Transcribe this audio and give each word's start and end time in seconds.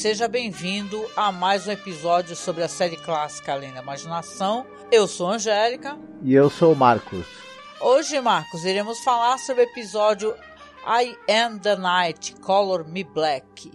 Seja 0.00 0.26
bem-vindo 0.26 1.06
a 1.14 1.30
mais 1.30 1.66
um 1.66 1.72
episódio 1.72 2.34
sobre 2.34 2.62
a 2.62 2.68
série 2.68 2.96
clássica 2.96 3.52
Além 3.52 3.70
da 3.70 3.82
Imaginação. 3.82 4.66
Eu 4.90 5.06
sou 5.06 5.28
a 5.28 5.34
Angélica. 5.34 5.98
E 6.22 6.32
eu 6.32 6.48
sou 6.48 6.72
o 6.72 6.74
Marcos. 6.74 7.26
Hoje, 7.78 8.18
Marcos, 8.18 8.64
iremos 8.64 9.00
falar 9.00 9.36
sobre 9.36 9.62
o 9.64 9.68
episódio 9.68 10.34
I 10.86 11.14
Am 11.30 11.58
the 11.58 11.76
Night, 11.76 12.34
Color 12.36 12.88
Me 12.88 13.04
Black. 13.04 13.70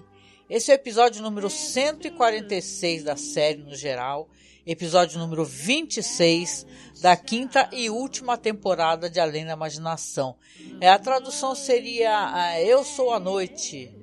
Esse 0.50 0.72
é 0.72 0.74
o 0.74 0.82
episódio 0.82 1.22
número 1.22 1.48
146 1.48 3.04
da 3.04 3.16
série 3.16 3.62
no 3.62 3.76
geral, 3.76 4.28
episódio 4.66 5.20
número 5.20 5.46
26 5.46 6.66
da 7.04 7.16
quinta 7.16 7.70
e 7.72 7.88
última 7.88 8.36
temporada 8.36 9.12
de 9.12 9.20
Além 9.20 9.46
da 9.46 9.54
Imaginação. 9.54 10.38
É, 10.82 10.90
a 10.90 10.98
tradução 10.98 11.54
seria 11.54 12.34
ah, 12.34 12.60
Eu 12.60 12.84
Sou 12.84 13.14
a 13.14 13.20
Noite, 13.20 13.94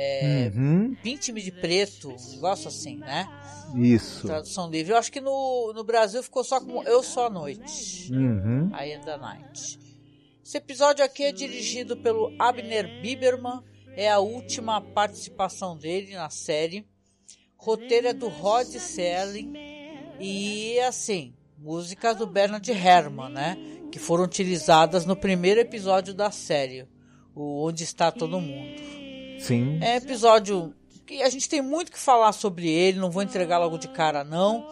é, 0.00 0.52
Uhum, 0.54 0.94
Pinte-me 1.02 1.42
de 1.42 1.50
Preto, 1.50 2.10
um 2.10 2.30
negócio 2.34 2.68
assim, 2.68 2.98
né? 2.98 3.26
isso. 3.74 4.28
Tradução 4.28 4.70
livre. 4.70 4.92
Eu 4.92 4.96
acho 4.96 5.10
que 5.10 5.20
no, 5.20 5.72
no 5.74 5.82
Brasil 5.82 6.22
ficou 6.22 6.44
só 6.44 6.60
como 6.60 6.84
Eu 6.84 7.02
Sou 7.02 7.24
a 7.24 7.30
Noite. 7.30 8.12
Uhum. 8.12 8.70
I 8.70 8.94
Am 8.94 9.04
the 9.04 9.16
Night. 9.16 9.78
Esse 10.44 10.56
episódio 10.56 11.04
aqui 11.04 11.24
é 11.24 11.32
dirigido 11.32 11.96
pelo 11.96 12.32
Abner 12.38 13.02
Biberman, 13.02 13.60
é 13.96 14.08
a 14.08 14.20
última 14.20 14.80
participação 14.80 15.76
dele 15.76 16.14
na 16.14 16.30
série. 16.30 16.86
Roteiro 17.56 18.06
é 18.06 18.12
do 18.12 18.28
Rod 18.28 18.68
Serling 18.68 19.52
e 20.20 20.78
assim, 20.80 21.34
músicas 21.58 22.16
do 22.16 22.26
Bernard 22.26 22.70
Herrmann, 22.70 23.30
né? 23.30 23.58
Que 23.90 23.98
foram 23.98 24.22
utilizadas 24.24 25.04
no 25.04 25.16
primeiro 25.16 25.58
episódio 25.58 26.14
da 26.14 26.30
série, 26.30 26.86
o 27.34 27.66
Onde 27.66 27.82
Está 27.82 28.12
Todo 28.12 28.40
Mundo. 28.40 29.07
Sim. 29.38 29.78
É 29.82 29.96
episódio 29.96 30.74
que 31.06 31.22
a 31.22 31.28
gente 31.30 31.48
tem 31.48 31.62
muito 31.62 31.90
que 31.90 31.98
falar 31.98 32.32
sobre 32.32 32.68
ele, 32.68 32.98
não 32.98 33.10
vou 33.10 33.22
entregar 33.22 33.58
logo 33.58 33.78
de 33.78 33.88
cara 33.88 34.22
não, 34.22 34.66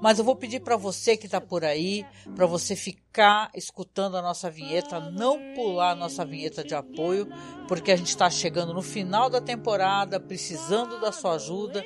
mas 0.00 0.18
eu 0.18 0.24
vou 0.24 0.36
pedir 0.36 0.60
para 0.60 0.76
você 0.76 1.16
que 1.16 1.28
tá 1.28 1.40
por 1.40 1.64
aí, 1.64 2.04
para 2.34 2.46
você 2.46 2.76
ficar 2.76 3.50
escutando 3.54 4.16
a 4.16 4.22
nossa 4.22 4.50
vinheta, 4.50 5.00
não 5.00 5.54
pular 5.54 5.92
a 5.92 5.94
nossa 5.94 6.24
vinheta 6.24 6.62
de 6.62 6.74
apoio, 6.74 7.26
porque 7.66 7.90
a 7.90 7.96
gente 7.96 8.08
está 8.08 8.30
chegando 8.30 8.72
no 8.72 8.82
final 8.82 9.28
da 9.28 9.40
temporada, 9.40 10.20
precisando 10.20 11.00
da 11.00 11.10
sua 11.10 11.34
ajuda, 11.34 11.84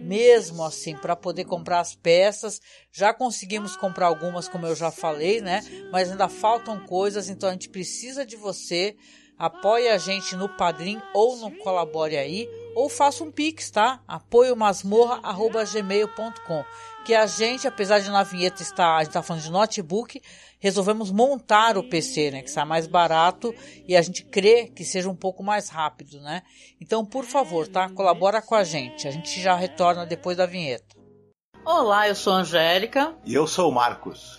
mesmo 0.00 0.64
assim, 0.64 0.96
para 0.96 1.14
poder 1.14 1.44
comprar 1.44 1.80
as 1.80 1.94
peças. 1.94 2.60
Já 2.90 3.12
conseguimos 3.12 3.76
comprar 3.76 4.06
algumas, 4.06 4.48
como 4.48 4.66
eu 4.66 4.74
já 4.74 4.90
falei, 4.90 5.40
né? 5.40 5.62
Mas 5.92 6.10
ainda 6.10 6.28
faltam 6.28 6.80
coisas, 6.80 7.28
então 7.28 7.48
a 7.48 7.52
gente 7.52 7.68
precisa 7.68 8.24
de 8.24 8.36
você. 8.36 8.96
Apoie 9.40 9.88
a 9.88 9.96
gente 9.96 10.36
no 10.36 10.50
Padrim 10.50 11.00
ou 11.14 11.34
no 11.38 11.50
Colabore 11.50 12.18
aí, 12.18 12.46
ou 12.74 12.90
faça 12.90 13.24
um 13.24 13.32
pix, 13.32 13.70
tá? 13.70 13.98
apoiomasmorra.gmail.com 14.06 16.64
Que 17.06 17.14
a 17.14 17.24
gente, 17.24 17.66
apesar 17.66 18.00
de 18.00 18.10
na 18.10 18.22
vinheta 18.22 18.60
estar, 18.60 18.96
a 18.96 19.02
gente 19.02 19.14
tá 19.14 19.22
falando 19.22 19.42
de 19.42 19.50
notebook, 19.50 20.20
resolvemos 20.58 21.10
montar 21.10 21.78
o 21.78 21.82
PC, 21.82 22.30
né? 22.30 22.42
Que 22.42 22.50
está 22.50 22.66
mais 22.66 22.86
barato 22.86 23.54
e 23.88 23.96
a 23.96 24.02
gente 24.02 24.26
crê 24.26 24.66
que 24.66 24.84
seja 24.84 25.08
um 25.08 25.16
pouco 25.16 25.42
mais 25.42 25.70
rápido, 25.70 26.20
né? 26.20 26.42
Então, 26.78 27.02
por 27.02 27.24
favor, 27.24 27.66
tá? 27.66 27.88
Colabora 27.88 28.42
com 28.42 28.54
a 28.54 28.62
gente. 28.62 29.08
A 29.08 29.10
gente 29.10 29.40
já 29.40 29.54
retorna 29.54 30.04
depois 30.04 30.36
da 30.36 30.44
vinheta. 30.44 30.94
Olá, 31.64 32.06
eu 32.06 32.14
sou 32.14 32.34
a 32.34 32.40
Angélica. 32.40 33.16
E 33.24 33.32
eu 33.32 33.46
sou 33.46 33.70
o 33.70 33.72
Marcos. 33.72 34.38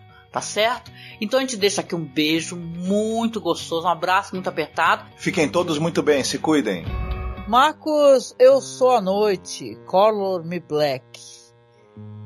Tá 0.31 0.39
certo? 0.39 0.91
Então 1.19 1.39
a 1.39 1.41
gente 1.41 1.57
deixa 1.57 1.81
aqui 1.81 1.93
um 1.93 2.05
beijo 2.05 2.55
muito 2.55 3.41
gostoso, 3.41 3.85
um 3.85 3.89
abraço 3.89 4.33
muito 4.33 4.47
apertado. 4.47 5.05
Fiquem 5.17 5.49
todos 5.49 5.77
muito 5.77 6.01
bem, 6.01 6.23
se 6.23 6.37
cuidem. 6.37 6.85
Marcos, 7.47 8.33
eu 8.39 8.61
sou 8.61 8.91
a 8.91 9.01
noite, 9.01 9.77
Color 9.85 10.45
Me 10.45 10.59
Black. 10.59 11.19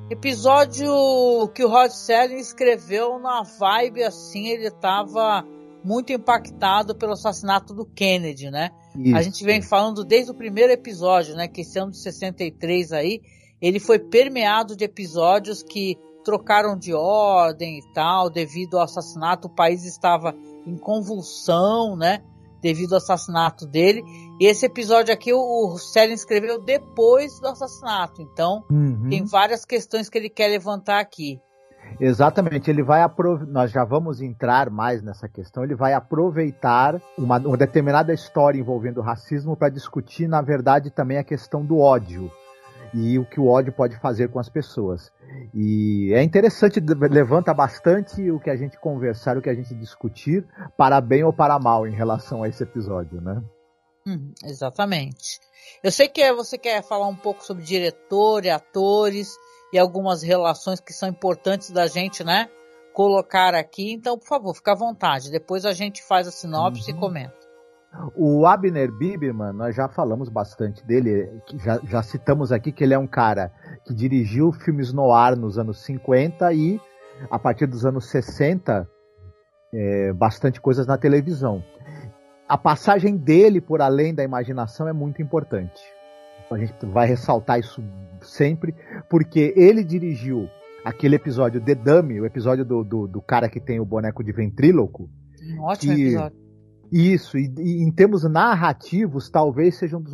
Episódio 0.07 1.49
que 1.55 1.65
o 1.65 1.67
Rod 1.67 1.89
Serling 1.89 2.37
escreveu 2.37 3.17
na 3.17 3.41
vibe 3.41 4.03
assim, 4.03 4.49
ele 4.49 4.69
tava 4.69 5.43
muito 5.83 6.13
impactado 6.13 6.93
pelo 6.95 7.13
assassinato 7.13 7.73
do 7.73 7.85
Kennedy, 7.85 8.51
né? 8.51 8.69
Isso. 8.95 9.15
A 9.15 9.21
gente 9.23 9.43
vem 9.43 9.63
falando 9.63 10.05
desde 10.05 10.29
o 10.29 10.35
primeiro 10.35 10.71
episódio, 10.71 11.35
né? 11.35 11.47
Que 11.47 11.61
esse 11.61 11.79
ano 11.79 11.91
de 11.91 11.97
63 11.97 12.91
aí, 12.91 13.21
ele 13.59 13.79
foi 13.79 13.97
permeado 13.97 14.75
de 14.75 14.83
episódios 14.83 15.63
que 15.63 15.97
trocaram 16.25 16.75
de 16.75 16.93
ordem 16.93 17.77
e 17.77 17.93
tal, 17.93 18.29
devido 18.29 18.77
ao 18.77 18.83
assassinato, 18.83 19.47
o 19.47 19.55
país 19.55 19.85
estava 19.85 20.35
em 20.65 20.75
convulsão, 20.75 21.95
né? 21.95 22.23
Devido 22.61 22.93
ao 22.93 22.97
assassinato 22.97 23.67
dele. 23.67 24.03
E 24.41 24.47
esse 24.47 24.65
episódio 24.65 25.13
aqui 25.13 25.31
o, 25.31 25.37
o 25.37 25.77
escreveu 26.13 26.59
depois 26.59 27.39
do 27.39 27.47
assassinato. 27.47 28.23
Então, 28.23 28.63
uhum. 28.71 29.07
tem 29.07 29.23
várias 29.23 29.63
questões 29.63 30.09
que 30.09 30.17
ele 30.17 30.29
quer 30.29 30.47
levantar 30.47 30.99
aqui. 30.99 31.39
Exatamente, 31.99 32.69
ele 32.69 32.81
vai 32.81 33.05
nós 33.47 33.69
já 33.69 33.85
vamos 33.85 34.19
entrar 34.19 34.71
mais 34.71 35.03
nessa 35.03 35.29
questão. 35.29 35.63
Ele 35.63 35.75
vai 35.75 35.93
aproveitar 35.93 36.99
uma, 37.15 37.37
uma 37.37 37.55
determinada 37.55 38.11
história 38.11 38.59
envolvendo 38.59 38.99
racismo 38.99 39.55
para 39.55 39.69
discutir, 39.69 40.27
na 40.27 40.41
verdade, 40.41 40.89
também 40.89 41.19
a 41.19 41.23
questão 41.23 41.63
do 41.63 41.77
ódio 41.77 42.31
e 42.93 43.17
o 43.19 43.25
que 43.25 43.39
o 43.39 43.47
ódio 43.47 43.73
pode 43.73 43.97
fazer 43.99 44.29
com 44.29 44.39
as 44.39 44.49
pessoas. 44.49 45.11
E 45.53 46.11
é 46.13 46.23
interessante, 46.23 46.79
levanta 46.79 47.53
bastante 47.53 48.29
o 48.31 48.39
que 48.39 48.49
a 48.49 48.55
gente 48.55 48.79
conversar, 48.79 49.37
o 49.37 49.41
que 49.41 49.49
a 49.49 49.53
gente 49.53 49.73
discutir, 49.75 50.45
para 50.77 50.99
bem 51.01 51.23
ou 51.23 51.33
para 51.33 51.59
mal 51.59 51.87
em 51.87 51.95
relação 51.95 52.43
a 52.43 52.49
esse 52.49 52.63
episódio, 52.63 53.21
né? 53.21 53.41
Hum, 54.07 54.31
exatamente. 54.43 55.39
Eu 55.83 55.91
sei 55.91 56.07
que 56.07 56.31
você 56.33 56.57
quer 56.57 56.83
falar 56.83 57.07
um 57.07 57.15
pouco 57.15 57.43
sobre 57.43 57.63
diretor 57.63 58.45
e 58.45 58.49
atores 58.49 59.35
e 59.73 59.79
algumas 59.79 60.21
relações 60.21 60.79
que 60.79 60.93
são 60.93 61.09
importantes 61.09 61.71
da 61.71 61.87
gente, 61.87 62.23
né? 62.23 62.49
Colocar 62.93 63.55
aqui. 63.55 63.91
Então, 63.91 64.17
por 64.17 64.27
favor, 64.27 64.55
fica 64.55 64.73
à 64.73 64.75
vontade. 64.75 65.31
Depois 65.31 65.65
a 65.65 65.73
gente 65.73 66.03
faz 66.03 66.27
a 66.27 66.31
sinopse 66.31 66.91
uhum. 66.91 66.97
e 66.97 66.99
comenta. 66.99 67.44
O 68.15 68.45
Abner 68.45 68.91
Biberman, 68.91 69.53
nós 69.53 69.75
já 69.75 69.87
falamos 69.87 70.29
bastante 70.29 70.85
dele, 70.85 71.29
já, 71.55 71.79
já, 71.83 72.03
citamos 72.03 72.51
aqui 72.51 72.71
que 72.71 72.83
ele 72.83 72.93
é 72.93 72.97
um 72.97 73.07
cara 73.07 73.51
que 73.85 73.93
dirigiu 73.93 74.51
filmes 74.51 74.91
no 74.91 75.11
ar 75.11 75.35
nos 75.35 75.57
anos 75.57 75.79
50 75.83 76.51
e, 76.53 76.79
a 77.29 77.39
partir 77.39 77.65
dos 77.65 77.85
anos 77.85 78.09
60, 78.09 78.87
é, 79.73 80.13
bastante 80.13 80.59
coisas 80.59 80.85
na 80.85 80.97
televisão. 80.97 81.63
A 82.47 82.57
passagem 82.57 83.15
dele 83.15 83.61
por 83.61 83.81
além 83.81 84.13
da 84.13 84.23
imaginação 84.23 84.87
é 84.87 84.93
muito 84.93 85.21
importante. 85.21 85.81
A 86.51 86.57
gente 86.57 86.85
vai 86.85 87.07
ressaltar 87.07 87.59
isso 87.59 87.83
sempre, 88.21 88.75
porque 89.09 89.53
ele 89.55 89.83
dirigiu 89.83 90.47
aquele 90.83 91.15
episódio 91.15 91.59
The 91.59 91.73
Dummy, 91.73 92.21
o 92.21 92.25
episódio 92.25 92.63
do, 92.63 92.83
do, 92.83 93.07
do 93.07 93.21
cara 93.21 93.49
que 93.49 93.59
tem 93.59 93.79
o 93.79 93.85
boneco 93.85 94.23
de 94.23 94.31
ventríloco. 94.31 95.09
Um 95.57 95.61
ótimo 95.63 95.95
que, 95.95 96.01
episódio 96.01 96.44
isso, 96.91 97.37
e, 97.37 97.51
e, 97.57 97.83
em 97.83 97.91
termos 97.91 98.23
narrativos, 98.23 99.29
talvez 99.29 99.75
seja 99.75 99.97
um 99.97 100.01
dos, 100.01 100.13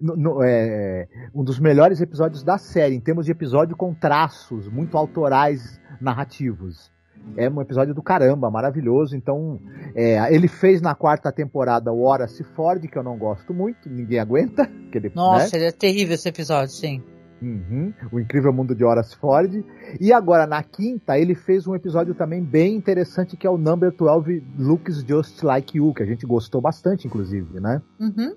no, 0.00 0.16
no, 0.16 0.42
é, 0.42 1.06
um 1.34 1.44
dos 1.44 1.58
melhores 1.58 2.00
episódios 2.00 2.42
da 2.42 2.58
série, 2.58 2.94
em 2.94 3.00
termos 3.00 3.26
de 3.26 3.32
episódio 3.32 3.76
com 3.76 3.94
traços 3.94 4.68
muito 4.68 4.96
autorais 4.96 5.80
narrativos. 6.00 6.90
É 7.36 7.50
um 7.50 7.60
episódio 7.60 7.92
do 7.92 8.02
caramba, 8.02 8.50
maravilhoso. 8.50 9.16
Então, 9.16 9.60
é, 9.96 10.32
ele 10.32 10.46
fez 10.46 10.80
na 10.80 10.94
quarta 10.94 11.32
temporada 11.32 11.92
o 11.92 12.04
Horace 12.04 12.44
Ford, 12.44 12.86
que 12.86 12.96
eu 12.96 13.02
não 13.02 13.18
gosto 13.18 13.52
muito, 13.52 13.88
ninguém 13.88 14.20
aguenta. 14.20 14.70
Ele, 14.92 15.10
Nossa, 15.14 15.56
né? 15.56 15.64
ele 15.64 15.64
é 15.66 15.72
terrível 15.72 16.14
esse 16.14 16.28
episódio, 16.28 16.72
sim. 16.72 17.02
Uhum, 17.40 17.92
o 18.10 18.18
Incrível 18.18 18.52
Mundo 18.52 18.74
de 18.74 18.82
Horace 18.82 19.14
Ford. 19.16 19.62
E 20.00 20.12
agora, 20.12 20.46
na 20.46 20.62
quinta, 20.62 21.18
ele 21.18 21.34
fez 21.34 21.66
um 21.66 21.74
episódio 21.74 22.14
também 22.14 22.42
bem 22.42 22.74
interessante 22.74 23.36
que 23.36 23.46
é 23.46 23.50
o 23.50 23.58
Number 23.58 23.92
12 23.92 24.42
Looks 24.58 25.04
Just 25.06 25.42
Like 25.42 25.76
You, 25.76 25.92
que 25.92 26.02
a 26.02 26.06
gente 26.06 26.26
gostou 26.26 26.60
bastante, 26.60 27.06
inclusive, 27.06 27.60
né? 27.60 27.82
Uhum. 28.00 28.34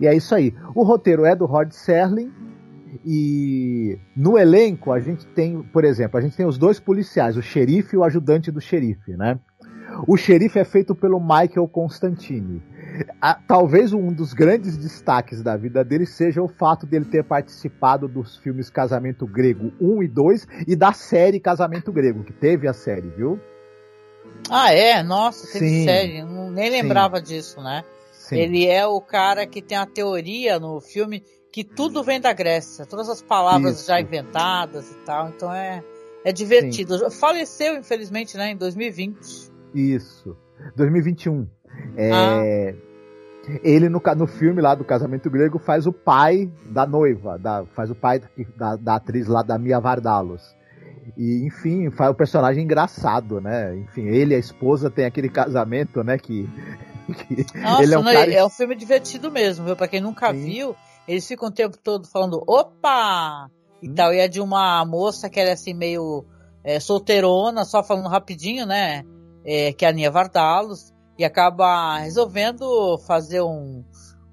E 0.00 0.06
é 0.06 0.14
isso 0.14 0.34
aí. 0.34 0.54
O 0.74 0.82
roteiro 0.82 1.24
é 1.24 1.36
do 1.36 1.46
Rod 1.46 1.70
Serling. 1.70 2.32
E 3.06 3.98
no 4.16 4.36
elenco 4.36 4.90
a 4.90 4.98
gente 4.98 5.24
tem, 5.28 5.62
por 5.62 5.84
exemplo, 5.84 6.18
a 6.18 6.20
gente 6.20 6.36
tem 6.36 6.44
os 6.44 6.58
dois 6.58 6.80
policiais, 6.80 7.36
o 7.36 7.42
xerife 7.42 7.94
e 7.94 7.98
o 7.98 8.02
ajudante 8.02 8.50
do 8.50 8.60
xerife, 8.60 9.16
né? 9.16 9.38
O 10.06 10.16
xerife 10.16 10.58
é 10.58 10.64
feito 10.64 10.94
pelo 10.94 11.20
Michael 11.20 11.68
Constantine 11.68 12.62
a, 13.20 13.34
talvez 13.34 13.92
um 13.92 14.12
dos 14.12 14.32
grandes 14.32 14.76
destaques 14.76 15.42
da 15.42 15.56
vida 15.56 15.84
dele 15.84 16.06
seja 16.06 16.42
o 16.42 16.48
fato 16.48 16.86
dele 16.86 17.04
ter 17.04 17.24
participado 17.24 18.08
dos 18.08 18.36
filmes 18.36 18.70
Casamento 18.70 19.26
Grego 19.26 19.72
1 19.80 20.02
e 20.02 20.08
2 20.08 20.46
e 20.66 20.76
da 20.76 20.92
série 20.92 21.40
Casamento 21.40 21.92
Grego, 21.92 22.24
que 22.24 22.32
teve 22.32 22.68
a 22.68 22.72
série, 22.72 23.08
viu? 23.08 23.38
Ah, 24.50 24.72
é? 24.72 25.02
Nossa, 25.02 25.46
teve 25.52 25.68
Sim. 25.68 25.84
série. 25.84 26.22
Não, 26.22 26.50
nem 26.50 26.70
lembrava 26.70 27.18
Sim. 27.18 27.24
disso, 27.24 27.60
né? 27.60 27.84
Sim. 28.12 28.38
Ele 28.38 28.66
é 28.66 28.86
o 28.86 29.00
cara 29.00 29.46
que 29.46 29.62
tem 29.62 29.76
a 29.76 29.86
teoria 29.86 30.58
no 30.58 30.80
filme 30.80 31.22
que 31.52 31.64
tudo 31.64 32.02
vem 32.02 32.20
da 32.20 32.32
Grécia, 32.32 32.86
todas 32.86 33.08
as 33.08 33.20
palavras 33.20 33.78
Isso. 33.78 33.88
já 33.88 34.00
inventadas 34.00 34.90
e 34.92 34.94
tal, 35.04 35.28
então 35.30 35.52
é, 35.52 35.82
é 36.24 36.32
divertido. 36.32 36.98
Sim. 36.98 37.18
Faleceu, 37.18 37.76
infelizmente, 37.76 38.36
né, 38.36 38.50
em 38.52 38.56
2020. 38.56 39.49
Isso. 39.74 40.36
2021. 40.76 41.46
É, 41.96 42.10
ah. 42.12 42.90
Ele 43.62 43.88
no, 43.88 44.00
no 44.16 44.26
filme 44.26 44.60
lá 44.60 44.74
do 44.74 44.84
Casamento 44.84 45.30
Grego 45.30 45.58
faz 45.58 45.86
o 45.86 45.92
pai 45.92 46.50
da 46.66 46.86
noiva, 46.86 47.38
da, 47.38 47.64
faz 47.74 47.90
o 47.90 47.94
pai 47.94 48.20
da, 48.56 48.76
da 48.76 48.94
atriz 48.96 49.26
lá 49.26 49.42
da 49.42 49.58
Mia 49.58 49.80
Vardalos. 49.80 50.54
E, 51.16 51.44
enfim, 51.46 51.90
faz 51.90 52.10
o 52.10 52.14
personagem 52.14 52.64
engraçado, 52.64 53.40
né? 53.40 53.76
Enfim, 53.76 54.06
ele 54.06 54.34
e 54.34 54.36
a 54.36 54.38
esposa 54.38 54.90
tem 54.90 55.06
aquele 55.06 55.28
casamento, 55.28 56.04
né? 56.04 56.18
Que. 56.18 56.48
que 57.26 57.58
Nossa, 57.58 57.82
ele 57.82 57.94
é, 57.94 57.98
um 57.98 58.02
não, 58.02 58.12
cara... 58.12 58.32
é 58.32 58.44
um 58.44 58.50
filme 58.50 58.76
divertido 58.76 59.30
mesmo, 59.30 59.64
viu? 59.64 59.76
Pra 59.76 59.88
quem 59.88 60.00
nunca 60.00 60.32
Sim. 60.32 60.44
viu, 60.44 60.76
eles 61.08 61.26
ficam 61.26 61.48
o 61.48 61.52
tempo 61.52 61.76
todo 61.82 62.06
falando 62.06 62.42
opa! 62.46 63.50
E 63.82 63.88
hum. 63.88 63.94
tal. 63.94 64.12
E 64.12 64.18
é 64.18 64.28
de 64.28 64.40
uma 64.40 64.84
moça 64.84 65.28
que 65.28 65.40
era 65.40 65.50
é 65.50 65.52
assim, 65.54 65.74
meio 65.74 66.24
é, 66.62 66.78
solteirona, 66.78 67.64
só 67.64 67.82
falando 67.82 68.08
rapidinho, 68.08 68.66
né? 68.66 69.02
É, 69.44 69.72
que 69.72 69.84
é 69.84 69.88
a 69.88 69.92
Nia 69.92 70.10
Vardalos 70.10 70.92
e 71.18 71.24
acaba 71.24 71.98
resolvendo 71.98 72.98
fazer 73.06 73.40
um, 73.42 73.84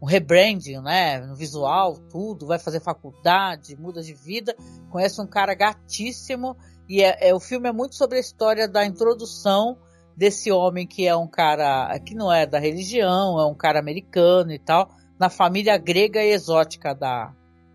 um 0.01 0.05
rebranding, 0.05 0.79
né? 0.81 1.19
No 1.19 1.35
visual, 1.35 1.97
tudo, 2.09 2.47
vai 2.47 2.59
fazer 2.59 2.79
faculdade, 2.79 3.75
muda 3.77 4.01
de 4.01 4.13
vida, 4.13 4.55
conhece 4.89 5.21
um 5.21 5.27
cara 5.27 5.53
gatíssimo 5.53 6.55
e 6.87 7.03
é, 7.03 7.29
é, 7.29 7.33
o 7.33 7.39
filme 7.39 7.67
é 7.67 7.71
muito 7.71 7.95
sobre 7.95 8.17
a 8.17 8.21
história 8.21 8.67
da 8.67 8.85
introdução 8.85 9.77
desse 10.15 10.51
homem 10.51 10.87
que 10.87 11.05
é 11.05 11.15
um 11.15 11.27
cara 11.27 11.97
que 11.99 12.15
não 12.15 12.31
é 12.31 12.45
da 12.45 12.59
religião, 12.59 13.39
é 13.39 13.45
um 13.45 13.55
cara 13.55 13.79
americano 13.79 14.51
e 14.51 14.59
tal, 14.59 14.89
na 15.19 15.29
família 15.29 15.77
grega 15.77 16.23
e 16.23 16.31
exótica 16.31 16.93
da, 16.93 17.33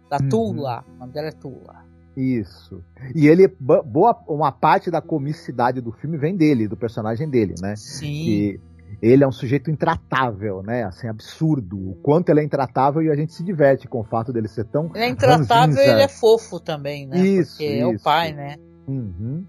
da 0.09 0.17
uhum. 0.23 0.29
Tula. 0.29 0.85
O 0.89 0.99
nome 0.99 1.13
dela 1.13 1.29
é 1.29 1.33
Tula. 1.33 1.82
Isso. 2.17 2.83
E 3.15 3.27
ele, 3.27 3.49
boa, 3.49 4.23
uma 4.29 4.53
parte 4.53 4.91
da 4.91 5.01
comicidade 5.01 5.81
do 5.81 5.93
filme 5.93 6.19
vem 6.19 6.37
dele, 6.37 6.69
do 6.69 6.77
personagem 6.77 7.29
dele, 7.29 7.55
né? 7.61 7.75
Sim. 7.77 8.07
E 8.07 8.61
ele 9.01 9.25
é 9.25 9.27
um 9.27 9.33
sujeito 9.33 9.71
intratável, 9.71 10.63
né? 10.63 10.85
Assim, 10.85 11.09
absurdo. 11.09 11.91
O 11.91 11.95
quanto 11.97 12.29
ele 12.29 12.41
é 12.41 12.45
intratável 12.45 13.03
e 13.03 13.11
a 13.11 13.17
gente 13.17 13.33
se 13.33 13.43
diverte 13.43 13.89
com 13.89 14.01
o 14.01 14.05
fato 14.05 14.33
dele 14.33 14.49
ser 14.49 14.65
tão. 14.65 14.91
Ele 14.95 15.05
é 15.05 15.09
intratável 15.09 15.49
ranzinza. 15.49 15.83
e 15.83 15.91
ele 15.91 16.03
é 16.03 16.09
fofo 16.09 16.61
também, 16.61 17.07
né? 17.07 17.19
Isso. 17.19 17.53
Porque 17.53 17.73
isso. 17.73 17.83
é 17.83 17.87
o 17.87 18.01
pai, 18.01 18.33
né? 18.33 18.57
Uhum. 18.87 19.45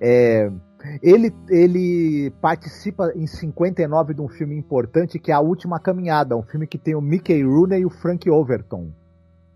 É, 0.00 0.50
ele, 1.02 1.34
ele 1.48 2.30
participa 2.40 3.12
em 3.14 3.26
59 3.26 4.14
de 4.14 4.20
um 4.20 4.28
filme 4.28 4.56
importante 4.56 5.18
que 5.18 5.30
é 5.30 5.34
A 5.34 5.40
Última 5.40 5.80
Caminhada, 5.80 6.36
um 6.36 6.42
filme 6.42 6.66
que 6.66 6.78
tem 6.78 6.94
o 6.94 7.00
Mickey 7.00 7.42
Rooney 7.42 7.80
e 7.80 7.86
o 7.86 7.90
Frank 7.90 8.28
Overton. 8.30 8.92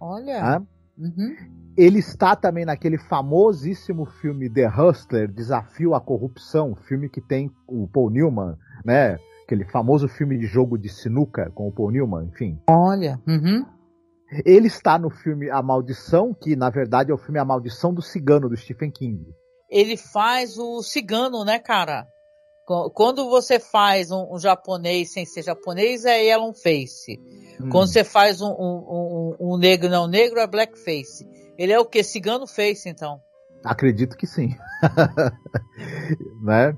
Olha. 0.01 0.63
Uhum. 0.99 1.37
Ele 1.81 1.99
está 1.99 2.37
também 2.37 2.67
naquele 2.67 2.99
famosíssimo 2.99 4.05
filme 4.05 4.51
The 4.51 4.69
Hustler, 4.69 5.33
Desafio 5.33 5.95
à 5.95 6.01
Corrupção, 6.01 6.77
filme 6.77 7.09
que 7.09 7.23
tem 7.23 7.51
o 7.67 7.89
Paul 7.89 8.11
Newman, 8.11 8.55
né? 8.85 9.19
Aquele 9.45 9.65
famoso 9.65 10.07
filme 10.07 10.39
de 10.39 10.45
jogo 10.45 10.77
de 10.77 10.91
sinuca 10.91 11.51
com 11.55 11.67
o 11.67 11.73
Paul 11.73 11.91
Newman, 11.91 12.27
enfim. 12.27 12.61
Olha. 12.69 13.19
Uhum. 13.27 13.65
Ele 14.45 14.67
está 14.67 14.99
no 14.99 15.09
filme 15.09 15.49
A 15.49 15.63
Maldição, 15.63 16.35
que 16.35 16.55
na 16.55 16.69
verdade 16.69 17.11
é 17.11 17.15
o 17.15 17.19
filme 17.19 17.39
A 17.39 17.47
Maldição 17.47 17.95
do 17.95 18.03
Cigano, 18.03 18.51
do 18.51 18.57
Stephen 18.59 18.91
King. 18.91 19.25
Ele 19.71 19.97
faz 19.97 20.59
o 20.59 20.83
cigano, 20.83 21.47
né, 21.47 21.59
cara? 21.59 22.07
Quando 22.93 23.31
você 23.31 23.59
faz 23.59 24.11
um, 24.11 24.35
um 24.35 24.39
japonês 24.39 25.15
sem 25.15 25.25
ser 25.25 25.43
japonês, 25.43 26.05
é 26.05 26.25
yellow 26.25 26.53
face. 26.53 27.19
Hum. 27.59 27.71
Quando 27.71 27.89
você 27.89 28.05
faz 28.05 28.43
um, 28.43 28.51
um, 28.51 29.37
um, 29.41 29.57
negro 29.57 29.89
não 29.89 30.07
negro, 30.07 30.39
é 30.39 30.47
black 30.47 30.79
face. 30.79 31.27
Ele 31.61 31.75
é 31.75 31.79
o 31.79 31.85
que? 31.85 32.03
Cigano 32.03 32.47
face, 32.47 32.89
então. 32.89 33.21
Acredito 33.63 34.17
que 34.17 34.27
sim. 34.27 34.57
né? 36.43 36.75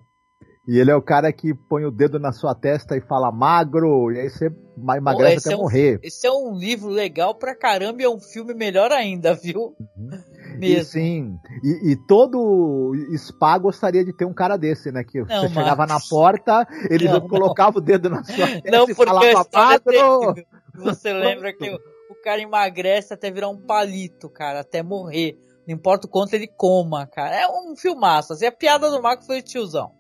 E 0.67 0.77
ele 0.77 0.91
é 0.91 0.97
o 0.97 1.01
cara 1.01 1.33
que 1.33 1.55
põe 1.55 1.85
o 1.85 1.91
dedo 1.93 2.19
na 2.19 2.33
sua 2.33 2.53
testa 2.53 2.97
e 2.97 3.01
fala 3.01 3.31
magro, 3.31 4.11
e 4.11 4.19
aí 4.19 4.29
você 4.29 4.51
emagrece 4.97 5.47
até 5.49 5.55
é 5.55 5.57
um, 5.57 5.61
morrer. 5.61 6.01
Esse 6.03 6.27
é 6.27 6.33
um 6.33 6.57
livro 6.57 6.89
legal 6.89 7.33
pra 7.33 7.55
caramba 7.55 8.03
e 8.03 8.05
é 8.05 8.11
um 8.11 8.19
filme 8.19 8.55
melhor 8.55 8.91
ainda, 8.91 9.35
viu? 9.35 9.77
Uhum. 9.79 10.59
Mesmo. 10.59 10.81
E, 10.81 10.85
sim, 10.85 11.37
e, 11.63 11.93
e, 11.93 11.97
todo 12.09 12.93
spa 13.17 13.59
gostaria 13.59 14.05
de 14.05 14.13
ter 14.13 14.25
um 14.25 14.35
cara 14.35 14.57
desse, 14.57 14.91
né? 14.91 15.05
Que 15.05 15.21
não, 15.21 15.27
você 15.27 15.49
chegava 15.49 15.87
na 15.87 16.01
porta, 16.01 16.67
ele 16.91 17.07
não, 17.09 17.21
colocava 17.29 17.75
não. 17.75 17.79
o 17.79 17.81
dedo 17.81 18.11
na 18.11 18.25
sua 18.25 18.47
testa 18.47 18.71
não, 18.71 18.89
e 18.89 18.95
falava 18.95 19.47
magro. 19.53 20.35
Você 20.75 21.13
lembra 21.15 21.53
que 21.53 21.71
o, 21.71 21.79
o 22.13 22.23
cara 22.23 22.41
emagrece 22.41 23.13
até 23.13 23.31
virar 23.31 23.49
um 23.49 23.61
palito, 23.61 24.29
cara, 24.29 24.61
até 24.61 24.83
morrer. 24.83 25.37
Não 25.67 25.75
importa 25.75 26.07
o 26.07 26.11
quanto 26.11 26.35
ele 26.35 26.47
coma, 26.47 27.07
cara. 27.07 27.35
É 27.35 27.47
um 27.47 27.77
filmaço. 27.77 28.33
Assim, 28.33 28.47
a 28.47 28.53
piada 28.53 28.91
do 28.91 29.03
Marco 29.03 29.25
foi 29.25 29.39
o 29.39 29.43
tiozão. 29.43 29.93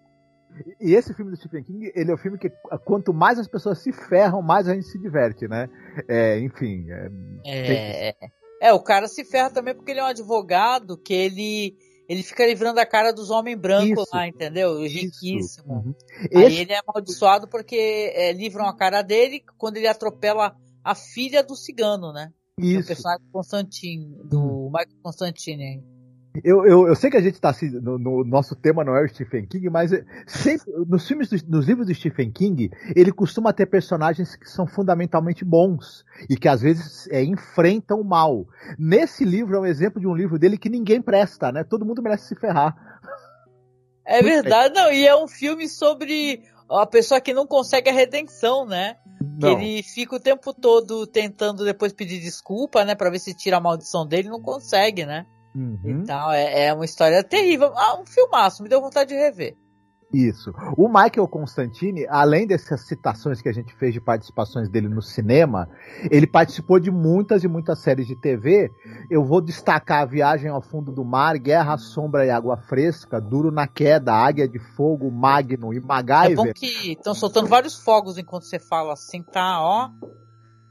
E 0.80 0.94
esse 0.94 1.14
filme 1.14 1.30
do 1.30 1.36
Stephen 1.36 1.64
King, 1.64 1.92
ele 1.94 2.10
é 2.10 2.12
o 2.12 2.16
um 2.16 2.18
filme 2.18 2.38
que 2.38 2.50
quanto 2.84 3.14
mais 3.14 3.38
as 3.38 3.48
pessoas 3.48 3.78
se 3.78 3.92
ferram, 3.92 4.42
mais 4.42 4.68
a 4.68 4.74
gente 4.74 4.86
se 4.86 4.98
diverte, 4.98 5.48
né? 5.48 5.68
É, 6.08 6.38
enfim. 6.40 6.86
É, 6.90 7.08
é, 7.46 8.12
tem... 8.12 8.30
é, 8.60 8.72
o 8.72 8.82
cara 8.82 9.08
se 9.08 9.24
ferra 9.24 9.50
também 9.50 9.74
porque 9.74 9.92
ele 9.92 10.00
é 10.00 10.04
um 10.04 10.08
advogado 10.08 10.98
que 10.98 11.14
ele 11.14 11.76
ele 12.08 12.22
fica 12.22 12.44
livrando 12.44 12.78
a 12.78 12.84
cara 12.84 13.12
dos 13.12 13.30
homens 13.30 13.56
brancos 13.56 14.02
isso, 14.02 14.10
lá, 14.12 14.28
entendeu? 14.28 14.82
Riquíssimo. 14.82 15.72
Uhum. 15.72 15.94
Aí 16.34 16.44
esse... 16.44 16.56
ele 16.60 16.72
é 16.72 16.80
amaldiçoado 16.86 17.48
porque 17.48 18.12
é, 18.14 18.32
livram 18.32 18.66
a 18.66 18.76
cara 18.76 19.00
dele 19.00 19.42
quando 19.56 19.78
ele 19.78 19.86
atropela 19.86 20.54
a 20.84 20.94
filha 20.94 21.42
do 21.42 21.56
cigano, 21.56 22.12
né? 22.12 22.32
Isso. 22.58 22.78
É 22.78 22.82
o 22.82 22.86
personagem 22.86 23.26
Constantine, 23.32 24.16
do. 24.24 24.70
Michael 24.72 24.98
Constantine. 25.02 25.92
Eu, 26.42 26.64
eu, 26.64 26.88
eu 26.88 26.96
sei 26.96 27.10
que 27.10 27.16
a 27.16 27.20
gente 27.20 27.34
está 27.34 27.50
assim, 27.50 27.68
no, 27.68 27.98
no, 27.98 28.24
nosso 28.24 28.56
tema 28.56 28.82
não 28.82 28.96
é 28.96 29.04
o 29.04 29.08
Stephen 29.08 29.44
King, 29.46 29.68
mas 29.68 29.92
é, 29.92 30.02
sempre, 30.26 30.72
nos 30.88 31.06
filmes, 31.06 31.28
do, 31.28 31.36
nos 31.46 31.66
livros 31.66 31.86
do 31.86 31.94
Stephen 31.94 32.30
King, 32.30 32.70
ele 32.96 33.12
costuma 33.12 33.52
ter 33.52 33.66
personagens 33.66 34.34
que 34.34 34.48
são 34.48 34.66
fundamentalmente 34.66 35.44
bons 35.44 36.04
e 36.30 36.36
que 36.36 36.48
às 36.48 36.62
vezes 36.62 37.06
é, 37.08 37.22
enfrentam 37.22 38.00
o 38.00 38.04
mal. 38.04 38.46
Nesse 38.78 39.26
livro 39.26 39.56
é 39.56 39.60
um 39.60 39.66
exemplo 39.66 40.00
de 40.00 40.06
um 40.06 40.14
livro 40.14 40.38
dele 40.38 40.56
que 40.56 40.70
ninguém 40.70 41.02
presta, 41.02 41.52
né? 41.52 41.64
Todo 41.64 41.84
mundo 41.84 42.02
merece 42.02 42.28
se 42.28 42.34
ferrar. 42.34 42.74
É 44.06 44.22
verdade, 44.22 44.74
não, 44.74 44.90
e 44.90 45.06
é 45.06 45.14
um 45.14 45.28
filme 45.28 45.68
sobre 45.68 46.42
a 46.70 46.86
pessoa 46.86 47.20
que 47.20 47.34
não 47.34 47.46
consegue 47.46 47.90
a 47.90 47.92
redenção, 47.92 48.64
né? 48.64 48.96
Que 49.40 49.46
ele 49.46 49.82
fica 49.82 50.16
o 50.16 50.20
tempo 50.20 50.52
todo 50.52 51.06
tentando 51.06 51.64
depois 51.64 51.92
pedir 51.92 52.20
desculpa, 52.20 52.84
né? 52.84 52.94
Pra 52.94 53.10
ver 53.10 53.18
se 53.18 53.34
tira 53.34 53.56
a 53.56 53.60
maldição 53.60 54.06
dele, 54.06 54.28
não 54.28 54.40
consegue, 54.40 55.04
né? 55.04 55.26
Uhum. 55.54 55.80
Então 55.84 56.32
é, 56.32 56.66
é, 56.66 56.74
uma 56.74 56.84
história 56.84 57.22
terrível. 57.22 57.72
Ah, 57.76 58.00
um 58.00 58.06
filmaço, 58.06 58.62
me 58.62 58.68
deu 58.68 58.80
vontade 58.80 59.10
de 59.10 59.16
rever. 59.16 59.56
Isso. 60.12 60.52
O 60.76 60.88
Michael 60.88 61.26
Constantine, 61.26 62.06
além 62.08 62.46
dessas 62.46 62.82
citações 62.82 63.40
que 63.40 63.48
a 63.48 63.52
gente 63.52 63.74
fez 63.74 63.94
de 63.94 64.00
participações 64.00 64.68
dele 64.68 64.88
no 64.88 65.00
cinema, 65.00 65.68
ele 66.10 66.26
participou 66.26 66.78
de 66.78 66.90
muitas 66.90 67.44
e 67.44 67.48
muitas 67.48 67.78
séries 67.78 68.06
de 68.06 68.14
TV. 68.14 68.70
Eu 69.10 69.24
vou 69.24 69.40
destacar 69.40 70.02
a 70.02 70.06
Viagem 70.06 70.50
ao 70.50 70.60
Fundo 70.60 70.92
do 70.92 71.04
Mar, 71.04 71.38
Guerra, 71.38 71.78
Sombra 71.78 72.26
e 72.26 72.30
Água 72.30 72.58
Fresca, 72.58 73.20
Duro 73.20 73.50
na 73.50 73.66
Queda, 73.66 74.12
Águia 74.12 74.46
de 74.46 74.58
Fogo, 74.58 75.10
Magno 75.10 75.72
e 75.72 75.80
MacGyver. 75.80 76.32
É 76.32 76.34
bom 76.34 76.52
que 76.52 76.92
estão 76.92 77.14
soltando 77.14 77.48
vários 77.48 77.78
fogos 77.78 78.18
enquanto 78.18 78.44
você 78.44 78.58
fala 78.58 78.92
assim, 78.92 79.22
tá? 79.22 79.62
Ó, 79.62 79.90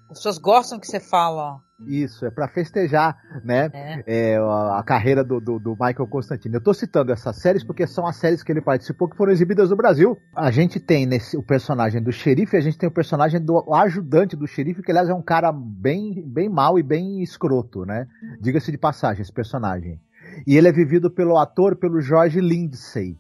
as 0.10 0.20
pessoas 0.20 0.38
gostam 0.38 0.80
que 0.80 0.86
você 0.86 1.00
fala, 1.00 1.56
ó. 1.56 1.71
Isso, 1.88 2.26
é 2.26 2.32
para 2.32 2.48
festejar, 2.48 3.18
né, 3.44 3.70
é. 3.74 4.04
É, 4.06 4.38
a, 4.38 4.84
carreira 4.86 5.24
do, 5.24 5.40
do, 5.40 5.60
do, 5.60 5.72
Michael 5.72 6.08
Constantine. 6.08 6.56
Eu 6.56 6.62
tô 6.62 6.74
citando 6.74 7.12
essas 7.12 7.36
séries 7.38 7.64
porque 7.64 7.86
são 7.88 8.06
as 8.06 8.16
séries 8.16 8.44
que 8.44 8.52
ele 8.52 8.62
participou 8.62 9.10
que 9.10 9.18
foram 9.18 9.32
exibidas 9.32 9.70
no 9.70 9.76
Brasil. 9.76 10.18
A 10.36 10.52
gente 10.52 10.80
tem 10.80 11.06
nesse, 11.06 11.38
o 11.38 11.44
personagem 11.44 12.02
do 12.02 12.12
xerife, 12.12 12.58
a 12.58 12.62
gente 12.62 12.78
tem 12.78 12.90
o 12.90 12.94
personagem 12.94 13.42
do 13.42 13.74
ajudante 13.74 14.36
do 14.36 14.48
xerife, 14.48 14.82
que 14.82 14.92
aliás 14.92 15.10
é 15.10 15.14
um 15.14 15.22
cara 15.22 15.52
bem, 15.52 16.24
bem 16.26 16.50
mal 16.50 16.78
e 16.78 16.84
bem 16.84 17.22
escroto, 17.22 17.86
né? 17.86 18.08
Diga-se 18.40 18.72
de 18.72 18.78
passagem, 18.78 19.22
esse 19.22 19.34
personagem. 19.34 20.00
E 20.46 20.58
ele 20.58 20.68
é 20.68 20.72
vivido 20.72 21.10
pelo 21.10 21.38
ator, 21.38 21.76
pelo 21.76 22.02
George 22.02 22.40
Lindsay. 22.40 23.18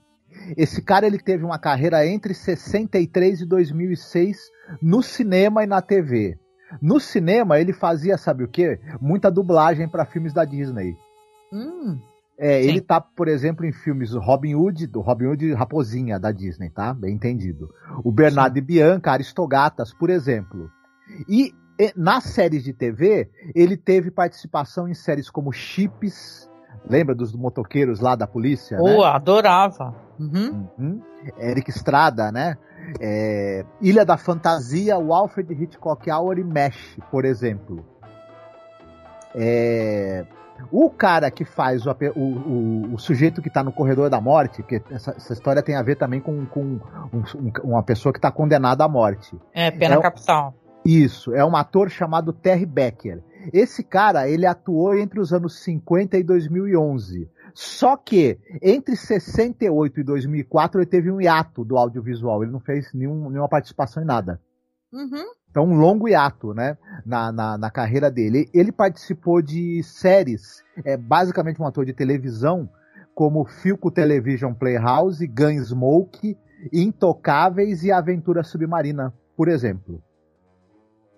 Esse 0.58 0.82
cara 0.82 1.06
ele 1.06 1.20
teve 1.20 1.44
uma 1.44 1.60
carreira 1.60 2.06
entre 2.06 2.34
63 2.34 3.42
e 3.42 3.46
2006 3.46 4.38
no 4.82 5.02
cinema 5.02 5.64
e 5.64 5.68
na 5.68 5.82
TV. 5.82 6.38
No 6.82 7.00
cinema, 7.00 7.60
ele 7.60 7.74
fazia, 7.74 8.18
sabe 8.18 8.44
o 8.44 8.48
quê? 8.48 8.80
Muita 9.00 9.32
dublagem 9.32 9.88
para 9.88 10.06
filmes 10.06 10.34
da 10.34 10.46
Disney. 10.46 10.96
Hum, 11.52 12.00
é, 12.38 12.64
ele 12.64 12.82
tá, 12.82 13.02
por 13.02 13.28
exemplo, 13.28 13.66
em 13.66 13.72
filmes 13.72 14.12
do 14.12 14.20
Robin 14.20 14.56
Hood, 14.56 14.88
do 14.88 15.02
Robin 15.02 15.28
Hood 15.28 15.54
Raposinha 15.54 16.20
da 16.20 16.32
Disney, 16.32 16.70
tá? 16.70 16.94
Bem 16.94 17.16
entendido. 17.16 17.70
O 18.04 18.12
Bernardo 18.12 18.54
sim. 18.54 18.60
e 18.60 18.62
Bianca, 18.62 19.12
Aristogatas, 19.12 19.94
por 19.94 20.10
exemplo. 20.10 20.70
E, 21.28 21.54
e 21.80 21.94
nas 21.96 22.24
séries 22.24 22.64
de 22.64 22.74
TV, 22.74 23.30
ele 23.54 23.76
teve 23.78 24.10
participação 24.10 24.88
em 24.88 24.94
séries 24.94 25.30
como 25.30 25.52
Chips, 25.52 26.50
Lembra 26.90 27.14
dos 27.14 27.34
motoqueiros 27.34 28.00
lá 28.00 28.16
da 28.16 28.26
polícia? 28.26 28.78
Oh, 28.80 29.02
né? 29.02 29.06
adorava. 29.06 29.94
Uhum. 30.20 30.68
Uhum. 30.78 31.02
Eric 31.38 31.70
Estrada, 31.70 32.32
né? 32.32 32.58
É, 33.00 33.66
Ilha 33.82 34.06
da 34.06 34.18
Fantasia, 34.18 34.98
o 34.98 35.14
Alfred 35.14 35.52
Hitchcock 35.54 36.10
Hour 36.10 36.40
e 36.40 36.44
Mesh, 36.44 36.98
por 37.10 37.26
exemplo. 37.26 37.86
É, 39.34 40.26
o 40.72 40.90
cara 40.90 41.32
que 41.32 41.46
faz 41.46 41.86
o, 41.86 41.92
o, 42.16 42.94
o, 42.94 43.00
sujeito 43.00 43.42
que 43.42 43.48
está 43.48 43.64
no 43.64 43.72
corredor 43.72 44.10
da 44.10 44.20
morte, 44.20 44.62
que 44.62 44.82
essa, 44.92 45.12
essa, 45.12 45.34
história 45.34 45.64
tem 45.64 45.76
a 45.76 45.82
ver 45.82 45.96
também 45.96 46.20
com, 46.20 46.46
com 46.46 46.62
um, 46.62 47.24
um, 47.36 47.52
uma 47.64 47.84
pessoa 47.84 48.12
que 48.12 48.20
está 48.20 48.32
condenada 48.32 48.84
à 48.84 48.88
morte. 48.88 49.36
É, 49.54 49.72
pena 49.72 49.96
é, 49.96 50.02
capital. 50.02 50.54
Isso, 50.84 51.34
é 51.34 51.46
um 51.46 51.56
ator 51.56 51.90
chamado 51.90 52.34
Terry 52.34 52.66
Becker. 52.66 53.24
Esse 53.54 53.84
cara, 53.84 54.28
ele 54.28 54.46
atuou 54.46 54.96
entre 54.96 55.20
os 55.20 55.34
anos 55.34 55.60
50 55.64 56.18
e 56.18 56.24
2011. 56.24 57.30
Só 57.54 57.98
que 57.98 58.40
entre 58.62 58.96
68 58.96 60.00
e 60.00 60.04
2004 60.04 60.80
ele 60.80 60.86
teve 60.86 61.12
um 61.12 61.22
hiato 61.22 61.64
do 61.64 61.78
audiovisual. 61.78 62.44
Ele 62.44 62.52
não 62.52 62.60
fez 62.60 62.94
nenhum, 62.94 63.30
nenhuma 63.30 63.50
participação 63.50 64.02
em 64.02 64.06
nada. 64.06 64.40
Uhum. 64.92 65.26
Então, 65.50 65.66
um 65.66 65.78
longo 65.78 66.08
hiato, 66.08 66.54
né, 66.54 66.78
na, 67.06 67.32
na, 67.32 67.58
na, 67.58 67.70
carreira 67.70 68.10
dele. 68.10 68.50
Ele 68.54 68.72
participou 68.72 69.42
de 69.42 69.84
séries, 69.84 70.64
é 70.86 70.96
basicamente 70.96 71.62
um 71.62 71.68
ator 71.68 71.86
de 71.86 71.94
televisão, 71.94 72.70
como 73.14 73.46
Filco 73.46 73.92
Television 73.92 74.54
Playhouse, 74.54 75.28
Gunsmoke, 75.28 76.38
Intocáveis 76.72 77.84
e 77.84 77.92
Aventura 77.92 78.44
Submarina, 78.44 79.14
por 79.36 79.50
exemplo. 79.50 80.02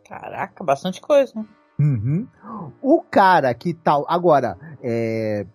Caraca, 0.07 0.63
bastante 0.63 0.99
coisa, 0.99 1.31
né? 1.35 1.45
Uhum. 1.79 2.27
O 2.81 3.01
cara 3.01 3.53
que 3.53 3.73
tal. 3.73 4.05
Agora, 4.07 4.57
é, 4.81 5.45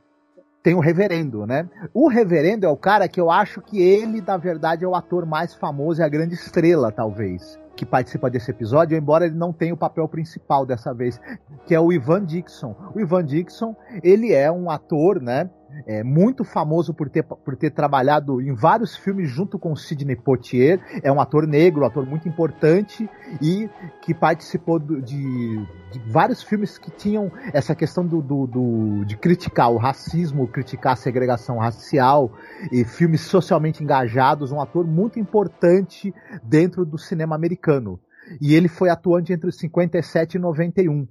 tem 0.62 0.74
o 0.74 0.80
reverendo, 0.80 1.46
né? 1.46 1.68
O 1.94 2.08
reverendo 2.08 2.66
é 2.66 2.68
o 2.68 2.76
cara 2.76 3.08
que 3.08 3.20
eu 3.20 3.30
acho 3.30 3.60
que 3.60 3.80
ele, 3.80 4.20
na 4.20 4.36
verdade, 4.36 4.84
é 4.84 4.88
o 4.88 4.94
ator 4.94 5.24
mais 5.24 5.54
famoso 5.54 6.00
e 6.00 6.04
a 6.04 6.08
grande 6.08 6.34
estrela, 6.34 6.90
talvez, 6.90 7.58
que 7.76 7.86
participa 7.86 8.28
desse 8.28 8.50
episódio, 8.50 8.96
embora 8.96 9.26
ele 9.26 9.36
não 9.36 9.52
tenha 9.52 9.72
o 9.72 9.78
papel 9.78 10.08
principal 10.08 10.66
dessa 10.66 10.92
vez, 10.92 11.20
que 11.64 11.74
é 11.74 11.80
o 11.80 11.92
Ivan 11.92 12.24
Dixon. 12.24 12.74
O 12.94 13.00
Ivan 13.00 13.24
Dixon, 13.24 13.74
ele 14.02 14.32
é 14.32 14.50
um 14.50 14.70
ator, 14.70 15.20
né? 15.22 15.48
É 15.86 16.02
muito 16.02 16.44
famoso 16.44 16.94
por 16.94 17.08
ter, 17.08 17.22
por 17.22 17.56
ter 17.56 17.70
trabalhado 17.70 18.40
em 18.40 18.54
vários 18.54 18.96
filmes 18.96 19.28
junto 19.30 19.58
com 19.58 19.76
Sidney 19.76 20.16
Poitier. 20.16 20.80
É 21.02 21.12
um 21.12 21.20
ator 21.20 21.46
negro, 21.46 21.82
um 21.82 21.86
ator 21.86 22.06
muito 22.06 22.28
importante 22.28 23.08
e 23.40 23.68
que 24.02 24.14
participou 24.14 24.78
do, 24.78 25.00
de, 25.00 25.56
de, 25.92 25.98
vários 26.06 26.42
filmes 26.42 26.78
que 26.78 26.90
tinham 26.90 27.30
essa 27.52 27.74
questão 27.74 28.06
do, 28.06 28.22
do, 28.22 28.46
do, 28.46 29.04
de 29.04 29.16
criticar 29.16 29.70
o 29.70 29.76
racismo, 29.76 30.48
criticar 30.48 30.94
a 30.94 30.96
segregação 30.96 31.58
racial 31.58 32.32
e 32.72 32.84
filmes 32.84 33.20
socialmente 33.22 33.82
engajados. 33.82 34.52
Um 34.52 34.60
ator 34.60 34.86
muito 34.86 35.18
importante 35.18 36.14
dentro 36.42 36.84
do 36.84 36.98
cinema 36.98 37.34
americano. 37.34 38.00
E 38.40 38.54
ele 38.54 38.68
foi 38.68 38.90
atuante 38.90 39.32
entre 39.32 39.48
os 39.48 39.56
57 39.56 40.36
e 40.36 40.40
91. 40.40 41.06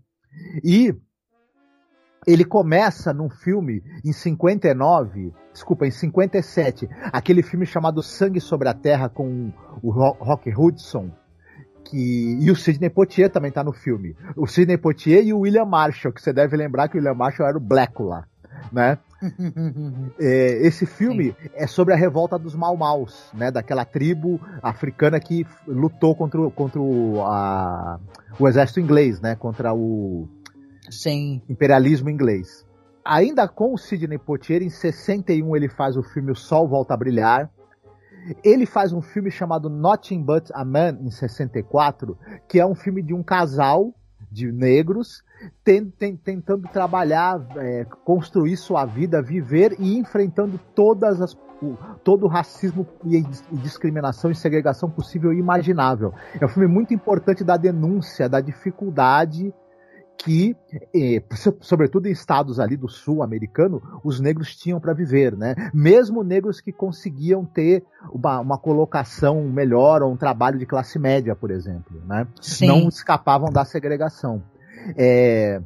E 0.64 0.96
ele 2.27 2.43
começa 2.43 3.13
num 3.13 3.29
filme 3.29 3.81
em 4.03 4.12
59, 4.12 5.34
desculpa, 5.53 5.88
em 5.88 5.91
57, 5.91 6.89
aquele 7.13 7.41
filme 7.41 7.65
chamado 7.65 8.03
Sangue 8.03 8.41
sobre 8.41 8.67
a 8.67 8.74
Terra 8.74 9.07
com 9.07 9.53
o 9.81 9.89
Rock 9.89 10.53
Hudson, 10.53 11.10
que 11.86 12.38
e 12.41 12.51
o 12.51 12.55
Sidney 12.55 12.89
Poitier 12.89 13.29
também 13.29 13.50
tá 13.50 13.63
no 13.63 13.72
filme. 13.72 14.13
O 14.36 14.46
Sidney 14.46 14.77
Poitier 14.77 15.25
e 15.25 15.31
o 15.34 15.39
William 15.39 15.63
Marshall, 15.63 16.13
que 16.13 16.22
você 16.22 16.34
deve 16.34 16.57
lembrar 16.57 16.89
que 16.89 16.98
o 16.98 17.00
William 17.00 17.13
Marshall 17.13 17.48
era 17.48 17.57
o 17.57 17.62
Blackula, 17.62 18.25
né? 18.74 18.98
é, 20.19 20.67
esse 20.67 20.86
filme 20.86 21.31
Sim. 21.41 21.50
é 21.55 21.65
sobre 21.65 21.93
a 21.93 21.98
revolta 21.98 22.38
dos 22.38 22.53
Mau 22.53 22.75
Maus, 22.75 23.31
né? 23.34 23.50
Daquela 23.50 23.86
tribo 23.86 24.39
africana 24.62 25.17
que 25.17 25.48
lutou 25.65 26.13
contra, 26.13 26.41
contra 26.51 26.79
o, 26.79 27.22
a, 27.22 28.00
o 28.38 28.48
exército 28.48 28.81
inglês, 28.81 29.22
né? 29.22 29.36
Contra 29.36 29.74
o 29.74 30.27
Sim. 30.89 31.41
Imperialismo 31.50 32.10
inglês. 32.10 32.65
ainda 33.03 33.48
com 33.48 33.74
o 33.74 33.77
Sidney 33.77 34.17
Poitier, 34.17 34.62
em 34.62 34.70
61 34.70 35.56
ele 35.56 35.70
faz 35.70 35.96
o 35.96 36.03
filme 36.03 36.32
O 36.32 36.36
Sol 36.36 36.67
Volta 36.67 36.94
a 36.94 36.98
Brilhar. 36.98 37.50
Ele 38.44 38.65
faz 38.65 38.91
um 38.91 39.01
filme 39.01 39.32
chamado 39.32 39.70
Nothing 39.70 40.22
But 40.22 40.50
a 40.53 40.65
Man, 40.65 40.98
em 41.01 41.10
64, 41.10 42.17
que 42.50 42.60
é 42.60 42.65
um 42.65 42.75
filme 42.75 43.01
de 43.01 43.13
um 43.13 43.24
casal 43.24 43.94
de 44.29 44.51
negros 44.51 45.24
tentando 45.63 46.67
trabalhar, 46.67 47.39
é, 47.58 47.86
construir 48.03 48.58
sua 48.58 48.86
vida, 48.86 49.22
viver 49.22 49.75
e 49.79 49.98
enfrentando 49.98 50.60
todas 50.75 51.22
as 51.22 51.38
todo 52.03 52.25
o 52.25 52.29
racismo 52.29 52.86
e 53.03 53.24
discriminação 53.58 54.29
e 54.29 54.36
segregação 54.36 54.91
possível 54.91 55.34
e 55.34 55.39
imaginável. 55.39 56.13
É 56.39 56.46
um 56.46 56.50
filme 56.50 56.67
muito 56.67 56.94
importante 56.94 57.44
da 57.44 57.58
denúncia, 57.58 58.29
da 58.29 58.39
dificuldade 58.39 59.51
que, 60.18 60.56
eh, 60.96 61.22
sobretudo 61.62 62.08
em 62.08 62.12
estados 62.12 62.60
ali 62.60 62.76
do 62.76 62.90
sul 62.90 63.22
americano, 63.22 63.82
os 64.04 64.20
negros 64.20 64.56
tinham 64.56 64.80
para 64.80 64.94
viver, 64.94 65.38
né? 65.38 65.70
Mesmo 65.74 66.24
negros 66.24 66.60
que 66.60 66.72
conseguiam 66.72 67.46
ter 67.46 67.84
uma, 68.12 68.40
uma, 68.40 68.58
colocação 68.58 69.44
melhor 69.44 70.02
ou 70.02 70.12
um 70.12 70.18
trabalho 70.18 70.58
de 70.58 70.66
classe 70.66 70.98
média, 70.98 71.36
por 71.36 71.52
exemplo, 71.52 72.02
né? 72.06 72.28
Sim. 72.42 72.68
Não 72.68 72.88
escapavam 72.88 73.52
da 73.52 73.64
segregação. 73.64 74.42
É... 74.98 75.62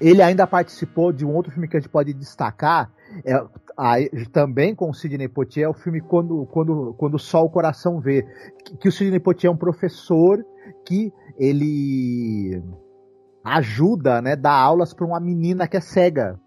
Ele 0.00 0.20
ainda 0.20 0.46
participou 0.46 1.12
de 1.12 1.24
um 1.24 1.32
outro 1.32 1.52
filme 1.52 1.68
que 1.68 1.76
a 1.76 1.80
gente 1.80 1.88
pode 1.88 2.12
destacar, 2.12 2.90
é, 3.24 3.40
também 4.32 4.74
com 4.74 4.90
o 4.90 4.94
Sidney 4.94 5.28
Poitier, 5.28 5.66
é 5.66 5.68
o 5.68 5.74
filme 5.74 6.00
Quando, 6.00 6.44
quando, 6.46 6.92
quando 6.98 7.18
Só 7.20 7.44
o 7.44 7.48
Coração 7.48 8.00
Vê, 8.00 8.26
que, 8.64 8.76
que 8.76 8.88
o 8.88 8.92
Sidney 8.92 9.20
Poitier 9.20 9.48
é 9.48 9.54
um 9.54 9.56
professor 9.56 10.44
que 10.84 11.12
ele 11.38 12.60
ajuda, 13.46 14.20
né, 14.20 14.34
dá 14.34 14.52
aulas 14.52 14.92
para 14.92 15.06
uma 15.06 15.20
menina 15.20 15.68
que 15.68 15.76
é 15.76 15.80
cega. 15.80 16.38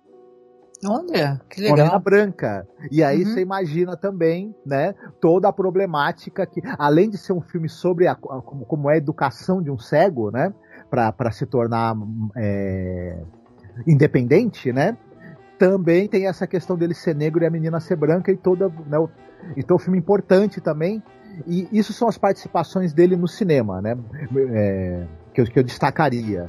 Olha, 0.86 1.42
que 1.50 1.62
legal. 1.62 1.78
Morena 1.78 2.00
branca. 2.00 2.68
E 2.92 3.04
aí 3.04 3.24
uhum. 3.24 3.26
você 3.26 3.42
imagina 3.42 3.98
também, 3.98 4.56
né, 4.66 4.94
toda 5.22 5.48
a 5.48 5.54
problemática 5.54 6.46
que, 6.46 6.62
além 6.78 7.10
de 7.10 7.18
ser 7.18 7.34
um 7.34 7.42
filme 7.42 7.70
sobre 7.70 8.08
a, 8.08 8.16
como, 8.16 8.66
como 8.66 8.90
é 8.90 8.94
a 8.94 8.98
educação 8.98 9.62
de 9.62 9.72
um 9.72 9.78
cego, 9.78 10.30
né, 10.30 10.54
para 10.90 11.32
se 11.32 11.46
tornar 11.46 11.96
é, 12.36 13.18
independente, 13.88 14.72
né, 14.72 14.98
também 15.58 16.08
tem 16.08 16.28
essa 16.28 16.48
questão 16.48 16.78
dele 16.78 16.94
ser 16.94 17.16
negro 17.16 17.44
e 17.44 17.48
a 17.48 17.50
menina 17.50 17.80
ser 17.80 17.96
branca 17.96 18.32
e 18.32 18.38
toda, 18.38 18.70
né, 18.70 18.98
então 19.56 19.76
um 19.76 19.80
filme 19.80 19.98
importante 19.98 20.60
também. 20.60 21.02
E 21.46 21.68
isso 21.72 21.94
são 21.94 22.08
as 22.08 22.18
participações 22.18 22.92
dele 22.94 23.16
no 23.16 23.28
cinema, 23.28 23.82
né, 23.82 23.98
é, 24.54 25.06
que, 25.34 25.42
eu, 25.42 25.46
que 25.46 25.60
eu 25.60 25.64
destacaria 25.64 26.48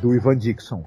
do 0.00 0.14
Ivan 0.14 0.36
Dixon. 0.36 0.84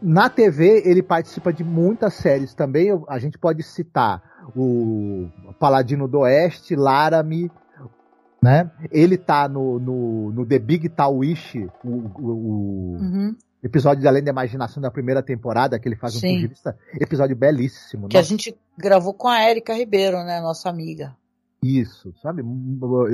Na 0.00 0.30
TV, 0.30 0.82
ele 0.84 1.02
participa 1.02 1.52
de 1.52 1.64
muitas 1.64 2.14
séries 2.14 2.54
também. 2.54 2.90
A 3.08 3.18
gente 3.18 3.36
pode 3.36 3.62
citar 3.62 4.22
o 4.54 5.28
Paladino 5.58 6.06
do 6.06 6.20
Oeste, 6.20 6.76
Laramie, 6.76 7.50
né? 8.40 8.70
Ele 8.90 9.16
tá 9.16 9.48
no, 9.48 9.78
no, 9.78 10.32
no 10.32 10.46
The 10.46 10.58
Big 10.58 10.88
Taoish, 10.88 11.68
o, 11.84 11.88
o, 11.88 12.96
uhum. 13.00 13.36
episódio 13.62 14.00
de 14.00 14.08
Além 14.08 14.22
da 14.22 14.30
Imaginação 14.30 14.80
da 14.80 14.90
primeira 14.90 15.22
temporada, 15.22 15.78
que 15.78 15.88
ele 15.88 15.96
faz 15.96 16.16
um 16.16 16.20
pugilista. 16.20 16.78
Episódio 16.94 17.34
belíssimo. 17.34 18.08
Que 18.08 18.16
Nossa. 18.16 18.26
a 18.26 18.28
gente 18.28 18.56
gravou 18.76 19.12
com 19.12 19.28
a 19.28 19.42
Erika 19.50 19.74
Ribeiro, 19.74 20.18
né? 20.18 20.40
Nossa 20.40 20.68
amiga. 20.68 21.16
Isso, 21.60 22.14
sabe? 22.22 22.42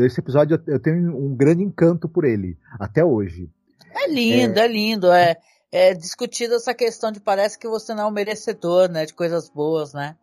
Esse 0.05 0.21
episódio 0.21 0.63
eu 0.67 0.79
tenho 0.79 1.17
um 1.17 1.35
grande 1.35 1.63
encanto 1.63 2.07
por 2.07 2.25
ele, 2.25 2.59
até 2.79 3.03
hoje. 3.03 3.49
É 3.95 4.09
lindo, 4.09 4.59
é, 4.59 4.65
é 4.65 4.69
lindo. 4.69 5.13
É, 5.13 5.37
é 5.71 5.95
discutida 5.95 6.57
essa 6.57 6.75
questão 6.75 7.11
de 7.11 7.21
parece 7.21 7.59
que 7.59 7.69
você 7.69 7.95
não 7.95 8.05
é 8.05 8.07
um 8.07 8.13
merecedor, 8.13 8.91
né? 8.91 9.07
De 9.07 9.15
coisas 9.15 9.49
boas, 9.49 9.93
né? 9.93 10.17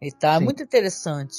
E 0.00 0.12
tá 0.12 0.34
é 0.34 0.38
Sim. 0.38 0.44
muito 0.44 0.62
interessante. 0.62 1.36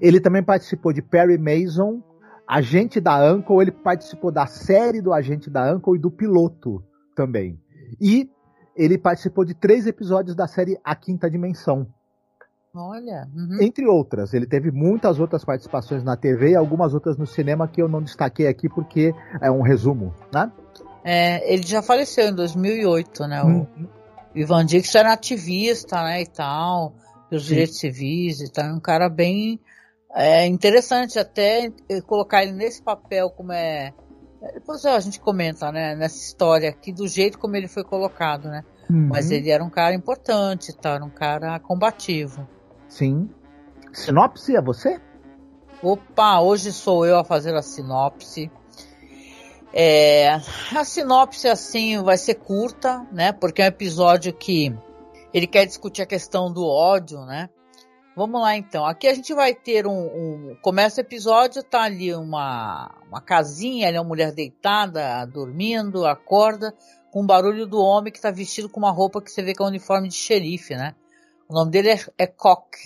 Ele 0.00 0.20
também 0.20 0.42
participou 0.42 0.92
de 0.92 1.02
Perry 1.02 1.38
Mason, 1.38 2.02
Agente 2.46 3.00
da 3.00 3.32
Uncle, 3.32 3.60
ele 3.60 3.72
participou 3.72 4.30
da 4.30 4.46
série 4.46 5.00
do 5.00 5.12
Agente 5.12 5.50
da 5.50 5.74
Uncle 5.74 5.96
e 5.96 6.00
do 6.00 6.10
piloto 6.10 6.82
também. 7.14 7.58
E 8.00 8.30
ele 8.76 8.98
participou 8.98 9.44
de 9.44 9.54
três 9.54 9.86
episódios 9.86 10.34
da 10.34 10.46
série 10.46 10.78
A 10.84 10.94
Quinta 10.94 11.30
Dimensão. 11.30 11.86
Olha. 12.74 13.28
Uhum. 13.34 13.62
Entre 13.62 13.86
outras. 13.86 14.34
Ele 14.34 14.46
teve 14.46 14.70
muitas 14.70 15.20
outras 15.20 15.44
participações 15.44 16.02
na 16.02 16.16
TV 16.16 16.50
e 16.50 16.56
algumas 16.56 16.92
outras 16.92 17.16
no 17.16 17.26
cinema 17.26 17.68
que 17.68 17.80
eu 17.80 17.88
não 17.88 18.02
destaquei 18.02 18.48
aqui 18.48 18.68
porque 18.68 19.14
é 19.40 19.50
um 19.50 19.62
resumo, 19.62 20.12
né? 20.32 20.50
É, 21.04 21.52
ele 21.52 21.64
já 21.66 21.82
faleceu 21.82 22.28
em 22.28 22.34
2008, 22.34 23.26
né? 23.26 23.44
Hum. 23.44 23.66
O 24.34 24.38
Ivan 24.38 24.64
Dix 24.64 24.92
era 24.94 25.12
ativista, 25.12 26.02
né, 26.02 26.22
e 26.22 26.26
tal, 26.26 26.94
dos 27.30 27.44
direitos 27.44 27.78
civis 27.78 28.40
e 28.40 28.50
tal, 28.50 28.74
um 28.74 28.80
cara 28.80 29.08
bem 29.08 29.60
é, 30.12 30.44
interessante 30.46 31.18
até 31.18 31.70
colocar 32.04 32.42
ele 32.42 32.52
nesse 32.52 32.82
papel 32.82 33.30
como 33.30 33.52
é 33.52 33.92
depois 34.52 34.84
a 34.84 35.00
gente 35.00 35.20
comenta, 35.20 35.72
né, 35.72 35.94
nessa 35.94 36.18
história 36.18 36.68
aqui, 36.68 36.92
do 36.92 37.08
jeito 37.08 37.38
como 37.38 37.56
ele 37.56 37.68
foi 37.68 37.82
colocado, 37.82 38.48
né? 38.48 38.62
Uhum. 38.90 39.08
Mas 39.08 39.30
ele 39.30 39.50
era 39.50 39.64
um 39.64 39.70
cara 39.70 39.94
importante, 39.94 40.76
tá? 40.76 40.96
Era 40.96 41.04
um 41.04 41.10
cara 41.10 41.58
combativo. 41.58 42.46
Sim. 42.94 43.28
Sinopse 43.92 44.54
é 44.54 44.62
você? 44.62 45.00
Opa, 45.82 46.40
hoje 46.40 46.72
sou 46.72 47.04
eu 47.04 47.18
a 47.18 47.24
fazer 47.24 47.52
a 47.56 47.60
sinopse. 47.60 48.48
É, 49.72 50.34
a 50.72 50.84
sinopse 50.84 51.48
assim 51.48 52.00
vai 52.04 52.16
ser 52.16 52.36
curta, 52.36 53.04
né? 53.10 53.32
Porque 53.32 53.62
é 53.62 53.64
um 53.64 53.68
episódio 53.68 54.32
que 54.32 54.72
ele 55.32 55.48
quer 55.48 55.66
discutir 55.66 56.02
a 56.02 56.06
questão 56.06 56.52
do 56.52 56.64
ódio, 56.64 57.18
né? 57.24 57.50
Vamos 58.14 58.40
lá 58.40 58.56
então. 58.56 58.86
Aqui 58.86 59.08
a 59.08 59.14
gente 59.14 59.34
vai 59.34 59.56
ter 59.56 59.88
um, 59.88 59.90
um 59.90 60.56
começa 60.62 61.00
o 61.00 61.04
episódio, 61.04 61.64
tá 61.64 61.82
ali 61.82 62.14
uma 62.14 62.94
uma 63.08 63.20
casinha, 63.20 63.88
ali 63.88 63.98
uma 63.98 64.04
mulher 64.04 64.30
deitada, 64.30 65.26
dormindo, 65.26 66.06
acorda 66.06 66.72
com 67.10 67.24
o 67.24 67.26
barulho 67.26 67.66
do 67.66 67.80
homem 67.80 68.12
que 68.12 68.18
está 68.18 68.30
vestido 68.30 68.68
com 68.68 68.78
uma 68.78 68.92
roupa 68.92 69.20
que 69.20 69.32
você 69.32 69.42
vê 69.42 69.52
que 69.52 69.60
é 69.60 69.64
um 69.64 69.68
uniforme 69.68 70.06
de 70.06 70.14
xerife, 70.14 70.76
né? 70.76 70.94
O 71.48 71.54
nome 71.54 71.70
dele 71.70 71.90
é, 71.90 72.00
é 72.18 72.26
Cock. 72.26 72.76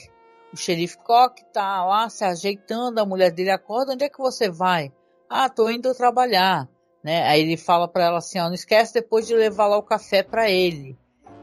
O 0.52 0.56
xerife 0.56 0.98
Cock 0.98 1.44
tá 1.52 1.84
lá 1.84 2.08
se 2.08 2.24
ajeitando, 2.24 3.00
a 3.00 3.06
mulher 3.06 3.30
dele 3.30 3.50
acorda, 3.50 3.92
onde 3.92 4.04
é 4.04 4.08
que 4.08 4.18
você 4.18 4.50
vai? 4.50 4.92
Ah, 5.28 5.48
tô 5.48 5.68
indo 5.68 5.94
trabalhar 5.94 6.68
né? 7.02 7.22
Aí 7.26 7.42
ele 7.42 7.56
fala 7.56 7.88
para 7.88 8.04
ela 8.04 8.18
assim, 8.18 8.38
ó, 8.38 8.46
não 8.46 8.54
esquece 8.54 8.94
depois 8.94 9.26
de 9.26 9.34
levar 9.34 9.66
lá 9.66 9.76
o 9.76 9.82
café 9.82 10.22
para 10.22 10.50
ele 10.50 10.96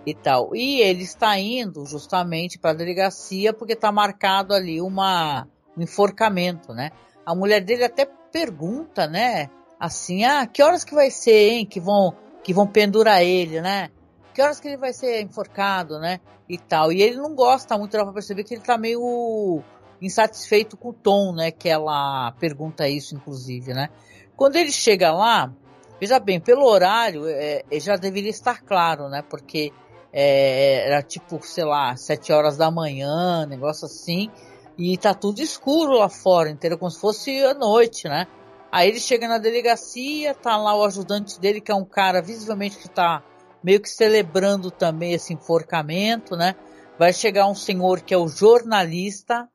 e 0.06 0.13
tal. 0.13 0.56
E 0.56 0.82
ele 0.82 1.04
está 1.04 1.38
indo 1.39 1.86
justamente 1.86 2.60
para 2.60 2.71
a 2.71 2.75
delegacia 2.75 3.54
porque 3.54 3.73
está 3.73 3.91
marcado 3.91 4.54
ali 4.54 4.82
uma 4.82 5.47
um 5.78 5.82
enforcamento, 5.82 6.73
né? 6.73 6.91
A 7.25 7.36
mulher 7.36 7.62
dele 7.62 7.84
até 7.84 8.08
pergunta, 8.32 9.08
né? 9.08 9.49
Assim, 9.80 10.23
ah, 10.23 10.45
que 10.45 10.63
horas 10.63 10.84
que 10.84 10.95
vai 10.95 11.12
ser, 11.12 11.51
hein? 11.51 11.65
Que 11.65 11.80
vão 11.80 12.15
que 12.43 12.54
vão 12.54 12.67
pendurar 12.67 13.23
ele, 13.23 13.60
né? 13.60 13.89
Que 14.35 14.41
horas 14.41 14.59
que 14.59 14.67
ele 14.67 14.75
vai 14.75 14.91
ser 14.91 15.21
enforcado, 15.21 15.97
né? 15.97 16.19
E 16.49 16.57
tal. 16.57 16.91
E 16.91 17.01
ele 17.01 17.15
não 17.15 17.33
gosta 17.33 17.77
muito, 17.77 17.93
dá 17.93 18.03
pra 18.03 18.11
perceber 18.11 18.43
que 18.43 18.53
ele 18.53 18.61
tá 18.61 18.77
meio 18.77 19.63
insatisfeito 20.01 20.75
com 20.75 20.89
o 20.89 20.93
tom, 20.93 21.33
né? 21.33 21.51
Que 21.51 21.69
ela 21.69 22.33
pergunta 22.33 22.85
isso, 22.89 23.15
inclusive, 23.15 23.73
né? 23.73 23.87
Quando 24.35 24.57
ele 24.57 24.73
chega 24.73 25.13
lá, 25.13 25.53
veja 26.01 26.19
bem, 26.19 26.41
pelo 26.41 26.65
horário, 26.65 27.25
é, 27.29 27.63
é, 27.71 27.79
já 27.79 27.95
deveria 27.95 28.29
estar 28.29 28.61
claro, 28.61 29.07
né? 29.07 29.21
Porque 29.21 29.71
é, 30.11 30.85
era 30.85 31.01
tipo, 31.01 31.39
sei 31.41 31.63
lá, 31.63 31.95
sete 31.95 32.33
horas 32.33 32.57
da 32.57 32.69
manhã, 32.69 33.45
negócio 33.45 33.85
assim, 33.85 34.29
e 34.77 34.97
tá 34.97 35.13
tudo 35.13 35.41
escuro 35.41 35.93
lá 35.93 36.09
fora, 36.09 36.49
entendeu? 36.49 36.77
Como 36.77 36.91
se 36.91 36.99
fosse 36.99 37.41
a 37.41 37.53
noite, 37.53 38.09
né? 38.09 38.27
Aí 38.69 38.89
ele 38.89 38.99
chega 38.99 39.29
na 39.29 39.37
delegacia, 39.37 40.35
tá 40.35 40.57
lá 40.57 40.75
o 40.75 40.83
ajudante 40.83 41.39
dele, 41.39 41.61
que 41.61 41.71
é 41.71 41.75
um 41.75 41.85
cara 41.85 42.21
visivelmente 42.21 42.77
que 42.77 42.89
tá 42.89 43.23
meio 43.65 43.82
que 43.82 43.89
celebrando 43.89 44.69
também 44.69 45.13
esse 45.13 45.34
enforcamento, 45.34 46.36
né? 46.36 46.56
Vai 46.99 47.12
chegar 47.12 47.47
um 47.47 47.56
senhor 47.56 48.01
que 48.01 48.13
é 48.13 48.17
o 48.17 48.28
jornalista 48.28 49.49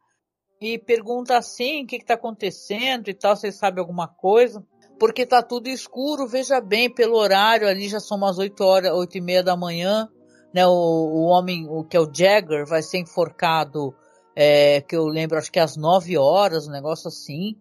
e 0.61 0.79
pergunta 0.79 1.39
assim, 1.39 1.85
o 1.85 1.87
que 1.87 1.97
está 1.97 2.15
acontecendo 2.15 3.09
e 3.09 3.15
tal, 3.15 3.37
você 3.37 3.51
sabe 3.53 3.81
alguma 3.81 4.09
coisa? 4.09 4.63
porque 5.01 5.25
tá 5.25 5.43
tudo 5.43 5.69
escuro, 5.69 6.27
veja 6.27 6.61
bem, 6.61 6.93
pelo 6.93 7.17
horário 7.17 7.67
ali 7.67 7.89
já 7.89 7.99
são 7.99 8.19
umas 8.19 8.37
8 8.37 8.63
horas, 8.63 8.93
8 8.93 9.17
e 9.17 9.21
meia 9.23 9.43
da 9.43 9.57
manhã, 9.57 10.07
né, 10.53 10.67
o, 10.67 10.71
o 10.71 11.23
homem, 11.23 11.67
o 11.71 11.83
que 11.83 11.97
é 11.97 12.01
o 12.01 12.11
Jagger, 12.13 12.67
vai 12.67 12.83
ser 12.83 12.99
enforcado, 12.99 13.95
é, 14.37 14.83
que 14.83 14.95
eu 14.95 15.07
lembro, 15.07 15.39
acho 15.39 15.51
que 15.51 15.59
às 15.59 15.75
9 15.75 16.19
horas, 16.19 16.69
um 16.69 16.71
negócio 16.71 17.09
assim, 17.09 17.57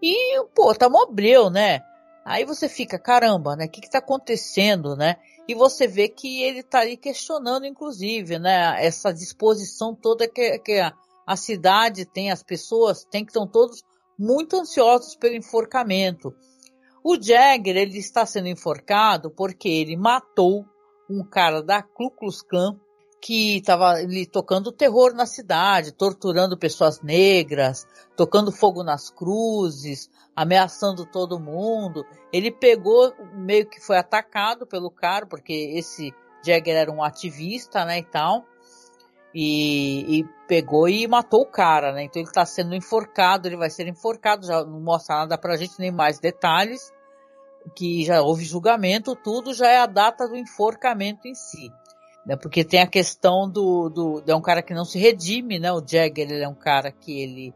e, 0.00 0.40
pô, 0.54 0.72
tá 0.72 0.88
mobreu, 0.88 1.50
né, 1.50 1.80
aí 2.24 2.44
você 2.44 2.68
fica, 2.68 3.00
caramba, 3.00 3.56
né, 3.56 3.64
o 3.64 3.68
que 3.68 3.80
que 3.80 3.90
tá 3.90 3.98
acontecendo, 3.98 4.94
né, 4.94 5.16
e 5.50 5.54
você 5.54 5.88
vê 5.88 6.08
que 6.08 6.44
ele 6.44 6.62
tá 6.62 6.78
ali 6.78 6.96
questionando, 6.96 7.66
inclusive, 7.66 8.38
né, 8.38 8.76
essa 8.78 9.12
disposição 9.12 9.96
toda 9.96 10.28
que, 10.28 10.60
que 10.60 10.78
a, 10.78 10.94
a 11.26 11.34
cidade 11.34 12.04
tem, 12.04 12.30
as 12.30 12.40
pessoas 12.40 13.04
têm, 13.10 13.24
que 13.24 13.32
estão 13.32 13.48
todos 13.48 13.82
muito 14.16 14.54
ansiosos 14.54 15.16
pelo 15.16 15.34
enforcamento. 15.34 16.32
O 17.02 17.20
Jagger 17.20 17.76
ele 17.76 17.98
está 17.98 18.24
sendo 18.24 18.46
enforcado 18.46 19.28
porque 19.28 19.68
ele 19.68 19.96
matou 19.96 20.64
um 21.10 21.24
cara 21.24 21.60
da 21.60 21.82
Ku 21.82 22.12
Klux 22.12 22.42
Klan 22.42 22.78
que 23.20 23.58
estava 23.58 23.90
ali 23.90 24.24
tocando 24.24 24.72
terror 24.72 25.12
na 25.12 25.26
cidade, 25.26 25.92
torturando 25.92 26.56
pessoas 26.56 27.02
negras, 27.02 27.86
tocando 28.16 28.50
fogo 28.50 28.82
nas 28.82 29.10
cruzes, 29.10 30.08
ameaçando 30.34 31.04
todo 31.04 31.38
mundo. 31.38 32.04
Ele 32.32 32.50
pegou, 32.50 33.14
meio 33.34 33.66
que 33.66 33.78
foi 33.78 33.98
atacado 33.98 34.66
pelo 34.66 34.90
cara, 34.90 35.26
porque 35.26 35.52
esse 35.52 36.14
Jagger 36.42 36.76
era 36.76 36.90
um 36.90 37.02
ativista, 37.02 37.84
né, 37.84 37.98
e 37.98 38.04
tal. 38.04 38.46
E, 39.34 40.20
e, 40.20 40.24
pegou 40.48 40.88
e 40.88 41.06
matou 41.06 41.42
o 41.42 41.50
cara, 41.50 41.92
né? 41.92 42.02
Então 42.02 42.20
ele 42.20 42.28
está 42.28 42.44
sendo 42.44 42.74
enforcado, 42.74 43.46
ele 43.46 43.56
vai 43.56 43.70
ser 43.70 43.86
enforcado, 43.86 44.46
já 44.46 44.64
não 44.64 44.80
mostra 44.80 45.18
nada 45.18 45.38
pra 45.38 45.56
gente, 45.56 45.78
nem 45.78 45.92
mais 45.92 46.18
detalhes, 46.18 46.90
que 47.76 48.02
já 48.04 48.22
houve 48.22 48.44
julgamento, 48.44 49.14
tudo 49.14 49.54
já 49.54 49.68
é 49.68 49.78
a 49.78 49.86
data 49.86 50.26
do 50.26 50.36
enforcamento 50.36 51.28
em 51.28 51.34
si. 51.34 51.70
Né? 52.26 52.36
Porque 52.36 52.64
tem 52.64 52.80
a 52.80 52.86
questão 52.86 53.48
do, 53.48 53.88
do, 53.88 54.22
é 54.26 54.34
um 54.34 54.42
cara 54.42 54.62
que 54.62 54.74
não 54.74 54.84
se 54.84 54.98
redime, 54.98 55.58
né? 55.58 55.72
O 55.72 55.78
Jagger, 55.78 56.30
ele 56.30 56.44
é 56.44 56.48
um 56.48 56.54
cara 56.54 56.92
que 56.92 57.20
ele, 57.20 57.54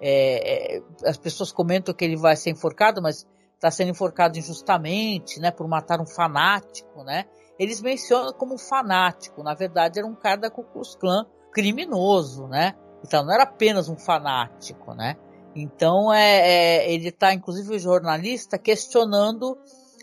é, 0.00 0.76
é, 0.76 0.82
as 1.04 1.16
pessoas 1.16 1.50
comentam 1.50 1.94
que 1.94 2.04
ele 2.04 2.16
vai 2.16 2.36
ser 2.36 2.50
enforcado, 2.50 3.02
mas 3.02 3.26
está 3.54 3.70
sendo 3.70 3.90
enforcado 3.90 4.38
injustamente, 4.38 5.40
né? 5.40 5.50
Por 5.50 5.66
matar 5.66 6.00
um 6.00 6.06
fanático, 6.06 7.02
né? 7.02 7.24
eles 7.58 7.80
mencionam 7.80 8.32
como 8.32 8.58
fanático. 8.58 9.42
Na 9.42 9.54
verdade, 9.54 9.98
era 9.98 10.06
um 10.06 10.14
cara 10.14 10.36
da 10.36 10.50
Ku 10.50 10.64
Klux 10.64 10.96
Klan 10.96 11.26
criminoso, 11.52 12.46
né? 12.48 12.74
Então, 13.04 13.24
não 13.24 13.32
era 13.32 13.44
apenas 13.44 13.88
um 13.88 13.96
fanático, 13.96 14.94
né? 14.94 15.16
Então, 15.54 16.12
é, 16.12 16.40
é 16.40 16.92
ele 16.92 17.08
está, 17.08 17.32
inclusive, 17.32 17.74
o 17.74 17.78
jornalista 17.78 18.58
questionando 18.58 19.56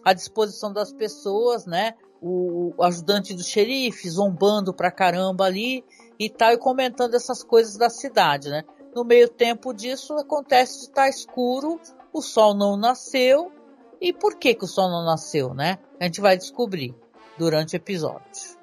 a 0.04 0.14
disposição 0.14 0.72
das 0.72 0.94
pessoas, 0.94 1.66
né? 1.66 1.94
O, 2.22 2.74
ajudante 2.84 3.34
do 3.34 3.44
xerife 3.44 4.08
zombando 4.10 4.74
pra 4.74 4.92
caramba 4.92 5.46
ali 5.46 5.84
e 6.20 6.30
tal, 6.30 6.52
e 6.52 6.58
comentando 6.58 7.16
essas 7.16 7.44
coisas 7.44 7.78
da 7.78 7.90
cidade, 7.90 8.50
né? 8.50 8.64
No 8.96 9.04
meio 9.04 9.28
tempo 9.28 9.74
disso, 9.74 10.14
acontece 10.14 10.74
de 10.74 10.84
estar 10.84 11.04
tá 11.04 11.10
escuro, 11.10 11.80
o 12.14 12.22
sol 12.22 12.56
não 12.56 12.78
nasceu. 12.78 13.52
E 14.00 14.12
por 14.14 14.38
que, 14.38 14.54
que 14.54 14.66
o 14.66 14.68
sol 14.68 14.90
não 14.90 15.06
nasceu, 15.06 15.54
né? 15.54 15.78
A 16.00 16.06
gente 16.06 16.22
vai 16.22 16.38
descobrir 16.38 16.96
durante 17.38 17.76
o 17.76 17.78
episódio. 17.78 18.58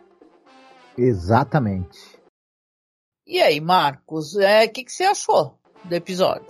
Exatamente. 0.96 2.18
E 3.26 3.40
aí, 3.40 3.60
Marcos, 3.60 4.34
o 4.34 4.40
é, 4.40 4.66
que, 4.66 4.84
que 4.84 4.92
você 4.92 5.04
achou 5.04 5.58
do 5.84 5.94
episódio? 5.94 6.46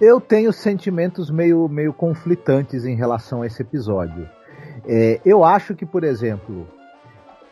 Eu 0.00 0.20
tenho 0.20 0.52
sentimentos 0.52 1.30
meio, 1.30 1.68
meio 1.68 1.92
conflitantes 1.92 2.84
em 2.84 2.96
relação 2.96 3.42
a 3.42 3.46
esse 3.46 3.62
episódio. 3.62 4.28
É, 4.88 5.20
eu 5.22 5.44
acho 5.44 5.74
que, 5.74 5.84
por 5.84 6.02
exemplo, 6.02 6.66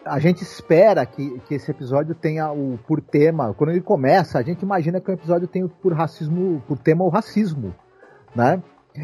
a 0.06 0.18
gente 0.18 0.42
espera 0.42 1.04
que, 1.04 1.38
que 1.40 1.54
esse 1.54 1.70
episódio 1.70 2.14
tenha 2.14 2.50
o 2.50 2.78
por 2.86 3.00
tema. 3.00 3.52
Quando 3.52 3.70
ele 3.70 3.82
começa, 3.82 4.38
a 4.38 4.42
gente 4.42 4.62
imagina 4.62 5.00
que 5.00 5.10
o 5.10 5.14
episódio 5.14 5.46
tem 5.46 5.68
por 5.68 5.92
racismo, 5.92 6.62
por 6.66 6.78
tema 6.78 7.04
o 7.04 7.08
racismo, 7.08 7.74
né? 8.34 8.62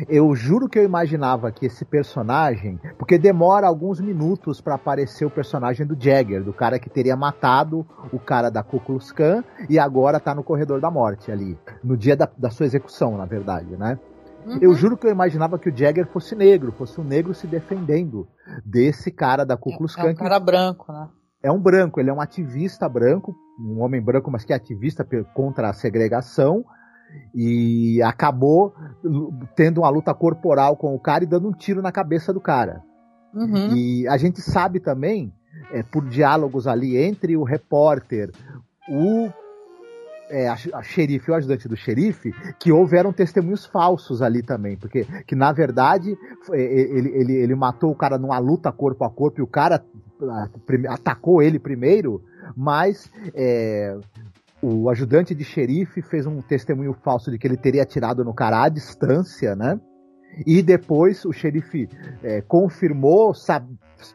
Eu 0.08 0.34
juro 0.34 0.70
que 0.70 0.78
eu 0.78 0.84
imaginava 0.84 1.52
que 1.52 1.66
esse 1.66 1.84
personagem, 1.84 2.80
porque 2.96 3.18
demora 3.18 3.66
alguns 3.66 4.00
minutos 4.00 4.58
para 4.58 4.76
aparecer 4.76 5.26
o 5.26 5.30
personagem 5.30 5.86
do 5.86 5.94
Jagger, 6.02 6.42
do 6.42 6.50
cara 6.50 6.78
que 6.78 6.88
teria 6.88 7.14
matado 7.14 7.86
o 8.10 8.18
cara 8.18 8.48
da 8.48 8.62
Ku 8.62 8.80
Klux 8.80 9.12
Klan 9.12 9.44
e 9.68 9.78
agora 9.78 10.18
tá 10.18 10.34
no 10.34 10.42
corredor 10.42 10.80
da 10.80 10.90
morte 10.90 11.30
ali, 11.30 11.58
no 11.84 11.94
dia 11.94 12.16
da, 12.16 12.26
da 12.38 12.48
sua 12.48 12.64
execução, 12.64 13.18
na 13.18 13.26
verdade, 13.26 13.76
né? 13.76 13.98
Uhum. 14.46 14.58
Eu 14.60 14.74
juro 14.74 14.96
que 14.96 15.06
eu 15.06 15.10
imaginava 15.10 15.58
que 15.58 15.68
o 15.68 15.76
Jagger 15.76 16.06
fosse 16.06 16.34
negro, 16.34 16.72
fosse 16.72 17.00
um 17.00 17.04
negro 17.04 17.32
se 17.34 17.46
defendendo 17.46 18.26
desse 18.64 19.10
cara 19.10 19.44
da 19.44 19.56
Ku 19.56 19.76
Klux 19.76 19.94
Klan. 19.94 20.08
É 20.08 20.12
um 20.12 20.14
cara 20.14 20.40
branco, 20.40 20.92
né? 20.92 21.08
É 21.42 21.50
um 21.50 21.60
branco, 21.60 21.98
ele 21.98 22.10
é 22.10 22.12
um 22.12 22.20
ativista 22.20 22.88
branco, 22.88 23.34
um 23.58 23.80
homem 23.80 24.00
branco, 24.00 24.30
mas 24.30 24.44
que 24.44 24.52
é 24.52 24.56
ativista 24.56 25.06
contra 25.34 25.70
a 25.70 25.72
segregação, 25.72 26.64
e 27.34 28.00
acabou 28.02 28.74
tendo 29.54 29.82
uma 29.82 29.88
luta 29.90 30.14
corporal 30.14 30.76
com 30.76 30.94
o 30.94 31.00
cara 31.00 31.24
e 31.24 31.26
dando 31.26 31.48
um 31.48 31.52
tiro 31.52 31.82
na 31.82 31.92
cabeça 31.92 32.32
do 32.32 32.40
cara. 32.40 32.82
Uhum. 33.34 33.74
E 33.74 34.06
a 34.08 34.16
gente 34.16 34.40
sabe 34.40 34.80
também, 34.80 35.32
é, 35.72 35.82
por 35.82 36.08
diálogos 36.08 36.66
ali 36.66 36.96
entre 36.96 37.36
o 37.36 37.42
repórter, 37.42 38.30
o 38.88 39.30
é, 40.32 40.48
a, 40.48 40.56
a 40.74 40.82
xerife 40.82 41.30
o 41.30 41.34
ajudante 41.34 41.68
do 41.68 41.76
xerife, 41.76 42.32
que 42.58 42.72
houveram 42.72 43.12
testemunhos 43.12 43.66
falsos 43.66 44.22
ali 44.22 44.42
também, 44.42 44.78
porque 44.78 45.04
que 45.26 45.36
na 45.36 45.52
verdade 45.52 46.16
ele, 46.50 47.10
ele, 47.10 47.32
ele 47.34 47.54
matou 47.54 47.90
o 47.90 47.94
cara 47.94 48.16
numa 48.16 48.38
luta 48.38 48.72
corpo 48.72 49.04
a 49.04 49.10
corpo 49.10 49.40
e 49.40 49.42
o 49.42 49.46
cara 49.46 49.84
atacou 50.88 51.42
ele 51.42 51.58
primeiro, 51.58 52.22
mas 52.56 53.10
é, 53.34 53.94
o 54.62 54.88
ajudante 54.88 55.34
de 55.34 55.44
xerife 55.44 56.00
fez 56.00 56.26
um 56.26 56.40
testemunho 56.40 56.94
falso 56.94 57.30
de 57.30 57.38
que 57.38 57.46
ele 57.46 57.56
teria 57.56 57.82
atirado 57.82 58.24
no 58.24 58.32
cara 58.32 58.64
à 58.64 58.68
distância, 58.70 59.54
né? 59.54 59.78
E 60.46 60.62
depois 60.62 61.26
o 61.26 61.32
xerife 61.32 61.90
é, 62.22 62.40
confirmou, 62.40 63.34
sabe, 63.34 63.68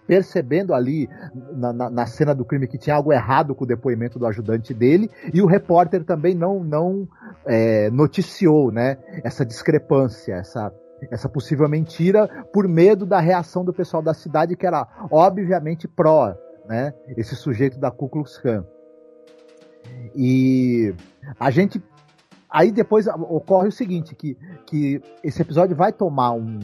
percebendo 0.05 0.73
ali 0.73 1.09
na, 1.53 1.71
na, 1.71 1.89
na, 1.89 2.05
cena 2.05 2.33
do 2.33 2.43
crime 2.43 2.67
que 2.67 2.77
tinha 2.77 2.95
algo 2.95 3.13
errado 3.13 3.55
com 3.55 3.63
o 3.63 3.67
depoimento 3.67 4.19
do 4.19 4.25
ajudante 4.25 4.73
dele, 4.73 5.09
e 5.33 5.41
o 5.41 5.45
repórter 5.45 6.03
também 6.03 6.35
não, 6.35 6.63
não 6.63 7.07
é, 7.45 7.89
noticiou 7.89 8.71
né, 8.71 8.97
essa 9.23 9.45
discrepância, 9.45 10.33
essa, 10.33 10.73
essa 11.11 11.29
possível 11.29 11.69
mentira, 11.69 12.27
por 12.51 12.67
medo 12.67 13.05
da 13.05 13.19
reação 13.19 13.63
do 13.63 13.73
pessoal 13.73 14.01
da 14.01 14.13
cidade, 14.13 14.55
que 14.55 14.65
era 14.65 14.87
obviamente 15.11 15.87
pró 15.87 16.35
né, 16.67 16.93
esse 17.15 17.35
sujeito 17.35 17.79
da 17.79 17.89
Ku 17.89 18.09
Klux 18.09 18.37
Klan. 18.37 18.65
E 20.15 20.93
a 21.39 21.49
gente. 21.49 21.81
Aí 22.49 22.71
depois 22.71 23.07
ocorre 23.07 23.67
o 23.67 23.71
seguinte: 23.71 24.15
que, 24.15 24.37
que 24.65 25.01
esse 25.23 25.41
episódio 25.41 25.75
vai 25.75 25.91
tomar 25.91 26.31
um, 26.31 26.59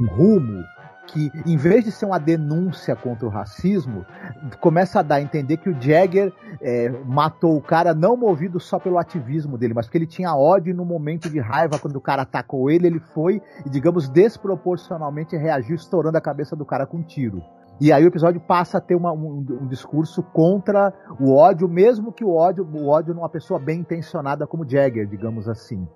um 0.00 0.06
rumo 0.06 0.64
que, 1.06 1.30
em 1.46 1.56
vez 1.56 1.84
de 1.84 1.92
ser 1.92 2.06
uma 2.06 2.18
denúncia 2.18 2.96
contra 2.96 3.26
o 3.26 3.30
racismo, 3.30 4.04
começa 4.60 5.00
a 5.00 5.02
dar 5.02 5.16
a 5.16 5.22
entender 5.22 5.58
que 5.58 5.68
o 5.68 5.80
Jagger 5.80 6.32
é, 6.60 6.88
matou 7.04 7.56
o 7.56 7.62
cara 7.62 7.94
não 7.94 8.16
movido 8.16 8.58
só 8.58 8.78
pelo 8.78 8.98
ativismo 8.98 9.56
dele, 9.58 9.74
mas 9.74 9.86
porque 9.86 9.98
ele 9.98 10.06
tinha 10.06 10.34
ódio 10.34 10.74
no 10.74 10.84
momento 10.84 11.28
de 11.28 11.38
raiva, 11.40 11.78
quando 11.78 11.96
o 11.96 12.00
cara 12.00 12.22
atacou 12.22 12.70
ele, 12.70 12.86
ele 12.86 13.00
foi 13.00 13.40
e, 13.64 13.70
digamos, 13.70 14.08
desproporcionalmente 14.08 15.36
reagiu, 15.36 15.76
estourando 15.76 16.18
a 16.18 16.20
cabeça 16.20 16.56
do 16.56 16.64
cara 16.64 16.86
com 16.86 16.98
um 16.98 17.02
tiro. 17.02 17.42
E 17.80 17.92
aí 17.92 18.04
o 18.04 18.08
episódio 18.08 18.40
passa 18.40 18.78
a 18.78 18.80
ter 18.80 18.94
uma, 18.94 19.12
um, 19.12 19.44
um, 19.62 19.66
discurso 19.66 20.22
contra 20.22 20.92
o 21.18 21.34
ódio, 21.34 21.68
mesmo 21.68 22.12
que 22.12 22.24
o 22.24 22.32
ódio, 22.32 22.64
o 22.64 22.88
ódio 22.88 23.14
numa 23.14 23.28
pessoa 23.28 23.58
bem 23.58 23.80
intencionada 23.80 24.46
como 24.46 24.68
Jagger, 24.68 25.08
digamos 25.08 25.48
assim. 25.48 25.86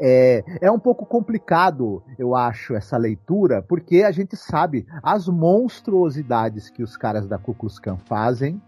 É, 0.00 0.44
é 0.60 0.70
um 0.70 0.78
pouco 0.78 1.04
complicado, 1.06 2.02
eu 2.18 2.34
acho, 2.34 2.74
essa 2.74 2.96
leitura, 2.96 3.62
porque 3.62 4.02
a 4.02 4.10
gente 4.10 4.36
sabe 4.36 4.86
as 5.02 5.28
monstruosidades 5.28 6.70
que 6.70 6.82
os 6.82 6.96
caras 6.96 7.26
da 7.26 7.38
Ku 7.38 7.54
Klux 7.54 7.78
Klan 7.78 7.96
fazem, 7.96 8.60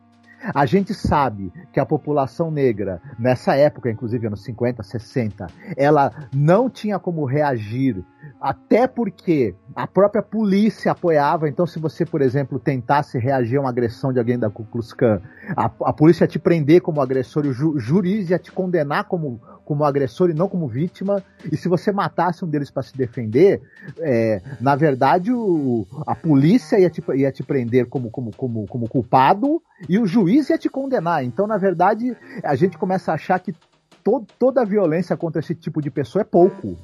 a 0.53 0.67
gente 0.67 0.93
sabe 0.93 1.53
que 1.73 1.81
a 1.81 1.87
população 1.87 2.51
negra, 2.51 3.01
nessa 3.19 3.55
época, 3.55 3.91
inclusive 3.91 4.27
anos 4.27 4.43
50, 4.43 4.83
60, 4.83 5.47
ela 5.77 6.13
não 6.35 6.69
tinha 6.69 6.99
como 6.99 7.25
reagir, 7.25 8.05
até 8.41 8.87
porque 8.87 9.55
a 9.75 9.87
própria 9.87 10.23
polícia 10.23 10.93
apoiava. 10.93 11.49
Então, 11.49 11.67
se 11.67 11.79
você, 11.79 12.05
por 12.05 12.21
exemplo, 12.21 12.59
tentasse 12.59 13.19
reagir 13.19 13.57
a 13.57 13.61
uma 13.61 13.71
agressão 13.71 14.13
de 14.13 14.19
alguém 14.19 14.39
da 14.39 14.51
Ku 14.51 14.65
Klux 14.65 14.93
Klan, 14.93 15.21
a, 15.57 15.65
a 15.65 15.93
polícia 15.93 16.25
ia 16.25 16.29
te 16.29 16.39
prender 16.39 16.83
como 16.83 17.01
agressor 17.01 17.47
e 17.47 17.49
o 17.49 17.53
ju, 17.53 17.79
juiz 17.79 18.29
ia 18.29 18.39
te 18.39 18.53
condenar 18.53 19.05
como 19.05 19.41
como 19.65 19.85
agressor 19.85 20.31
e 20.31 20.35
não 20.35 20.49
como 20.49 20.69
vítima. 20.69 21.23
E 21.51 21.57
se 21.57 21.69
você 21.69 21.91
matasse 21.91 22.45
um 22.45 22.49
deles 22.49 22.71
para 22.71 22.83
se 22.83 22.97
defender, 22.97 23.63
é, 23.99 24.41
na 24.61 24.77
verdade 24.77 25.33
o, 25.33 25.87
a 26.07 26.15
polícia 26.15 26.79
ia 26.79 26.91
te, 26.91 27.03
ia 27.15 27.33
te 27.33 27.43
prender 27.43 27.87
como, 27.87 28.11
como, 28.11 28.35
como, 28.35 28.67
como 28.67 28.89
culpado 28.89 29.63
e 29.89 29.99
o 29.99 30.07
juiz 30.07 30.51
ia 30.51 30.59
te 30.59 30.69
condenar. 30.69 31.25
Então, 31.25 31.47
na 31.47 31.57
verdade, 31.57 32.17
a 32.43 32.55
gente 32.55 32.79
começa 32.79 33.11
a 33.11 33.15
achar 33.15 33.39
que 33.41 33.55
to, 34.03 34.25
toda 34.39 34.63
a 34.63 34.65
violência 34.65 35.17
contra 35.17 35.41
esse 35.41 35.55
tipo 35.55 35.81
de 35.81 35.91
pessoa 35.91 36.23
é 36.23 36.25
pouco. 36.25 36.77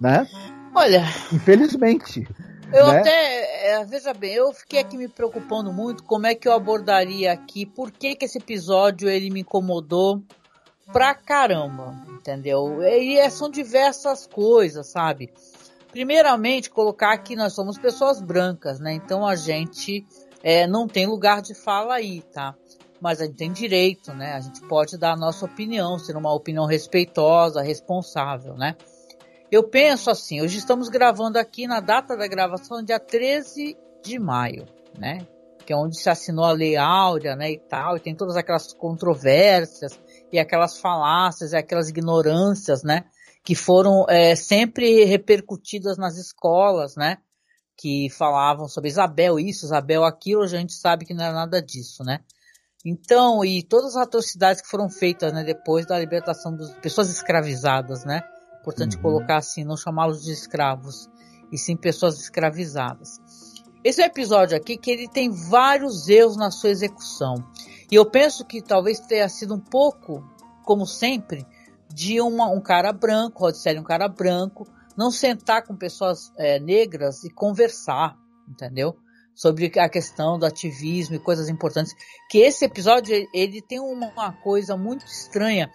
Né? 0.00 0.26
Olha. 0.74 1.02
Infelizmente. 1.32 2.26
Eu 2.72 2.86
né? 2.88 2.98
até, 2.98 3.70
é, 3.70 3.84
veja 3.84 4.12
bem, 4.12 4.34
eu 4.34 4.52
fiquei 4.52 4.80
aqui 4.80 4.96
me 4.96 5.08
preocupando 5.08 5.72
muito 5.72 6.04
como 6.04 6.26
é 6.26 6.34
que 6.34 6.46
eu 6.46 6.52
abordaria 6.52 7.32
aqui, 7.32 7.64
por 7.64 7.90
que, 7.90 8.14
que 8.14 8.26
esse 8.26 8.38
episódio 8.38 9.08
ele 9.08 9.30
me 9.30 9.40
incomodou 9.40 10.22
pra 10.92 11.14
caramba, 11.14 11.94
entendeu? 12.10 12.82
E 12.82 13.18
é, 13.18 13.28
são 13.30 13.50
diversas 13.50 14.26
coisas, 14.26 14.86
sabe? 14.86 15.32
Primeiramente, 15.90 16.70
colocar 16.70 17.16
que 17.18 17.34
nós 17.34 17.54
somos 17.54 17.78
pessoas 17.78 18.20
brancas, 18.20 18.78
né? 18.78 18.92
Então 18.92 19.26
a 19.26 19.36
gente 19.36 20.06
é, 20.42 20.66
não 20.66 20.86
tem 20.86 21.06
lugar 21.06 21.42
de 21.42 21.54
fala 21.54 21.94
aí, 21.94 22.22
tá? 22.22 22.54
Mas 23.00 23.20
a 23.20 23.26
gente 23.26 23.36
tem 23.36 23.52
direito, 23.52 24.12
né? 24.12 24.34
A 24.34 24.40
gente 24.40 24.60
pode 24.62 24.98
dar 24.98 25.12
a 25.12 25.16
nossa 25.16 25.44
opinião, 25.44 25.98
ser 25.98 26.16
uma 26.16 26.32
opinião 26.34 26.66
respeitosa, 26.66 27.62
responsável, 27.62 28.54
né? 28.54 28.76
Eu 29.50 29.62
penso 29.62 30.10
assim, 30.10 30.42
hoje 30.42 30.58
estamos 30.58 30.88
gravando 30.88 31.38
aqui 31.38 31.66
na 31.66 31.80
data 31.80 32.16
da 32.16 32.26
gravação, 32.26 32.82
dia 32.82 33.00
13 33.00 33.76
de 34.02 34.18
maio. 34.18 34.66
né? 34.98 35.26
Que 35.64 35.72
é 35.72 35.76
onde 35.76 35.98
se 35.98 36.10
assinou 36.10 36.44
a 36.44 36.52
Lei 36.52 36.76
Áurea, 36.76 37.36
né, 37.36 37.52
e 37.52 37.58
tal, 37.58 37.96
e 37.96 38.00
tem 38.00 38.14
todas 38.14 38.36
aquelas 38.36 38.72
controvérsias 38.72 39.98
e 40.32 40.38
aquelas 40.38 40.78
falácias 40.78 41.52
e 41.52 41.56
aquelas 41.56 41.88
ignorâncias, 41.88 42.82
né? 42.82 43.04
Que 43.44 43.54
foram 43.54 44.04
é, 44.08 44.34
sempre 44.36 45.04
repercutidas 45.04 45.96
nas 45.96 46.16
escolas, 46.16 46.96
né? 46.96 47.18
Que 47.76 48.08
falavam 48.10 48.68
sobre 48.68 48.90
Isabel 48.90 49.38
isso, 49.38 49.66
Isabel 49.66 50.04
aquilo, 50.04 50.42
a 50.42 50.46
gente 50.46 50.72
sabe 50.72 51.04
que 51.04 51.14
não 51.14 51.24
era 51.24 51.34
nada 51.34 51.62
disso, 51.62 52.02
né? 52.04 52.20
Então, 52.84 53.44
e 53.44 53.62
todas 53.62 53.96
as 53.96 54.02
atrocidades 54.02 54.62
que 54.62 54.68
foram 54.68 54.88
feitas, 54.88 55.32
né, 55.32 55.42
depois 55.42 55.84
da 55.84 55.98
libertação 55.98 56.56
das 56.56 56.72
pessoas 56.76 57.10
escravizadas, 57.10 58.04
né? 58.04 58.22
Importante 58.60 58.96
uhum. 58.96 59.02
colocar 59.02 59.38
assim, 59.38 59.64
não 59.64 59.76
chamá-los 59.76 60.22
de 60.22 60.32
escravos, 60.32 61.08
e 61.50 61.58
sim 61.58 61.76
pessoas 61.76 62.20
escravizadas. 62.20 63.20
Esse 63.84 64.02
é 64.02 64.06
episódio 64.06 64.56
aqui 64.56 64.76
que 64.76 64.90
ele 64.90 65.08
tem 65.08 65.30
vários 65.30 66.08
erros 66.08 66.36
na 66.36 66.50
sua 66.50 66.70
execução. 66.70 67.36
E 67.90 67.94
eu 67.94 68.04
penso 68.04 68.44
que 68.44 68.60
talvez 68.60 68.98
tenha 69.00 69.28
sido 69.28 69.54
um 69.54 69.60
pouco, 69.60 70.22
como 70.64 70.84
sempre, 70.84 71.46
de 71.88 72.20
uma, 72.20 72.48
um 72.50 72.60
cara 72.60 72.92
branco, 72.92 73.44
Rod 73.44 73.54
um 73.78 73.84
cara 73.84 74.08
branco, 74.08 74.66
não 74.96 75.10
sentar 75.10 75.64
com 75.64 75.76
pessoas 75.76 76.32
é, 76.36 76.58
negras 76.58 77.22
e 77.22 77.30
conversar, 77.30 78.18
entendeu? 78.48 78.96
Sobre 79.32 79.72
a 79.78 79.88
questão 79.88 80.36
do 80.38 80.44
ativismo 80.44 81.14
e 81.14 81.20
coisas 81.20 81.48
importantes. 81.48 81.94
Que 82.28 82.38
esse 82.38 82.64
episódio, 82.64 83.14
ele 83.32 83.62
tem 83.62 83.78
uma 83.78 84.32
coisa 84.42 84.76
muito 84.76 85.06
estranha, 85.06 85.70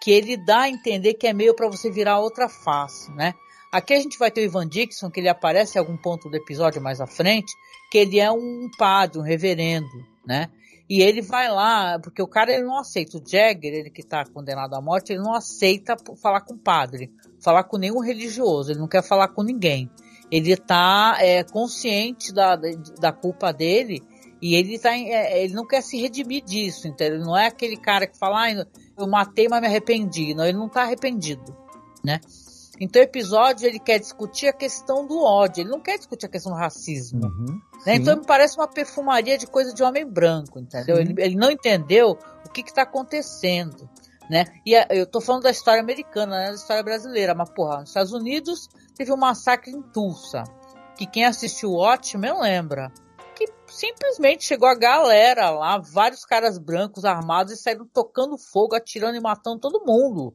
que 0.00 0.12
ele 0.12 0.36
dá 0.36 0.60
a 0.60 0.70
entender 0.70 1.14
que 1.14 1.26
é 1.26 1.32
meio 1.32 1.54
para 1.54 1.68
você 1.68 1.90
virar 1.90 2.20
outra 2.20 2.48
face, 2.48 3.10
né? 3.10 3.34
Aqui 3.72 3.94
a 3.94 4.00
gente 4.00 4.18
vai 4.18 4.30
ter 4.30 4.40
o 4.40 4.44
Ivan 4.44 4.66
Dixon, 4.66 5.10
que 5.10 5.20
ele 5.20 5.28
aparece 5.28 5.76
em 5.76 5.80
algum 5.80 5.96
ponto 5.96 6.28
do 6.28 6.36
episódio 6.36 6.82
mais 6.82 7.00
à 7.00 7.06
frente, 7.06 7.52
que 7.90 7.98
ele 7.98 8.18
é 8.18 8.30
um 8.30 8.68
padre, 8.76 9.18
um 9.18 9.22
reverendo, 9.22 9.88
né? 10.26 10.50
E 10.88 11.02
ele 11.02 11.22
vai 11.22 11.48
lá, 11.48 12.00
porque 12.00 12.20
o 12.20 12.26
cara 12.26 12.52
ele 12.52 12.64
não 12.64 12.76
aceita, 12.76 13.16
o 13.16 13.22
Jagger, 13.24 13.72
ele 13.72 13.90
que 13.90 14.00
está 14.00 14.24
condenado 14.24 14.74
à 14.74 14.80
morte, 14.80 15.12
ele 15.12 15.22
não 15.22 15.32
aceita 15.32 15.96
falar 16.20 16.40
com 16.40 16.58
padre, 16.58 17.12
falar 17.40 17.62
com 17.62 17.78
nenhum 17.78 18.00
religioso, 18.00 18.72
ele 18.72 18.80
não 18.80 18.88
quer 18.88 19.04
falar 19.04 19.28
com 19.28 19.44
ninguém. 19.44 19.88
Ele 20.32 20.50
está 20.50 21.16
é, 21.20 21.44
consciente 21.44 22.34
da, 22.34 22.56
da 22.56 23.12
culpa 23.12 23.52
dele 23.52 24.02
e 24.42 24.56
ele, 24.56 24.80
tá, 24.80 24.96
é, 24.96 25.44
ele 25.44 25.54
não 25.54 25.66
quer 25.66 25.80
se 25.80 25.96
redimir 26.00 26.42
disso, 26.44 26.88
entendeu? 26.88 27.18
Ele 27.18 27.24
não 27.24 27.36
é 27.36 27.46
aquele 27.46 27.76
cara 27.76 28.06
que 28.06 28.18
fala, 28.18 28.46
ah, 28.46 28.66
eu 28.98 29.06
matei, 29.06 29.46
mas 29.48 29.60
me 29.60 29.68
arrependi. 29.68 30.34
Não, 30.34 30.44
ele 30.44 30.58
não 30.58 30.66
está 30.66 30.82
arrependido, 30.82 31.56
né? 32.02 32.20
Então 32.80 33.02
o 33.02 33.04
episódio 33.04 33.68
ele 33.68 33.78
quer 33.78 33.98
discutir 33.98 34.48
a 34.48 34.54
questão 34.54 35.06
do 35.06 35.22
ódio, 35.22 35.60
ele 35.60 35.68
não 35.68 35.80
quer 35.80 35.98
discutir 35.98 36.24
a 36.24 36.30
questão 36.30 36.50
do 36.50 36.58
racismo. 36.58 37.26
Uhum, 37.26 37.60
né? 37.84 37.96
Então 37.96 38.16
me 38.16 38.24
parece 38.24 38.56
uma 38.56 38.66
perfumaria 38.66 39.36
de 39.36 39.46
coisa 39.46 39.74
de 39.74 39.82
homem 39.82 40.06
branco, 40.06 40.58
entendeu? 40.58 40.96
Ele, 40.96 41.14
ele, 41.18 41.36
não 41.36 41.50
entendeu 41.50 42.16
o 42.46 42.50
que 42.50 42.62
está 42.62 42.82
acontecendo. 42.82 43.86
Né? 44.30 44.44
E 44.64 44.74
a, 44.74 44.86
eu 44.90 45.06
tô 45.06 45.20
falando 45.20 45.42
da 45.42 45.50
história 45.50 45.82
americana, 45.82 46.38
né? 46.38 46.46
da 46.48 46.54
história 46.54 46.82
brasileira, 46.82 47.34
mas 47.34 47.50
porra, 47.50 47.80
nos 47.80 47.90
Estados 47.90 48.12
Unidos 48.12 48.68
teve 48.96 49.12
um 49.12 49.16
massacre 49.16 49.72
em 49.72 49.82
Tulsa, 49.82 50.44
que 50.96 51.04
quem 51.04 51.26
assistiu 51.26 51.72
Watchmen 51.72 52.40
lembra. 52.40 52.90
Que 53.34 53.46
simplesmente 53.66 54.44
chegou 54.44 54.68
a 54.68 54.74
galera 54.74 55.50
lá, 55.50 55.78
vários 55.78 56.24
caras 56.24 56.58
brancos 56.58 57.04
armados 57.04 57.52
e 57.52 57.56
saíram 57.56 57.86
tocando 57.86 58.38
fogo, 58.38 58.74
atirando 58.74 59.16
e 59.16 59.20
matando 59.20 59.58
todo 59.58 59.84
mundo. 59.84 60.34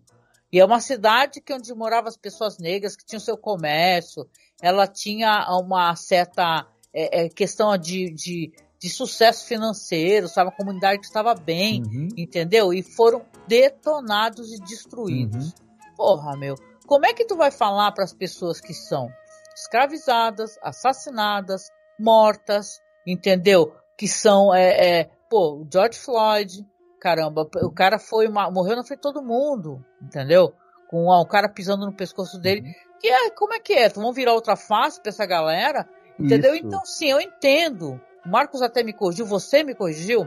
E 0.56 0.60
é 0.62 0.64
uma 0.64 0.80
cidade 0.80 1.42
que 1.42 1.54
onde 1.54 1.76
moravam 1.76 2.08
as 2.08 2.16
pessoas 2.16 2.58
negras, 2.58 2.96
que 2.96 3.06
tinham 3.06 3.20
seu 3.20 3.38
comércio, 3.38 4.26
ela 4.62 4.88
tinha 4.88 5.46
uma 5.50 5.94
certa 5.98 6.66
é, 6.94 7.26
é, 7.26 7.28
questão 7.30 7.78
de, 7.78 8.10
de, 8.14 8.54
de, 8.80 8.90
sucesso 8.90 9.46
financeiro, 9.48 10.30
sabe? 10.30 10.52
A 10.52 10.56
comunidade 10.56 11.06
estava 11.06 11.36
bem, 11.36 11.84
uhum. 11.84 12.08
entendeu? 12.16 12.74
E 12.74 12.82
foram 12.82 13.26
detonados 13.46 14.54
e 14.54 14.60
destruídos. 14.62 15.48
Uhum. 15.48 15.94
Porra, 15.98 16.38
meu. 16.38 16.56
Como 16.88 17.06
é 17.06 17.12
que 17.12 17.26
tu 17.26 17.36
vai 17.36 17.52
falar 17.52 17.92
para 17.92 18.06
as 18.06 18.14
pessoas 18.14 18.62
que 18.62 18.74
são 18.74 19.10
escravizadas, 19.54 20.58
assassinadas, 20.64 21.70
mortas, 22.00 22.80
entendeu? 23.06 23.76
Que 23.98 24.08
são, 24.08 24.56
é, 24.56 25.00
é, 25.00 25.10
pô, 25.30 25.68
George 25.70 26.00
Floyd, 26.00 26.66
caramba, 27.06 27.48
o 27.62 27.72
cara 27.72 28.00
foi 28.00 28.28
uma, 28.28 28.50
morreu 28.50 28.76
na 28.76 28.84
frente 28.84 28.98
de 28.98 29.04
todo 29.04 29.22
mundo, 29.22 29.86
entendeu? 30.02 30.56
Com 30.90 31.06
o 31.06 31.26
cara 31.28 31.48
pisando 31.48 31.86
no 31.86 31.94
pescoço 31.94 32.40
dele. 32.40 32.62
Uhum. 32.62 32.74
Que 33.00 33.08
é, 33.10 33.30
como 33.30 33.54
é 33.54 33.60
que 33.60 33.74
é? 33.74 33.88
Tu 33.90 34.02
vão 34.02 34.12
virar 34.12 34.34
outra 34.34 34.56
face 34.56 35.00
pra 35.00 35.12
essa 35.12 35.24
galera? 35.24 35.88
Entendeu? 36.20 36.56
Isso. 36.56 36.66
Então, 36.66 36.84
sim, 36.84 37.12
eu 37.12 37.22
entendo. 37.22 38.02
O 38.26 38.30
Marcos 38.30 38.64
até 38.64 38.82
me 38.82 38.92
corrigiu, 38.92 39.24
você 39.24 39.64
me 39.64 39.76
corrigiu, 39.76 40.26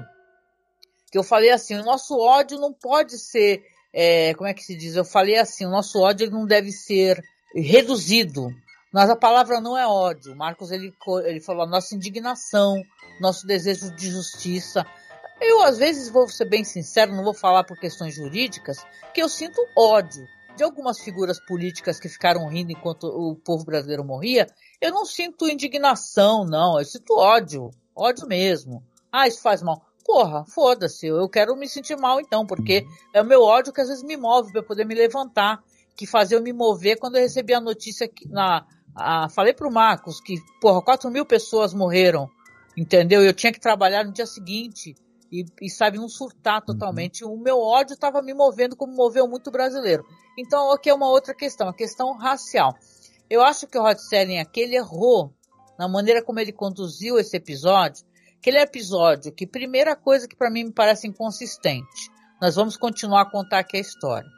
que 1.11 1.19
eu 1.19 1.25
falei 1.25 1.51
assim, 1.51 1.75
o 1.75 1.85
nosso 1.85 2.17
ódio 2.17 2.61
não 2.61 2.73
pode 2.73 3.19
ser, 3.19 3.61
é, 3.93 4.33
como 4.35 4.49
é 4.49 4.55
que 4.55 4.63
se 4.63 4.77
diz? 4.77 4.95
Eu 4.95 5.05
falei 5.05 5.37
assim, 5.37 5.67
o 5.67 5.71
nosso 5.71 5.99
ódio 5.99 6.31
não 6.31 6.47
deve 6.47 6.71
ser 6.71 7.21
reduzido. 7.57 8.51
Mas 8.95 9.11
a 9.11 9.17
palavra 9.17 9.61
não 9.61 9.77
é 9.77 9.85
ódio. 9.85 10.33
O 10.33 10.37
Marcos 10.37 10.71
ele, 10.71 10.95
ele 11.25 11.41
falou 11.41 11.65
a 11.65 11.69
nossa 11.69 11.97
indignação, 11.97 12.81
nosso 13.21 13.45
desejo 13.49 13.93
de 13.97 14.09
justiça. 14.11 14.87
Eu, 15.41 15.63
às 15.63 15.79
vezes, 15.79 16.09
vou 16.09 16.29
ser 16.29 16.47
bem 16.47 16.65
sincero, 16.65 17.15
não 17.15 17.23
vou 17.23 17.35
falar 17.35 17.65
por 17.65 17.79
questões 17.79 18.15
jurídicas, 18.15 18.79
que 19.15 19.23
eu 19.23 19.29
sinto 19.29 19.65
ódio 19.77 20.27
de 20.59 20.65
algumas 20.65 20.99
figuras 20.99 21.39
políticas 21.39 22.01
que 22.01 22.09
ficaram 22.09 22.49
rindo 22.49 22.73
enquanto 22.73 23.05
o 23.05 23.37
povo 23.37 23.65
brasileiro 23.65 24.05
morria. 24.05 24.49
Eu 24.81 24.91
não 24.91 25.05
sinto 25.05 25.49
indignação, 25.49 26.45
não. 26.45 26.81
Eu 26.81 26.85
sinto 26.85 27.15
ódio. 27.17 27.71
Ódio 27.95 28.27
mesmo. 28.27 28.83
Ah, 29.11 29.29
isso 29.29 29.41
faz 29.41 29.63
mal. 29.63 29.81
Porra, 30.05 30.45
foda-se. 30.45 31.07
Eu 31.07 31.29
quero 31.29 31.55
me 31.55 31.69
sentir 31.69 31.97
mal 31.97 32.21
então, 32.21 32.45
porque 32.45 32.81
uhum. 32.81 32.93
é 33.15 33.23
o 33.23 33.25
meu 33.25 33.43
ódio 33.43 33.73
que 33.73 33.81
às 33.81 33.89
vezes 33.89 34.03
me 34.03 34.17
move 34.17 34.51
para 34.51 34.63
poder 34.63 34.85
me 34.85 34.97
levantar, 34.97 35.63
que 35.97 36.07
fazer 36.07 36.35
eu 36.35 36.43
me 36.43 36.53
mover 36.53 36.99
quando 36.99 37.17
eu 37.17 37.23
recebi 37.23 37.55
a 37.55 37.61
notícia 37.61 38.09
que 38.09 38.27
na. 38.29 38.67
A, 38.97 39.29
falei 39.29 39.55
pro 39.55 39.71
Marcos 39.71 40.21
que, 40.21 40.41
porra, 40.61 40.83
4 40.83 41.09
mil 41.09 41.25
pessoas 41.25 41.73
morreram, 41.73 42.29
entendeu? 42.77 43.23
Eu 43.23 43.33
tinha 43.33 43.53
que 43.53 43.61
trabalhar 43.61 44.03
no 44.03 44.13
dia 44.13 44.27
seguinte 44.27 44.97
e, 45.31 45.45
e 45.61 45.71
sabe, 45.71 45.99
não 45.99 46.09
surtar 46.09 46.63
totalmente. 46.63 47.25
Uhum. 47.25 47.35
O 47.35 47.41
meu 47.41 47.59
ódio 47.59 47.95
estava 47.95 48.23
me 48.23 48.35
movendo 48.35 48.77
como 48.77 48.95
moveu 48.95 49.29
muito 49.29 49.51
brasileiro. 49.51 50.05
Então, 50.39 50.73
aqui 50.73 50.91
é 50.91 50.95
uma 50.95 51.09
outra 51.09 51.35
questão, 51.35 51.69
a 51.69 51.75
questão 51.75 52.17
racial. 52.17 52.75
Eu 53.29 53.43
acho 53.43 53.67
que 53.67 53.79
o 53.79 53.83
Rod 53.83 53.99
Serling 53.99 54.39
aqui, 54.39 54.61
ele 54.61 54.77
errou 54.77 55.33
na 55.79 55.89
maneira 55.89 56.23
como 56.23 56.41
ele 56.41 56.53
conduziu 56.53 57.19
esse 57.19 57.37
episódio, 57.37 58.05
aquele 58.39 58.59
episódio 58.59 59.33
que, 59.33 59.47
primeira 59.47 59.95
coisa 59.95 60.27
que 60.27 60.37
para 60.37 60.51
mim 60.51 60.65
me 60.65 60.73
parece 60.73 61.07
inconsistente, 61.07 62.11
nós 62.41 62.55
vamos 62.55 62.77
continuar 62.77 63.23
a 63.23 63.31
contar 63.31 63.61
aqui 63.61 63.77
a 63.77 63.81
história. 63.81 64.29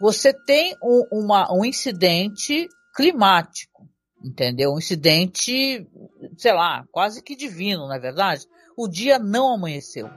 Você 0.00 0.32
tem 0.32 0.76
um, 0.82 1.04
uma, 1.12 1.52
um 1.52 1.64
incidente 1.64 2.68
climático, 2.94 3.88
entendeu? 4.24 4.72
Um 4.72 4.78
incidente, 4.78 5.86
sei 6.36 6.52
lá, 6.52 6.84
quase 6.90 7.22
que 7.22 7.36
divino, 7.36 7.86
na 7.86 7.96
é 7.96 8.00
verdade, 8.00 8.46
o 8.78 8.86
dia 8.86 9.18
não 9.18 9.52
amanheceu. 9.52 10.08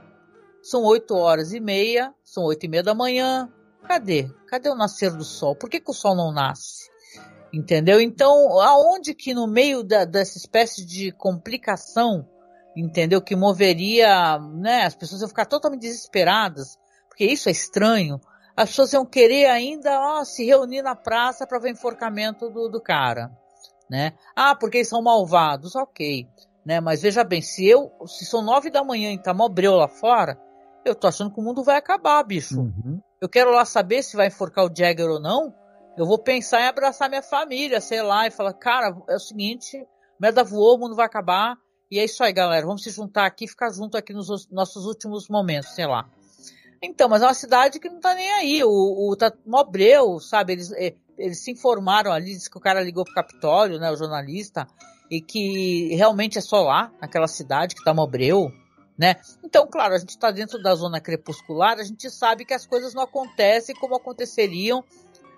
São 0.62 0.84
oito 0.84 1.16
horas 1.16 1.52
e 1.52 1.58
meia, 1.58 2.14
são 2.22 2.44
oito 2.44 2.64
e 2.64 2.68
meia 2.68 2.84
da 2.84 2.94
manhã. 2.94 3.52
Cadê? 3.88 4.30
Cadê 4.46 4.68
o 4.68 4.76
nascer 4.76 5.10
do 5.10 5.24
sol? 5.24 5.56
Por 5.56 5.68
que, 5.68 5.80
que 5.80 5.90
o 5.90 5.94
sol 5.94 6.14
não 6.14 6.30
nasce? 6.30 6.88
Entendeu? 7.52 8.00
Então, 8.00 8.60
aonde 8.60 9.14
que 9.14 9.34
no 9.34 9.48
meio 9.48 9.82
da, 9.82 10.04
dessa 10.04 10.38
espécie 10.38 10.86
de 10.86 11.10
complicação, 11.10 12.24
entendeu? 12.76 13.20
Que 13.20 13.34
moveria, 13.34 14.38
né? 14.38 14.84
As 14.84 14.94
pessoas 14.94 15.22
iam 15.22 15.28
ficar 15.28 15.46
totalmente 15.46 15.80
desesperadas, 15.80 16.78
porque 17.08 17.24
isso 17.24 17.48
é 17.48 17.52
estranho. 17.52 18.20
As 18.56 18.68
pessoas 18.68 18.92
iam 18.92 19.04
querer 19.04 19.46
ainda 19.46 19.90
ó, 19.98 20.24
se 20.24 20.46
reunir 20.46 20.82
na 20.82 20.94
praça 20.94 21.44
para 21.48 21.58
ver 21.58 21.70
o 21.70 21.72
enforcamento 21.72 22.48
do, 22.48 22.68
do 22.68 22.80
cara, 22.80 23.28
né? 23.90 24.12
Ah, 24.36 24.54
porque 24.54 24.78
eles 24.78 24.88
são 24.88 25.02
malvados, 25.02 25.74
ok 25.74 26.28
né? 26.64 26.80
Mas 26.80 27.02
veja 27.02 27.24
bem, 27.24 27.42
se 27.42 27.66
eu, 27.66 27.90
se 28.06 28.24
são 28.24 28.42
nove 28.42 28.70
da 28.70 28.84
manhã 28.84 29.10
em 29.10 29.18
Tamobreu 29.18 29.74
lá 29.74 29.88
fora, 29.88 30.38
eu 30.84 30.94
tô 30.94 31.06
achando 31.06 31.32
que 31.32 31.40
o 31.40 31.42
mundo 31.42 31.62
vai 31.62 31.76
acabar, 31.76 32.22
bicho. 32.22 32.60
Uhum. 32.60 33.00
Eu 33.20 33.28
quero 33.28 33.52
lá 33.52 33.64
saber 33.64 34.02
se 34.02 34.16
vai 34.16 34.28
enforcar 34.28 34.64
o 34.64 34.74
Jagger 34.74 35.08
ou 35.08 35.20
não. 35.20 35.54
Eu 35.96 36.06
vou 36.06 36.18
pensar 36.18 36.60
em 36.60 36.66
abraçar 36.66 37.08
minha 37.08 37.22
família, 37.22 37.80
sei 37.80 38.02
lá, 38.02 38.26
e 38.26 38.30
falar, 38.30 38.54
cara, 38.54 38.96
é 39.08 39.14
o 39.14 39.20
seguinte, 39.20 39.86
merda 40.18 40.42
voou, 40.42 40.76
o 40.76 40.78
mundo 40.78 40.96
vai 40.96 41.06
acabar. 41.06 41.56
E 41.90 41.98
é 41.98 42.04
isso 42.04 42.24
aí, 42.24 42.32
galera. 42.32 42.66
Vamos 42.66 42.82
se 42.82 42.90
juntar 42.90 43.26
aqui, 43.26 43.46
ficar 43.46 43.70
junto 43.70 43.96
aqui 43.96 44.12
nos 44.12 44.48
nossos 44.50 44.86
últimos 44.86 45.28
momentos, 45.28 45.74
sei 45.74 45.86
lá. 45.86 46.08
Então, 46.82 47.08
mas 47.08 47.22
é 47.22 47.26
uma 47.26 47.34
cidade 47.34 47.78
que 47.78 47.88
não 47.88 48.00
tá 48.00 48.14
nem 48.14 48.32
aí. 48.32 48.64
O, 48.64 49.10
o 49.10 49.16
Tamobreu, 49.16 50.18
sabe, 50.18 50.54
eles, 50.54 50.72
eh, 50.72 50.96
eles 51.16 51.44
se 51.44 51.52
informaram 51.52 52.10
ali, 52.10 52.34
disse 52.34 52.50
que 52.50 52.58
o 52.58 52.60
cara 52.60 52.82
ligou 52.82 53.04
pro 53.04 53.14
Capitólio, 53.14 53.78
né, 53.78 53.90
o 53.90 53.96
jornalista, 53.96 54.66
e 55.10 55.20
que 55.20 55.94
realmente 55.94 56.38
é 56.38 56.40
só 56.40 56.62
lá, 56.62 56.92
naquela 57.00 57.28
cidade 57.28 57.74
que 57.74 57.84
tá 57.84 57.92
Mobreu, 57.92 58.52
né? 58.96 59.16
Então, 59.42 59.66
claro, 59.66 59.94
a 59.94 59.98
gente 59.98 60.10
está 60.10 60.30
dentro 60.30 60.62
da 60.62 60.74
zona 60.74 61.00
crepuscular, 61.00 61.78
a 61.78 61.84
gente 61.84 62.10
sabe 62.10 62.44
que 62.44 62.54
as 62.54 62.66
coisas 62.66 62.94
não 62.94 63.02
acontecem 63.02 63.74
como 63.74 63.96
aconteceriam, 63.96 64.84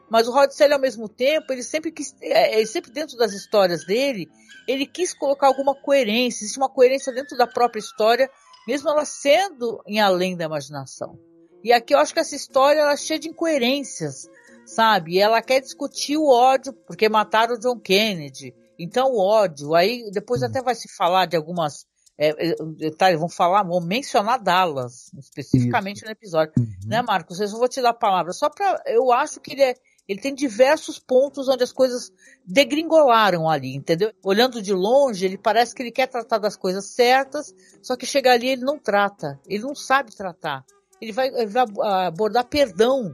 Mas 0.08 0.28
o 0.28 0.32
Rod 0.32 0.50
Serling, 0.50 0.74
ao 0.74 0.80
mesmo 0.80 1.08
tempo, 1.08 1.52
ele 1.52 1.62
sempre 1.62 1.90
quis, 1.90 2.14
é, 2.20 2.64
sempre 2.66 2.90
dentro 2.90 3.16
das 3.16 3.32
histórias 3.32 3.84
dele, 3.84 4.30
ele 4.66 4.86
quis 4.86 5.14
colocar 5.14 5.46
alguma 5.46 5.74
coerência, 5.74 6.44
existe 6.44 6.58
uma 6.58 6.68
coerência 6.68 7.12
dentro 7.12 7.36
da 7.36 7.46
própria 7.46 7.80
história, 7.80 8.30
mesmo 8.66 8.88
ela 8.88 9.04
sendo 9.04 9.82
em 9.86 10.00
além 10.00 10.36
da 10.36 10.44
imaginação. 10.44 11.18
E 11.62 11.72
aqui 11.72 11.94
eu 11.94 11.98
acho 11.98 12.12
que 12.12 12.20
essa 12.20 12.36
história 12.36 12.80
ela 12.80 12.92
é 12.92 12.96
cheia 12.96 13.18
de 13.18 13.28
incoerências, 13.28 14.28
sabe? 14.66 15.18
Ela 15.18 15.40
quer 15.42 15.60
discutir 15.60 16.16
o 16.16 16.28
ódio 16.28 16.72
porque 16.72 17.08
mataram 17.08 17.54
o 17.54 17.58
John 17.58 17.78
Kennedy. 17.78 18.54
Então 18.78 19.12
o 19.12 19.18
ódio, 19.18 19.74
aí 19.74 20.10
depois 20.10 20.42
uhum. 20.42 20.48
até 20.48 20.62
vai 20.62 20.74
se 20.74 20.88
falar 20.94 21.26
de 21.26 21.36
algumas 21.36 21.86
é, 22.16 22.28
é, 22.28 22.90
tá, 22.96 23.14
vão 23.16 23.28
falar, 23.28 23.64
vão 23.64 23.80
mencionar 23.80 24.40
Dallas, 24.40 25.12
especificamente 25.18 25.96
Isso. 25.96 26.06
no 26.06 26.12
episódio. 26.12 26.52
Uhum. 26.58 26.66
Né, 26.86 27.02
Marcos? 27.02 27.40
Eu 27.40 27.48
vou 27.48 27.68
te 27.68 27.82
dar 27.82 27.90
a 27.90 27.94
palavra. 27.94 28.32
Só 28.32 28.48
para 28.48 28.82
Eu 28.86 29.12
acho 29.12 29.40
que 29.40 29.52
ele, 29.52 29.62
é, 29.62 29.74
ele 30.08 30.20
tem 30.20 30.32
diversos 30.32 30.98
pontos 30.98 31.48
onde 31.48 31.64
as 31.64 31.72
coisas 31.72 32.12
degringolaram 32.46 33.48
ali, 33.50 33.74
entendeu? 33.74 34.12
Olhando 34.22 34.62
de 34.62 34.72
longe, 34.72 35.24
ele 35.24 35.36
parece 35.36 35.74
que 35.74 35.82
ele 35.82 35.90
quer 35.90 36.06
tratar 36.06 36.38
das 36.38 36.56
coisas 36.56 36.86
certas, 36.86 37.52
só 37.82 37.96
que 37.96 38.06
chega 38.06 38.32
ali 38.32 38.48
ele 38.48 38.62
não 38.62 38.78
trata. 38.78 39.40
Ele 39.48 39.64
não 39.64 39.74
sabe 39.74 40.14
tratar. 40.14 40.64
Ele 41.00 41.10
vai, 41.10 41.28
ele 41.28 41.46
vai 41.46 41.64
abordar 42.06 42.44
perdão, 42.44 43.12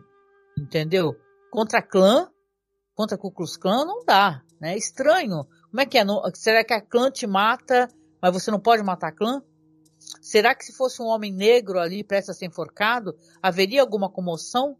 entendeu? 0.59 1.17
Contra 1.51 1.81
clã, 1.81 2.29
contra 2.95 3.17
Ku 3.17 3.33
Klux 3.33 3.57
Klan, 3.57 3.87
não 3.87 4.05
dá. 4.05 4.43
Né? 4.61 4.75
É 4.75 4.79
estranho. 4.79 5.47
Como 5.71 5.81
é 5.81 5.87
que 5.87 5.99
é? 5.99 6.05
Não, 6.05 6.23
será 6.35 6.63
que 6.63 6.75
a 6.75 6.81
clã 6.81 7.11
te 7.11 7.27
mata 7.27 7.89
mas 8.21 8.33
você 8.33 8.51
não 8.51 8.61
pode 8.61 8.83
matar 8.83 9.13
clã? 9.13 9.43
Será 10.21 10.55
que 10.55 10.65
se 10.65 10.73
fosse 10.73 11.01
um 11.01 11.07
homem 11.07 11.33
negro 11.33 11.79
ali 11.79 12.05
prestes 12.05 12.31
a 12.31 12.39
ser 12.39 12.47
enforcado, 12.47 13.17
haveria 13.43 13.81
alguma 13.81 14.11
comoção 14.11 14.77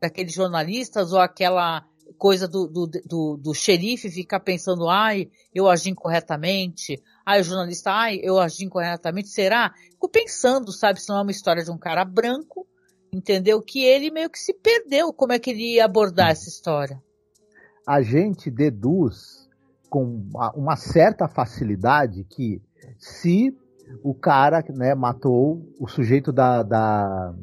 daqueles 0.00 0.32
jornalistas 0.32 1.12
ou 1.12 1.20
aquela 1.20 1.84
coisa 2.18 2.48
do, 2.48 2.66
do, 2.66 2.86
do, 2.86 3.36
do 3.36 3.54
xerife 3.54 4.10
ficar 4.10 4.40
pensando, 4.40 4.88
ai, 4.88 5.30
eu 5.54 5.68
agi 5.68 5.90
incorretamente, 5.90 7.00
ai, 7.24 7.40
o 7.40 7.44
jornalista, 7.44 7.92
ai, 7.92 8.18
eu 8.22 8.38
agi 8.38 8.64
incorretamente, 8.64 9.28
será? 9.28 9.72
Fico 9.90 10.08
pensando, 10.08 10.72
sabe, 10.72 11.00
se 11.00 11.08
não 11.08 11.18
é 11.18 11.22
uma 11.22 11.30
história 11.30 11.62
de 11.62 11.70
um 11.70 11.78
cara 11.78 12.04
branco, 12.04 12.66
entendeu? 13.12 13.62
Que 13.62 13.84
ele 13.84 14.10
meio 14.10 14.30
que 14.30 14.38
se 14.38 14.52
perdeu, 14.54 15.12
como 15.12 15.32
é 15.32 15.38
que 15.38 15.50
ele 15.50 15.74
ia 15.74 15.84
abordar 15.84 16.30
essa 16.30 16.48
história? 16.48 17.00
A 17.86 18.02
gente 18.02 18.50
deduz 18.50 19.48
com 19.88 20.22
uma 20.54 20.76
certa 20.76 21.26
facilidade 21.26 22.24
que 22.24 22.62
se 22.98 23.56
o 24.02 24.14
cara 24.14 24.64
né, 24.70 24.94
matou 24.94 25.66
o 25.78 25.88
sujeito 25.88 26.32
da, 26.32 26.62
da 26.62 27.34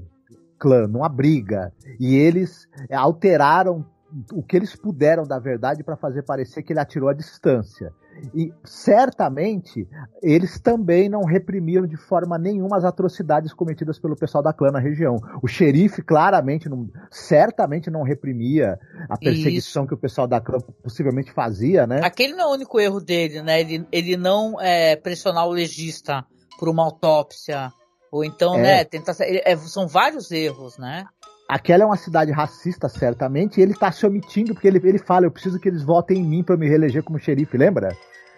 clã 0.58 0.88
numa 0.88 1.10
briga 1.10 1.73
e 2.00 2.15
eles 2.15 2.67
alteraram 2.91 3.86
o 4.32 4.41
que 4.41 4.56
eles 4.56 4.76
puderam 4.76 5.24
da 5.24 5.38
verdade 5.38 5.84
para 5.84 5.98
fazer 5.98 6.24
parecer 6.24 6.63
que 6.63 6.72
ele 6.72 6.80
atirou 6.80 7.10
à 7.10 7.13
distância. 7.13 7.93
E 8.34 8.52
certamente 8.63 9.88
eles 10.24 10.60
também 10.60 11.08
não 11.08 11.24
reprimiram 11.24 11.86
de 11.86 11.98
forma 11.98 12.38
nenhuma 12.38 12.78
as 12.78 12.84
atrocidades 12.84 13.54
cometidas 13.54 14.00
pelo 14.00 14.15
pessoal 14.15 14.43
da 14.43 14.54
clã 14.54 14.72
na 14.72 14.80
região. 14.80 15.17
O 15.41 15.48
xerife 15.48 16.02
claramente, 16.02 16.67
não, 16.67 16.89
certamente 17.12 17.91
não 17.91 18.02
reprimia 18.02 18.80
a 19.10 19.17
perseguição 19.17 19.84
Isso. 19.84 19.89
que 19.89 19.93
o 19.93 19.98
pessoal 19.98 20.28
da 20.28 20.41
clã 20.41 20.58
possivelmente 20.82 21.32
fazia, 21.32 21.86
né? 21.86 22.02
Aquele 22.04 22.34
não 22.34 22.46
é 22.46 22.48
o 22.48 22.54
único 22.54 22.80
erro 22.80 23.00
dele, 23.00 23.41
né? 23.41 23.60
Ele, 23.60 23.88
ele 23.91 24.17
não 24.17 24.60
é, 24.60 24.96
pressionar 24.96 25.46
o 25.46 25.52
legista 25.52 26.26
por 26.58 26.70
uma 26.70 26.84
autópsia. 26.84 27.72
Ou 28.12 28.24
então, 28.24 28.56
é. 28.56 28.62
né, 28.62 28.84
tentar. 28.84 29.15
É, 29.20 29.56
são 29.58 29.88
vários 29.88 30.32
erros, 30.32 30.78
né? 30.78 31.06
Aquela 31.48 31.84
é 31.84 31.86
uma 31.86 31.96
cidade 31.96 32.32
racista, 32.32 32.90
certamente, 32.90 33.60
e 33.60 33.64
ele 33.64 33.74
tá 33.74 33.90
se 33.90 34.06
omitindo 34.06 34.54
porque 34.54 34.68
ele, 34.68 34.82
ele 34.84 34.98
fala: 34.98 35.26
eu 35.26 35.32
preciso 35.32 35.60
que 35.60 35.70
eles 35.70 35.82
votem 35.82 36.18
em 36.18 36.24
mim 36.24 36.44
para 36.44 36.58
me 36.58 36.68
reeleger 36.68 37.02
como 37.04 37.18
xerife, 37.18 37.58
lembra? 37.58 37.96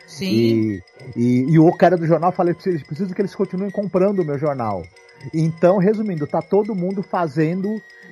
Sim. 0.09 0.25
E, 0.25 0.83
e, 1.15 1.51
e, 1.51 1.59
o 1.59 1.71
cara 1.71 1.95
do 1.95 2.07
jornal 2.07 2.31
fala: 2.31 2.49
eu 2.49 2.55
preciso 2.55 3.13
que 3.13 3.21
eles 3.21 3.35
continuem 3.35 3.69
comprando 3.69 4.19
o 4.19 4.25
meu 4.25 4.39
jornal. 4.39 4.81
Então, 5.33 5.77
resumindo, 5.77 6.25
tá 6.25 6.41
todo 6.41 6.73
mundo 6.73 7.03
fazendo. 7.03 7.69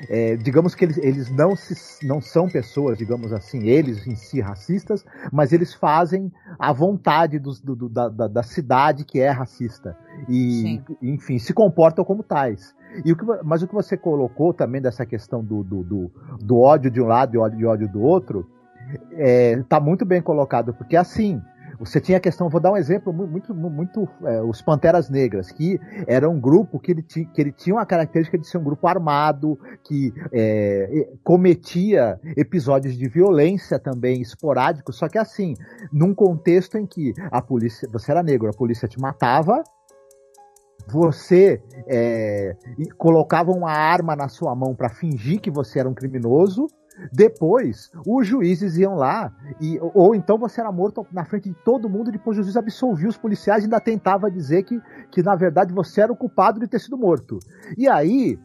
É, 0.07 0.35
digamos 0.35 0.75
que 0.75 0.85
eles, 0.85 0.97
eles 0.99 1.31
não, 1.31 1.55
se, 1.55 2.05
não 2.05 2.21
são 2.21 2.47
pessoas, 2.47 2.99
digamos 2.99 3.33
assim, 3.33 3.67
eles 3.67 4.05
em 4.05 4.13
si 4.13 4.39
racistas, 4.39 5.03
mas 5.31 5.51
eles 5.51 5.73
fazem 5.73 6.31
a 6.59 6.71
vontade 6.71 7.39
dos, 7.39 7.59
do, 7.59 7.75
do, 7.75 7.89
da, 7.89 8.07
da, 8.07 8.43
cidade 8.43 9.03
que 9.03 9.19
é 9.19 9.31
racista. 9.31 9.97
E, 10.29 10.61
Sim. 10.61 10.83
enfim, 11.01 11.39
se 11.39 11.51
comportam 11.51 12.05
como 12.05 12.21
tais. 12.21 12.75
E 13.03 13.11
o 13.11 13.15
que, 13.15 13.25
mas 13.43 13.63
o 13.63 13.67
que 13.67 13.73
você 13.73 13.97
colocou 13.97 14.53
também 14.53 14.79
dessa 14.79 15.03
questão 15.03 15.43
do, 15.43 15.63
do, 15.63 15.83
do, 15.83 16.11
do 16.43 16.59
ódio 16.59 16.91
de 16.91 17.01
um 17.01 17.07
lado 17.07 17.33
e 17.33 17.39
ódio, 17.39 17.57
de 17.57 17.65
ódio 17.65 17.87
do 17.87 18.01
outro, 18.03 18.47
é, 19.13 19.63
tá 19.67 19.79
muito 19.79 20.05
bem 20.05 20.21
colocado, 20.21 20.75
porque 20.75 20.95
assim, 20.95 21.41
você 21.79 22.01
tinha 22.01 22.17
a 22.17 22.21
questão, 22.21 22.49
vou 22.49 22.59
dar 22.59 22.71
um 22.71 22.77
exemplo 22.77 23.13
muito, 23.13 23.53
muito, 23.53 24.07
é, 24.23 24.41
os 24.41 24.61
Panteras 24.61 25.09
Negras, 25.09 25.51
que 25.51 25.79
era 26.07 26.29
um 26.29 26.39
grupo 26.39 26.79
que 26.79 26.91
ele, 26.91 27.01
tinha, 27.01 27.25
que 27.25 27.41
ele 27.41 27.51
tinha 27.51 27.75
uma 27.75 27.85
característica 27.85 28.37
de 28.37 28.47
ser 28.47 28.57
um 28.57 28.63
grupo 28.63 28.87
armado, 28.87 29.59
que 29.83 30.13
é, 30.31 31.09
cometia 31.23 32.19
episódios 32.35 32.97
de 32.97 33.07
violência 33.07 33.79
também 33.79 34.21
esporádicos, 34.21 34.95
só 34.97 35.07
que 35.07 35.17
assim, 35.17 35.53
num 35.91 36.13
contexto 36.13 36.77
em 36.77 36.85
que 36.85 37.13
a 37.31 37.41
polícia, 37.41 37.87
você 37.91 38.11
era 38.11 38.23
negro, 38.23 38.49
a 38.49 38.53
polícia 38.53 38.87
te 38.87 38.99
matava, 38.99 39.63
você 40.87 41.61
é, 41.87 42.55
colocava 42.97 43.51
uma 43.51 43.71
arma 43.71 44.15
na 44.15 44.29
sua 44.29 44.55
mão 44.55 44.73
para 44.73 44.89
fingir 44.89 45.41
que 45.41 45.51
você 45.51 45.79
era 45.79 45.89
um 45.89 45.93
criminoso. 45.93 46.67
Depois, 47.11 47.91
os 48.05 48.27
juízes 48.27 48.77
iam 48.77 48.95
lá, 48.95 49.31
e, 49.61 49.79
ou 49.81 50.15
então 50.15 50.37
você 50.37 50.61
era 50.61 50.71
morto 50.71 51.05
na 51.11 51.25
frente 51.25 51.49
de 51.49 51.55
todo 51.63 51.89
mundo, 51.89 52.11
depois 52.11 52.37
o 52.37 52.43
juiz 52.43 52.57
absolvia 52.57 53.09
os 53.09 53.17
policiais 53.17 53.63
e 53.63 53.65
ainda 53.65 53.79
tentava 53.79 54.29
dizer 54.31 54.63
que, 54.63 54.81
que 55.11 55.21
na 55.21 55.35
verdade 55.35 55.73
você 55.73 56.01
era 56.01 56.11
o 56.11 56.15
culpado 56.15 56.59
de 56.59 56.67
ter 56.67 56.79
sido 56.79 56.97
morto. 56.97 57.39
E 57.77 57.87
aí, 57.87 58.39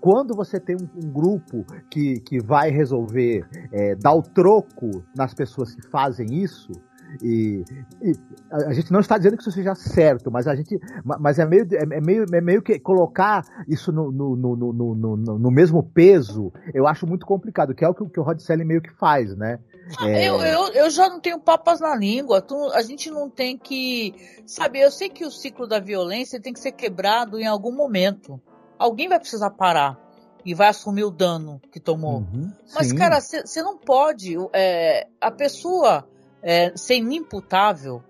quando 0.00 0.34
você 0.34 0.58
tem 0.58 0.76
um, 0.76 1.06
um, 1.06 1.10
grupo 1.12 1.64
que, 1.88 2.18
que 2.20 2.40
vai 2.40 2.70
resolver 2.70 3.46
é, 3.70 3.94
dar 3.94 4.14
o 4.14 4.22
troco 4.22 5.04
nas 5.16 5.32
pessoas 5.32 5.74
que 5.74 5.82
fazem 5.88 6.26
isso, 6.34 6.72
e, 7.20 7.64
e, 8.00 8.12
a 8.50 8.72
gente 8.72 8.92
não 8.92 9.00
está 9.00 9.18
dizendo 9.18 9.36
que 9.36 9.42
isso 9.42 9.52
seja 9.52 9.74
certo, 9.74 10.30
mas 10.30 10.46
a 10.46 10.54
gente, 10.54 10.80
mas 11.04 11.38
é 11.38 11.44
meio, 11.44 11.66
é, 11.72 12.00
meio, 12.00 12.24
é 12.32 12.40
meio 12.40 12.62
que 12.62 12.78
colocar 12.78 13.44
isso 13.68 13.92
no, 13.92 14.10
no, 14.10 14.36
no, 14.36 14.72
no, 14.72 15.16
no 15.16 15.50
mesmo 15.50 15.82
peso. 15.82 16.52
Eu 16.72 16.86
acho 16.86 17.06
muito 17.06 17.26
complicado, 17.26 17.74
que 17.74 17.84
é 17.84 17.88
o 17.88 17.94
que, 17.94 18.08
que 18.08 18.20
o 18.20 18.22
Rod 18.22 18.38
Selling 18.40 18.64
meio 18.64 18.80
que 18.80 18.92
faz, 18.92 19.36
né? 19.36 19.58
É... 20.00 20.28
Eu, 20.28 20.40
eu, 20.40 20.68
eu 20.72 20.90
já 20.90 21.08
não 21.08 21.20
tenho 21.20 21.40
papas 21.40 21.80
na 21.80 21.94
língua. 21.94 22.40
Tu, 22.40 22.56
a 22.72 22.82
gente 22.82 23.10
não 23.10 23.28
tem 23.28 23.58
que. 23.58 24.14
Sabe, 24.46 24.80
eu 24.80 24.90
sei 24.90 25.08
que 25.08 25.24
o 25.24 25.30
ciclo 25.30 25.66
da 25.66 25.80
violência 25.80 26.40
tem 26.40 26.52
que 26.52 26.60
ser 26.60 26.72
quebrado 26.72 27.38
em 27.38 27.46
algum 27.46 27.72
momento. 27.72 28.40
Alguém 28.78 29.08
vai 29.08 29.18
precisar 29.18 29.50
parar 29.50 29.98
e 30.44 30.54
vai 30.54 30.68
assumir 30.68 31.04
o 31.04 31.10
dano 31.10 31.60
que 31.70 31.78
tomou. 31.78 32.18
Uhum, 32.18 32.52
Mas, 32.74 32.92
cara, 32.92 33.20
você 33.20 33.62
não 33.62 33.76
pode. 33.78 34.36
É, 34.52 35.06
a 35.20 35.30
pessoa 35.30 36.08
é, 36.42 36.76
ser 36.76 36.96
inimputável, 36.96 38.02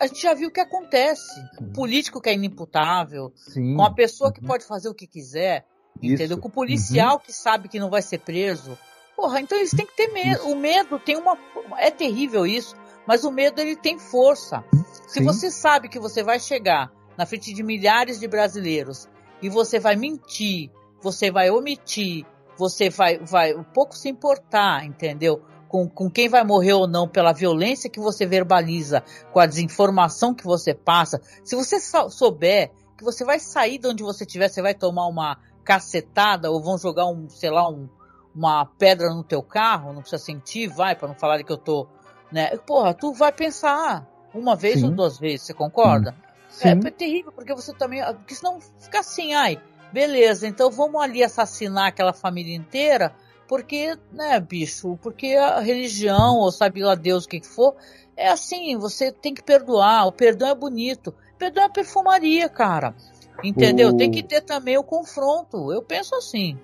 a 0.00 0.06
gente 0.06 0.22
já 0.22 0.34
viu 0.34 0.48
o 0.48 0.52
que 0.52 0.60
acontece. 0.60 1.40
O 1.60 1.64
político 1.72 2.20
que 2.20 2.30
é 2.30 2.34
inimputável, 2.34 3.32
Sim. 3.34 3.76
com 3.76 3.82
a 3.82 3.92
pessoa 3.92 4.32
que 4.32 4.40
uhum. 4.40 4.46
pode 4.46 4.64
fazer 4.64 4.88
o 4.88 4.94
que 4.94 5.06
quiser, 5.06 5.66
Isso. 6.00 6.14
entendeu? 6.14 6.38
Com 6.38 6.48
o 6.48 6.52
policial 6.52 7.14
uhum. 7.14 7.20
que 7.20 7.32
sabe 7.32 7.68
que 7.68 7.78
não 7.78 7.90
vai 7.90 8.02
ser 8.02 8.18
preso. 8.18 8.78
Porra, 9.16 9.40
então 9.40 9.58
eles 9.58 9.70
têm 9.70 9.86
que 9.86 9.96
ter 9.96 10.08
medo. 10.08 10.40
Isso. 10.40 10.48
O 10.48 10.56
medo 10.56 10.98
tem 10.98 11.16
uma. 11.16 11.36
É 11.78 11.90
terrível 11.90 12.46
isso, 12.46 12.74
mas 13.06 13.24
o 13.24 13.30
medo 13.30 13.60
ele 13.60 13.76
tem 13.76 13.98
força. 13.98 14.64
Se 15.06 15.22
você 15.22 15.50
sabe 15.50 15.88
que 15.88 16.00
você 16.00 16.22
vai 16.22 16.40
chegar 16.40 16.90
na 17.16 17.26
frente 17.26 17.52
de 17.52 17.62
milhares 17.62 18.18
de 18.18 18.26
brasileiros 18.26 19.08
e 19.40 19.48
você 19.48 19.78
vai 19.78 19.94
mentir, 19.94 20.70
você 21.00 21.30
vai 21.30 21.50
omitir, 21.50 22.26
você 22.56 22.88
vai, 22.88 23.18
vai 23.18 23.54
um 23.54 23.62
pouco 23.62 23.96
se 23.96 24.08
importar, 24.08 24.84
entendeu? 24.84 25.42
Com, 25.74 25.88
com 25.88 26.08
quem 26.08 26.28
vai 26.28 26.44
morrer 26.44 26.74
ou 26.74 26.86
não 26.86 27.08
pela 27.08 27.32
violência 27.32 27.90
que 27.90 27.98
você 27.98 28.24
verbaliza, 28.24 29.02
com 29.32 29.40
a 29.40 29.46
desinformação 29.46 30.32
que 30.32 30.44
você 30.44 30.72
passa, 30.72 31.20
se 31.42 31.56
você 31.56 31.80
souber 31.80 32.70
que 32.96 33.02
você 33.02 33.24
vai 33.24 33.40
sair 33.40 33.78
de 33.78 33.88
onde 33.88 34.04
você 34.04 34.22
estiver, 34.22 34.48
você 34.48 34.62
vai 34.62 34.72
tomar 34.72 35.08
uma 35.08 35.36
cacetada 35.64 36.48
ou 36.48 36.62
vão 36.62 36.78
jogar 36.78 37.06
um, 37.06 37.28
sei 37.28 37.50
lá, 37.50 37.68
um, 37.68 37.88
uma 38.32 38.64
pedra 38.64 39.12
no 39.12 39.24
teu 39.24 39.42
carro, 39.42 39.92
não 39.92 40.00
precisa 40.00 40.22
sentir, 40.22 40.68
vai, 40.68 40.94
para 40.94 41.08
não 41.08 41.16
falar 41.16 41.42
que 41.42 41.50
eu 41.50 41.58
tô, 41.58 41.88
né? 42.30 42.56
Porra, 42.58 42.94
tu 42.94 43.12
vai 43.12 43.32
pensar 43.32 44.06
uma 44.32 44.54
vez 44.54 44.78
Sim. 44.78 44.86
ou 44.86 44.92
duas 44.92 45.18
vezes, 45.18 45.46
você 45.46 45.54
concorda? 45.54 46.14
Sim. 46.50 46.68
É, 46.68 46.70
é 46.70 46.90
terrível, 46.92 47.32
porque 47.32 47.52
você 47.52 47.74
também, 47.74 48.00
porque 48.14 48.36
senão 48.36 48.60
fica 48.78 49.00
assim, 49.00 49.34
ai, 49.34 49.60
beleza, 49.92 50.46
então 50.46 50.70
vamos 50.70 51.02
ali 51.02 51.24
assassinar 51.24 51.88
aquela 51.88 52.12
família 52.12 52.54
inteira 52.54 53.12
porque, 53.48 53.96
né, 54.12 54.40
bicho, 54.40 54.98
porque 55.02 55.34
a 55.34 55.60
religião, 55.60 56.38
ou 56.38 56.50
sabe 56.50 56.82
lá 56.82 56.94
Deus 56.94 57.24
o 57.24 57.28
que, 57.28 57.40
que 57.40 57.48
for, 57.48 57.74
é 58.16 58.28
assim, 58.28 58.76
você 58.76 59.10
tem 59.12 59.34
que 59.34 59.42
perdoar, 59.42 60.06
o 60.06 60.12
perdão 60.12 60.48
é 60.48 60.54
bonito. 60.54 61.08
O 61.34 61.38
perdão 61.38 61.64
é 61.64 61.68
perfumaria, 61.68 62.48
cara. 62.48 62.94
Entendeu? 63.42 63.90
O... 63.90 63.96
Tem 63.96 64.10
que 64.10 64.22
ter 64.22 64.40
também 64.40 64.78
o 64.78 64.84
confronto. 64.84 65.72
Eu 65.72 65.82
penso 65.82 66.14
assim. 66.14 66.56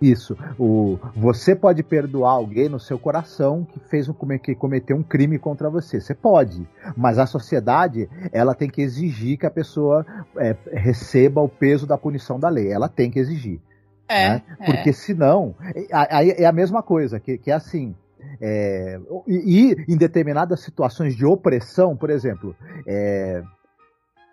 Isso. 0.00 0.36
O, 0.58 0.98
você 1.16 1.56
pode 1.56 1.82
perdoar 1.82 2.32
alguém 2.32 2.68
no 2.68 2.78
seu 2.78 2.98
coração 2.98 3.64
que 3.64 3.80
fez 3.88 4.08
um, 4.08 4.14
que 4.38 4.54
cometeu 4.54 4.96
um 4.96 5.02
crime 5.02 5.38
contra 5.38 5.68
você. 5.68 6.00
Você 6.00 6.14
pode. 6.14 6.68
Mas 6.96 7.18
a 7.18 7.26
sociedade, 7.26 8.08
ela 8.30 8.54
tem 8.54 8.70
que 8.70 8.80
exigir 8.80 9.38
que 9.38 9.46
a 9.46 9.50
pessoa 9.50 10.06
é, 10.36 10.54
receba 10.72 11.40
o 11.40 11.48
peso 11.48 11.86
da 11.86 11.98
punição 11.98 12.38
da 12.38 12.48
lei. 12.48 12.70
Ela 12.70 12.88
tem 12.88 13.10
que 13.10 13.18
exigir. 13.18 13.60
É. 14.08 14.28
Né? 14.30 14.42
Porque 14.64 14.90
é. 14.90 14.92
senão. 14.92 15.54
Aí 15.92 16.30
é 16.30 16.46
a 16.46 16.52
mesma 16.52 16.82
coisa, 16.82 17.20
que, 17.20 17.38
que 17.38 17.50
é 17.50 17.54
assim. 17.54 17.94
É, 18.40 18.98
e, 19.26 19.72
e, 19.72 19.92
em 19.92 19.96
determinadas 19.96 20.60
situações 20.60 21.14
de 21.14 21.24
opressão, 21.24 21.96
por 21.96 22.10
exemplo, 22.10 22.54
é, 22.86 23.42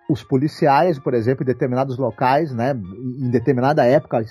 os 0.09 0.23
policiais, 0.23 0.99
por 0.99 1.13
exemplo, 1.13 1.43
em 1.43 1.45
determinados 1.45 1.97
locais, 1.97 2.51
né, 2.51 2.71
em 2.73 3.29
determinada 3.29 3.85
época 3.85 4.23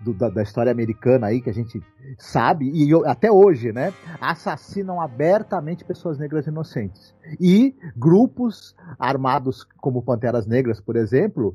do, 0.00 0.12
da, 0.14 0.28
da, 0.28 0.42
história 0.42 0.72
americana 0.72 1.28
aí 1.28 1.40
que 1.40 1.50
a 1.50 1.54
gente 1.54 1.82
sabe 2.18 2.70
e 2.70 2.90
até 3.06 3.30
hoje, 3.30 3.72
né, 3.72 3.92
assassinam 4.20 5.00
abertamente 5.00 5.84
pessoas 5.84 6.18
negras 6.18 6.46
inocentes 6.46 7.14
e 7.40 7.74
grupos 7.96 8.74
armados 8.98 9.66
como 9.80 10.02
Panteras 10.02 10.46
Negras, 10.46 10.80
por 10.80 10.96
exemplo, 10.96 11.54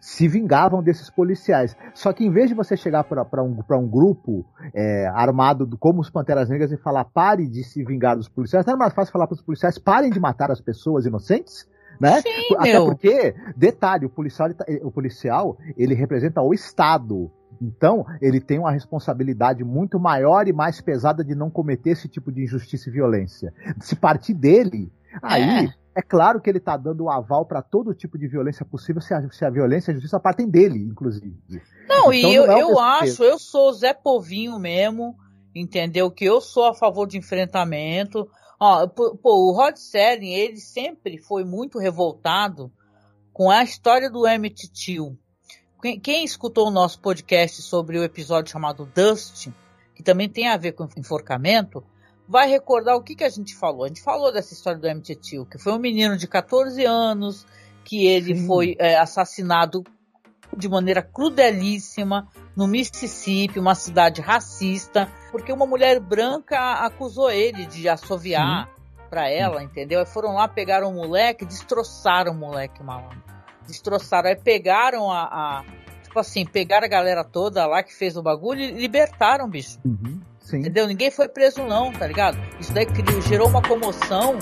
se 0.00 0.28
vingavam 0.28 0.82
desses 0.82 1.10
policiais. 1.10 1.76
Só 1.94 2.12
que 2.12 2.24
em 2.24 2.30
vez 2.30 2.48
de 2.48 2.54
você 2.54 2.76
chegar 2.76 3.04
para 3.04 3.42
um, 3.42 3.58
um 3.70 3.88
grupo 3.88 4.44
é, 4.74 5.06
armado 5.08 5.68
como 5.78 6.00
os 6.00 6.10
Panteras 6.10 6.48
Negras 6.48 6.72
e 6.72 6.76
falar 6.76 7.04
pare 7.04 7.48
de 7.48 7.64
se 7.64 7.84
vingar 7.84 8.16
dos 8.16 8.28
policiais, 8.28 8.64
não 8.66 8.72
era 8.72 8.78
mais 8.78 8.92
fácil 8.92 9.12
falar 9.12 9.26
para 9.26 9.34
os 9.34 9.42
policiais 9.42 9.78
parem 9.78 10.10
de 10.10 10.20
matar 10.20 10.50
as 10.50 10.60
pessoas 10.60 11.06
inocentes? 11.06 11.66
Né? 12.00 12.20
Sim, 12.20 12.56
Até 12.56 12.72
meu. 12.72 12.86
porque, 12.86 13.34
detalhe, 13.56 14.06
o 14.06 14.10
policial, 14.10 14.48
ele, 14.48 14.54
tá, 14.54 14.64
o 14.82 14.90
policial, 14.90 15.58
ele 15.76 15.94
representa 15.94 16.40
o 16.40 16.54
Estado. 16.54 17.30
Então, 17.60 18.06
ele 18.20 18.40
tem 18.40 18.58
uma 18.58 18.70
responsabilidade 18.70 19.64
muito 19.64 19.98
maior 19.98 20.46
e 20.46 20.52
mais 20.52 20.80
pesada 20.80 21.24
de 21.24 21.34
não 21.34 21.50
cometer 21.50 21.90
esse 21.90 22.08
tipo 22.08 22.30
de 22.30 22.44
injustiça 22.44 22.88
e 22.88 22.92
violência. 22.92 23.52
Se 23.80 23.96
partir 23.96 24.34
dele, 24.34 24.92
aí 25.20 25.66
é, 25.66 25.74
é 25.96 26.02
claro 26.02 26.40
que 26.40 26.48
ele 26.48 26.58
está 26.58 26.76
dando 26.76 27.04
um 27.04 27.10
aval 27.10 27.44
para 27.44 27.60
todo 27.60 27.94
tipo 27.94 28.16
de 28.16 28.28
violência 28.28 28.64
possível, 28.64 29.02
se 29.02 29.12
a, 29.12 29.28
se 29.30 29.44
a 29.44 29.50
violência 29.50 29.90
e 29.90 29.92
a 29.92 29.94
justiça 29.94 30.20
partem 30.20 30.48
dele, 30.48 30.78
inclusive. 30.78 31.36
Não, 31.88 32.12
então, 32.12 32.30
e 32.30 32.34
eu, 32.34 32.46
não 32.46 32.56
é 32.56 32.62
eu 32.62 32.78
acho, 32.78 33.24
eu 33.24 33.38
sou 33.38 33.72
Zé 33.72 33.92
Povinho 33.92 34.56
mesmo, 34.60 35.16
entendeu? 35.52 36.10
Que 36.10 36.24
eu 36.24 36.40
sou 36.40 36.66
a 36.66 36.74
favor 36.74 37.08
de 37.08 37.18
enfrentamento. 37.18 38.28
Ó, 38.60 38.86
pô, 38.88 39.16
o 39.22 39.52
Rod 39.52 39.76
Serling, 39.76 40.32
ele 40.32 40.56
sempre 40.56 41.18
foi 41.18 41.44
muito 41.44 41.78
revoltado 41.78 42.72
com 43.32 43.50
a 43.50 43.62
história 43.62 44.10
do 44.10 44.26
Emmett 44.26 44.68
Till. 44.68 45.16
Quem, 45.80 46.00
quem, 46.00 46.24
escutou 46.24 46.66
o 46.66 46.72
nosso 46.72 47.00
podcast 47.00 47.62
sobre 47.62 47.98
o 47.98 48.02
episódio 48.02 48.50
chamado 48.50 48.90
Dust, 48.92 49.48
que 49.94 50.02
também 50.02 50.28
tem 50.28 50.48
a 50.48 50.56
ver 50.56 50.72
com 50.72 50.88
enforcamento, 50.96 51.84
vai 52.28 52.48
recordar 52.48 52.96
o 52.96 53.02
que, 53.02 53.14
que 53.14 53.22
a 53.22 53.28
gente 53.28 53.54
falou. 53.54 53.84
A 53.84 53.88
gente 53.88 54.02
falou 54.02 54.32
dessa 54.32 54.52
história 54.52 54.78
do 54.78 54.88
Emmett 54.88 55.14
Till, 55.14 55.46
que 55.46 55.56
foi 55.56 55.72
um 55.72 55.78
menino 55.78 56.16
de 56.16 56.26
14 56.26 56.84
anos, 56.84 57.46
que 57.84 58.06
ele 58.06 58.36
Sim. 58.36 58.46
foi 58.46 58.76
é, 58.80 58.98
assassinado 58.98 59.84
de 60.56 60.68
maneira 60.68 61.00
crudelíssima 61.00 62.28
no 62.58 62.66
Mississippi, 62.66 63.60
uma 63.60 63.76
cidade 63.76 64.20
racista, 64.20 65.08
porque 65.30 65.52
uma 65.52 65.64
mulher 65.64 66.00
branca 66.00 66.58
acusou 66.84 67.30
ele 67.30 67.64
de 67.64 67.88
assoviar 67.88 68.68
para 69.08 69.30
ela, 69.30 69.62
entendeu? 69.62 70.00
Aí 70.00 70.06
foram 70.06 70.34
lá, 70.34 70.48
pegaram 70.48 70.90
o 70.90 70.92
moleque, 70.92 71.46
destroçaram 71.46 72.32
o 72.32 72.34
moleque 72.34 72.82
malandro. 72.82 73.22
Destroçaram, 73.64 74.30
aí 74.30 74.34
pegaram 74.34 75.08
a, 75.08 75.22
a, 75.22 75.64
Tipo 76.02 76.18
assim, 76.18 76.44
pegaram 76.44 76.84
a 76.84 76.88
galera 76.88 77.22
toda 77.22 77.64
lá 77.64 77.80
que 77.80 77.94
fez 77.94 78.16
o 78.16 78.22
bagulho 78.22 78.60
e 78.60 78.72
libertaram 78.72 79.44
o 79.44 79.48
bicho. 79.48 79.78
Uhum, 79.84 80.20
entendeu? 80.52 80.88
Ninguém 80.88 81.12
foi 81.12 81.28
preso, 81.28 81.62
não, 81.62 81.92
tá 81.92 82.08
ligado? 82.08 82.36
Isso 82.58 82.72
daí 82.72 82.86
criou, 82.86 83.20
gerou 83.20 83.48
uma 83.48 83.62
comoção. 83.62 84.36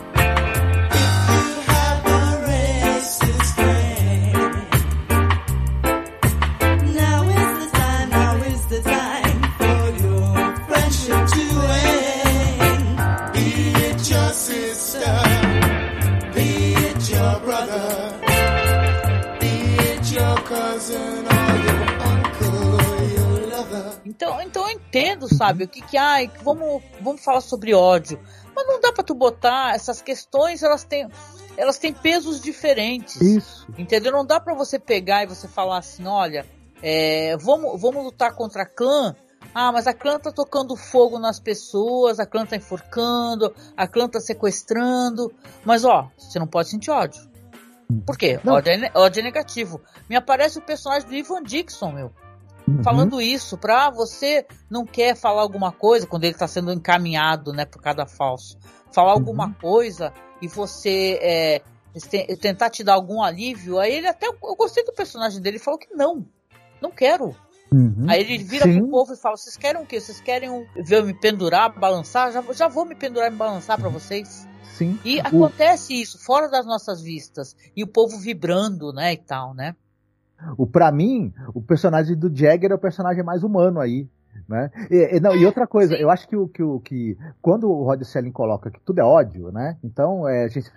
Então, 24.05 24.41
então 24.41 24.71
eu 24.71 24.77
entendo, 24.77 25.29
sabe, 25.35 25.65
o 25.65 25.69
que 25.69 25.83
que 25.83 25.97
ai, 25.97 26.31
vamos, 26.43 26.83
vamos 27.01 27.23
falar 27.23 27.41
sobre 27.41 27.75
ódio, 27.75 28.21
mas 28.55 28.67
não 28.67 28.81
dá 28.81 28.93
para 28.93 29.03
tu 29.03 29.15
botar 29.15 29.75
essas 29.75 30.01
questões, 30.01 30.63
elas 30.63 30.85
têm 30.85 31.09
elas 31.57 31.79
têm 31.79 31.93
pesos 31.93 32.41
diferentes. 32.41 33.21
Isso. 33.21 33.67
Entendeu? 33.79 34.13
Não 34.13 34.25
dá 34.25 34.39
para 34.39 34.55
você 34.55 34.79
pegar 34.79 35.23
e 35.23 35.27
você 35.27 35.49
falar 35.49 35.79
assim, 35.79 36.07
olha, 36.07 36.47
é, 36.83 37.37
vamos, 37.39 37.81
vamos 37.81 38.05
lutar 38.05 38.35
contra 38.35 38.63
a 38.63 38.67
clã. 38.67 39.17
Ah, 39.55 39.73
mas 39.73 39.87
a 39.87 39.95
clã 39.95 40.19
tá 40.19 40.31
tocando 40.31 40.77
fogo 40.77 41.19
nas 41.19 41.41
pessoas, 41.41 42.21
a 42.21 42.27
clã 42.27 42.45
tá 42.45 42.57
enforcando, 42.57 43.55
a 43.77 43.89
clã 43.89 44.09
tá 44.09 44.21
sequestrando. 44.21 45.33
Mas 45.65 45.85
ó, 45.85 46.11
você 46.17 46.39
não 46.39 46.47
pode 46.47 46.69
sentir 46.69 46.91
ódio. 46.91 47.23
Por 48.05 48.17
quê? 48.17 48.41
Ódio 48.45 48.73
é, 48.73 48.91
ódio 48.95 49.21
é 49.21 49.23
negativo. 49.23 49.81
Me 50.09 50.17
aparece 50.17 50.59
o 50.59 50.63
personagem 50.63 51.09
do 51.09 51.15
Ivan 51.15 51.43
Dixon, 51.43 51.93
meu. 51.93 52.13
Uhum. 52.69 52.83
Falando 52.83 53.21
isso, 53.21 53.57
pra 53.57 53.91
você 53.91 54.45
não 54.69 54.85
quer 54.85 55.15
falar 55.15 55.43
alguma 55.43 55.71
coisa 55.71 56.07
quando 56.07 56.25
ele 56.25 56.35
tá 56.35 56.49
sendo 56.49 56.73
encaminhado, 56.73 57.53
né, 57.53 57.65
por 57.65 57.81
cada 57.81 58.07
falso. 58.07 58.59
Falar 58.93 59.13
uhum. 59.13 59.19
alguma 59.19 59.55
coisa 59.55 60.13
e 60.43 60.49
você 60.49 61.19
é, 61.23 61.63
tentar 62.41 62.71
te 62.71 62.83
dar 62.83 62.95
algum 62.95 63.23
alívio. 63.23 63.79
Aí 63.79 63.95
ele 63.95 64.09
até. 64.09 64.27
Eu 64.27 64.57
gostei 64.57 64.85
do 64.85 64.93
personagem 64.93 65.41
dele, 65.41 65.57
ele 65.57 65.65
falou 65.65 65.79
que 65.79 65.95
não. 65.95 66.27
Não 66.81 66.91
quero. 66.91 67.35
Uhum. 67.73 68.07
Aí 68.09 68.21
ele 68.21 68.39
vira 68.39 68.65
Sim. 68.65 68.79
pro 68.79 68.89
povo 68.89 69.13
e 69.13 69.17
fala: 69.17 69.37
Vocês 69.37 69.57
querem 69.57 69.83
o 69.83 69.87
quê? 69.87 70.01
Vocês 70.01 70.21
querem 70.21 70.67
ver 70.77 70.99
eu 70.99 71.07
me 71.07 71.15
pendurar, 71.15 71.79
balançar? 71.79 72.33
Já, 72.33 72.43
já 72.53 72.69
vou 72.69 72.85
me 72.85 72.95
pendurar 72.95 73.29
e 73.29 73.31
me 73.31 73.37
balançar 73.37 73.79
para 73.79 73.89
vocês. 73.89 74.47
Sim. 74.77 74.99
E 75.05 75.19
o... 75.19 75.27
acontece 75.27 75.95
isso 75.95 76.19
fora 76.19 76.49
das 76.49 76.67
nossas 76.67 77.01
vistas. 77.01 77.57
E 77.75 77.83
o 77.83 77.87
povo 77.87 78.19
vibrando, 78.19 78.93
né, 78.93 79.15
e 79.15 79.17
tal, 79.17 79.55
né? 79.55 79.75
O 80.59 80.67
para 80.67 80.93
mim, 80.93 81.33
o 81.55 81.63
personagem 81.63 82.15
do 82.15 82.35
Jagger 82.35 82.71
é 82.71 82.75
o 82.75 82.79
personagem 82.79 83.23
mais 83.23 83.43
humano 83.43 83.81
aí. 83.81 84.07
Né? 84.49 84.71
E, 84.91 85.17
e, 85.17 85.21
não, 85.21 85.35
e 85.35 85.45
outra 85.45 85.67
coisa, 85.67 85.95
eu 85.95 86.11
acho 86.11 86.29
que 86.29 86.37
o 86.37 86.49
que, 86.49 86.63
o, 86.63 86.81
que 86.81 87.17
quando 87.41 87.69
o 87.71 87.85
Rod 87.85 88.03
Selling 88.03 88.33
coloca 88.33 88.71
que 88.71 88.81
tudo 88.81 89.01
é 89.01 89.05
ódio, 89.05 89.51
né? 89.51 89.77
Então 89.83 90.29
é, 90.29 90.49
gente, 90.49 90.71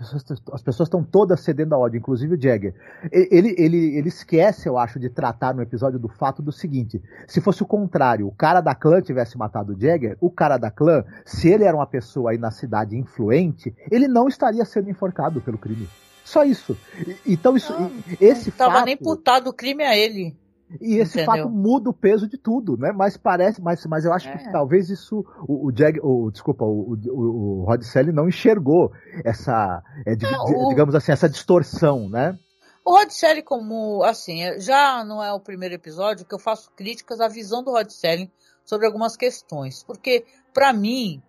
as 0.51 0.61
pessoas 0.61 0.87
estão 0.87 1.03
todas 1.03 1.41
cedendo 1.41 1.73
a 1.73 1.77
ódio, 1.77 1.97
inclusive 1.97 2.35
o 2.35 2.41
Jagger. 2.41 2.73
Ele, 3.11 3.55
ele, 3.57 3.97
ele 3.97 4.07
esquece, 4.07 4.67
eu 4.67 4.77
acho, 4.77 4.99
de 4.99 5.09
tratar 5.09 5.53
no 5.53 5.61
episódio 5.61 5.99
do 5.99 6.07
fato 6.07 6.41
do 6.41 6.51
seguinte: 6.51 7.01
se 7.27 7.41
fosse 7.41 7.61
o 7.63 7.65
contrário, 7.65 8.27
o 8.27 8.31
cara 8.31 8.61
da 8.61 8.75
clã 8.75 9.01
tivesse 9.01 9.37
matado 9.37 9.73
o 9.73 9.79
Jagger, 9.79 10.17
o 10.19 10.29
cara 10.29 10.57
da 10.57 10.71
clã, 10.71 11.03
se 11.25 11.49
ele 11.49 11.63
era 11.63 11.75
uma 11.75 11.87
pessoa 11.87 12.31
aí 12.31 12.37
na 12.37 12.51
cidade 12.51 12.97
influente, 12.97 13.75
ele 13.91 14.07
não 14.07 14.27
estaria 14.27 14.63
sendo 14.65 14.89
enforcado 14.89 15.41
pelo 15.41 15.57
crime. 15.57 15.87
Só 16.23 16.43
isso. 16.43 16.77
Então 17.25 17.57
isso, 17.57 17.73
não, 17.73 17.91
esse 18.21 18.51
não 18.51 18.57
tava 18.57 18.73
fato, 18.73 18.85
nem 18.85 18.95
putado 18.95 19.49
o 19.49 19.53
crime 19.53 19.83
a 19.83 19.97
ele. 19.97 20.37
E 20.79 20.97
esse 20.97 21.19
Entendeu? 21.21 21.43
fato 21.43 21.49
muda 21.49 21.89
o 21.89 21.93
peso 21.93 22.27
de 22.27 22.37
tudo, 22.37 22.77
né? 22.77 22.91
Mas 22.91 23.17
parece, 23.17 23.61
mas, 23.61 23.83
mas 23.87 24.05
eu 24.05 24.13
acho 24.13 24.29
é. 24.29 24.37
que 24.37 24.51
talvez 24.51 24.89
isso 24.89 25.25
o, 25.47 25.67
o 25.67 25.71
Jag, 25.75 25.99
o, 26.03 26.29
desculpa, 26.29 26.63
o, 26.63 26.93
o, 26.93 27.61
o 27.61 27.63
Rod 27.65 27.81
Selling 27.81 28.11
não 28.11 28.27
enxergou 28.27 28.91
essa, 29.23 29.81
é, 30.05 30.15
não, 30.15 30.67
o... 30.67 30.69
digamos 30.69 30.93
assim, 30.93 31.11
essa 31.11 31.27
distorção, 31.27 32.07
né? 32.07 32.37
O 32.85 32.91
Rod 32.91 33.09
Selling, 33.09 33.41
como 33.41 34.03
assim, 34.03 34.59
já 34.59 35.03
não 35.03 35.23
é 35.23 35.33
o 35.33 35.39
primeiro 35.39 35.73
episódio 35.73 36.25
que 36.25 36.35
eu 36.35 36.39
faço 36.39 36.71
críticas 36.75 37.19
à 37.19 37.27
visão 37.27 37.63
do 37.63 37.71
Rod 37.71 37.89
Selling 37.89 38.31
sobre 38.63 38.85
algumas 38.85 39.17
questões, 39.17 39.83
porque 39.83 40.23
para 40.53 40.71
mim, 40.71 41.21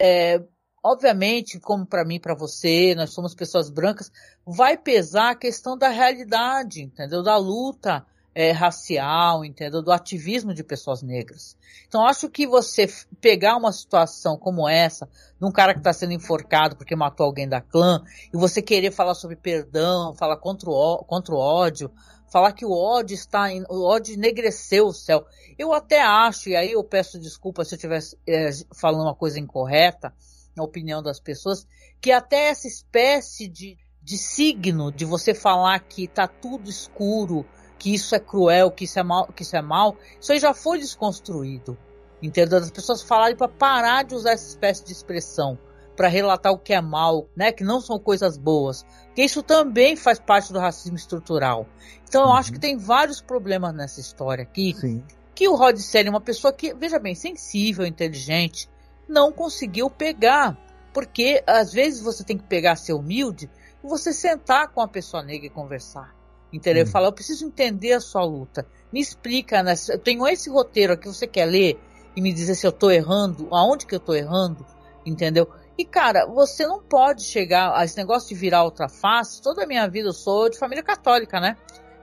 é, 0.00 0.42
obviamente, 0.82 1.60
como 1.60 1.86
para 1.86 2.04
mim, 2.04 2.18
para 2.18 2.34
você, 2.34 2.92
nós 2.96 3.10
somos 3.10 3.34
pessoas 3.34 3.70
brancas, 3.70 4.10
vai 4.44 4.76
pesar 4.76 5.30
a 5.30 5.36
questão 5.36 5.78
da 5.78 5.88
realidade, 5.88 6.82
entendeu? 6.82 7.22
Da 7.22 7.36
luta 7.36 8.04
é, 8.34 8.50
racial, 8.50 9.44
entendeu? 9.44 9.80
Do 9.80 9.92
ativismo 9.92 10.52
de 10.52 10.64
pessoas 10.64 11.02
negras. 11.02 11.56
Então, 11.86 12.04
acho 12.04 12.28
que 12.28 12.46
você 12.46 12.88
pegar 13.20 13.56
uma 13.56 13.72
situação 13.72 14.36
como 14.36 14.68
essa, 14.68 15.08
de 15.38 15.46
um 15.46 15.52
cara 15.52 15.72
que 15.72 15.80
está 15.80 15.92
sendo 15.92 16.12
enforcado 16.12 16.76
porque 16.76 16.96
matou 16.96 17.26
alguém 17.26 17.48
da 17.48 17.60
clã, 17.60 18.02
e 18.32 18.36
você 18.36 18.60
querer 18.60 18.90
falar 18.90 19.14
sobre 19.14 19.36
perdão, 19.36 20.14
falar 20.14 20.36
contra 20.38 20.68
o, 20.68 21.04
contra 21.04 21.34
o 21.34 21.38
ódio, 21.38 21.90
falar 22.30 22.52
que 22.52 22.66
o 22.66 22.72
ódio 22.72 23.14
está, 23.14 23.52
em, 23.52 23.62
o 23.68 23.84
ódio 23.84 24.14
enegreceu 24.14 24.86
o 24.86 24.92
céu. 24.92 25.24
Eu 25.56 25.72
até 25.72 26.02
acho, 26.02 26.48
e 26.48 26.56
aí 26.56 26.72
eu 26.72 26.82
peço 26.82 27.20
desculpa 27.20 27.64
se 27.64 27.74
eu 27.74 27.76
estivesse 27.76 28.18
é, 28.26 28.50
falando 28.74 29.02
uma 29.02 29.14
coisa 29.14 29.38
incorreta, 29.38 30.12
na 30.56 30.64
opinião 30.64 31.02
das 31.02 31.20
pessoas, 31.20 31.66
que 32.00 32.12
até 32.12 32.48
essa 32.48 32.66
espécie 32.66 33.48
de, 33.48 33.76
de 34.02 34.18
signo 34.18 34.90
de 34.90 35.04
você 35.04 35.34
falar 35.34 35.78
que 35.80 36.04
está 36.04 36.26
tudo 36.26 36.70
escuro, 36.70 37.46
que 37.78 37.94
isso 37.94 38.14
é 38.14 38.18
cruel, 38.20 38.70
que 38.70 38.84
isso 38.84 38.98
é 38.98 39.02
mal, 39.02 39.26
que 39.28 39.42
isso 39.42 39.56
é 39.56 39.62
mal, 39.62 39.96
isso 40.20 40.32
aí 40.32 40.38
já 40.38 40.54
foi 40.54 40.78
desconstruído. 40.78 41.76
Entendeu? 42.22 42.58
As 42.58 42.70
pessoas 42.70 43.02
falarem 43.02 43.36
para 43.36 43.48
parar 43.48 44.04
de 44.04 44.14
usar 44.14 44.32
essa 44.32 44.48
espécie 44.48 44.84
de 44.84 44.92
expressão 44.92 45.58
para 45.94 46.08
relatar 46.08 46.52
o 46.52 46.58
que 46.58 46.72
é 46.72 46.80
mal, 46.80 47.28
né? 47.36 47.52
Que 47.52 47.62
não 47.62 47.80
são 47.80 47.98
coisas 47.98 48.36
boas. 48.38 48.84
Que 49.14 49.22
isso 49.22 49.42
também 49.42 49.94
faz 49.94 50.18
parte 50.18 50.52
do 50.52 50.58
racismo 50.58 50.96
estrutural. 50.96 51.66
Então 52.08 52.22
eu 52.22 52.28
Uhum. 52.28 52.34
acho 52.34 52.52
que 52.52 52.58
tem 52.58 52.76
vários 52.76 53.20
problemas 53.20 53.74
nessa 53.74 54.00
história 54.00 54.42
aqui. 54.42 54.74
Sim. 54.74 55.04
Que 55.34 55.48
o 55.48 55.54
Rod 55.54 55.76
Serling, 55.76 56.10
uma 56.10 56.20
pessoa 56.20 56.52
que, 56.52 56.72
veja 56.74 56.98
bem, 56.98 57.14
sensível, 57.14 57.84
inteligente, 57.84 58.70
não 59.08 59.30
conseguiu 59.30 59.90
pegar. 59.90 60.56
Porque 60.92 61.42
às 61.46 61.72
vezes 61.72 62.00
você 62.00 62.24
tem 62.24 62.38
que 62.38 62.44
pegar 62.44 62.76
ser 62.76 62.92
humilde 62.94 63.50
e 63.82 63.86
você 63.86 64.12
sentar 64.12 64.68
com 64.68 64.80
a 64.80 64.88
pessoa 64.88 65.22
negra 65.22 65.46
e 65.46 65.50
conversar. 65.50 66.14
Entendeu? 66.54 66.84
Hum. 66.84 66.86
Falar, 66.86 67.08
eu 67.08 67.12
preciso 67.12 67.44
entender 67.44 67.92
a 67.94 68.00
sua 68.00 68.24
luta. 68.24 68.64
Me 68.92 69.00
explica, 69.00 69.60
né? 69.60 69.74
eu 69.88 69.98
tenho 69.98 70.24
esse 70.28 70.48
roteiro 70.48 70.92
aqui, 70.92 71.08
você 71.08 71.26
quer 71.26 71.46
ler 71.46 71.80
e 72.16 72.22
me 72.22 72.32
dizer 72.32 72.54
se 72.54 72.64
eu 72.64 72.70
tô 72.70 72.92
errando, 72.92 73.48
aonde 73.52 73.86
que 73.86 73.94
eu 73.94 73.98
tô 73.98 74.14
errando, 74.14 74.64
entendeu? 75.04 75.48
E 75.76 75.84
cara, 75.84 76.26
você 76.26 76.64
não 76.64 76.80
pode 76.80 77.24
chegar 77.24 77.76
a 77.76 77.84
esse 77.84 77.96
negócio 77.96 78.28
de 78.28 78.36
virar 78.36 78.62
outra 78.62 78.88
face. 78.88 79.42
Toda 79.42 79.64
a 79.64 79.66
minha 79.66 79.88
vida 79.88 80.08
eu 80.08 80.12
sou 80.12 80.48
de 80.48 80.56
família 80.56 80.84
católica, 80.84 81.40
né? 81.40 81.56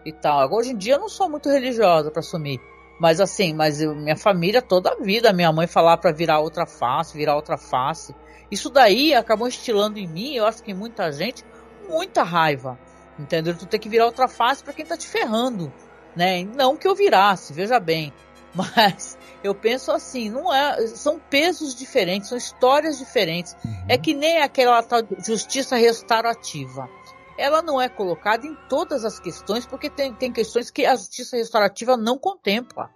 E 0.06 0.12
tal. 0.12 0.52
Hoje 0.52 0.72
em 0.72 0.78
dia 0.78 0.96
eu 0.96 1.00
não 1.00 1.08
sou 1.08 1.30
muito 1.30 1.48
religiosa 1.48 2.12
para 2.12 2.20
assumir. 2.20 2.60
Mas 3.00 3.22
assim, 3.22 3.54
mas 3.54 3.82
eu- 3.82 3.96
minha 3.96 4.18
família 4.18 4.62
toda 4.62 4.92
a 4.92 5.02
vida, 5.02 5.32
minha 5.32 5.54
mãe 5.54 5.66
falar 5.66 5.96
para 5.98 6.12
virar 6.12 6.40
outra 6.40 6.68
face, 6.68 7.18
virar 7.18 7.38
outra 7.38 7.58
face. 7.58 8.14
Isso 8.52 8.70
daí 8.70 9.14
acabou 9.14 9.48
instilando 9.48 9.98
em 9.98 10.08
mim, 10.08 10.36
eu 10.36 10.46
acho 10.46 10.62
que 10.62 10.72
em 10.72 10.76
muita 10.76 11.10
gente, 11.10 11.46
muita 11.88 12.22
raiva. 12.22 12.78
Entendeu? 13.22 13.56
Tu 13.56 13.68
tem 13.68 13.80
que 13.80 13.88
virar 13.88 14.06
outra 14.06 14.28
face 14.28 14.64
para 14.64 14.74
quem 14.74 14.86
tá 14.86 14.98
te 14.98 15.08
ferrando, 15.08 15.72
né? 16.16 16.44
Não 16.44 16.76
que 16.76 16.88
eu 16.88 16.96
virasse, 16.96 17.54
veja 17.54 17.80
bem. 17.80 18.12
Mas 18.54 19.18
eu 19.44 19.54
penso 19.54 19.92
assim, 19.92 20.30
não 20.30 20.54
é, 20.54 20.88
são 20.88 21.20
pesos 21.20 21.76
diferentes, 21.76 22.30
são 22.30 22.38
histórias 22.38 22.98
diferentes. 22.98 23.56
Uhum. 23.64 23.86
É 23.88 23.98
que 23.98 24.14
nem 24.14 24.42
aquela 24.42 24.82
tal 24.82 25.02
justiça 25.26 25.76
restaurativa. 25.76 26.90
Ela 27.38 27.62
não 27.62 27.80
é 27.80 27.88
colocada 27.88 28.46
em 28.46 28.56
todas 28.68 29.06
as 29.06 29.20
questões, 29.20 29.66
porque 29.66 29.90
tem, 29.90 30.14
tem 30.14 30.34
questões 30.34 30.70
que 30.70 30.86
a 30.86 30.96
justiça 30.96 31.38
restaurativa 31.38 31.96
não 31.96 32.18
contempla. 32.18 32.90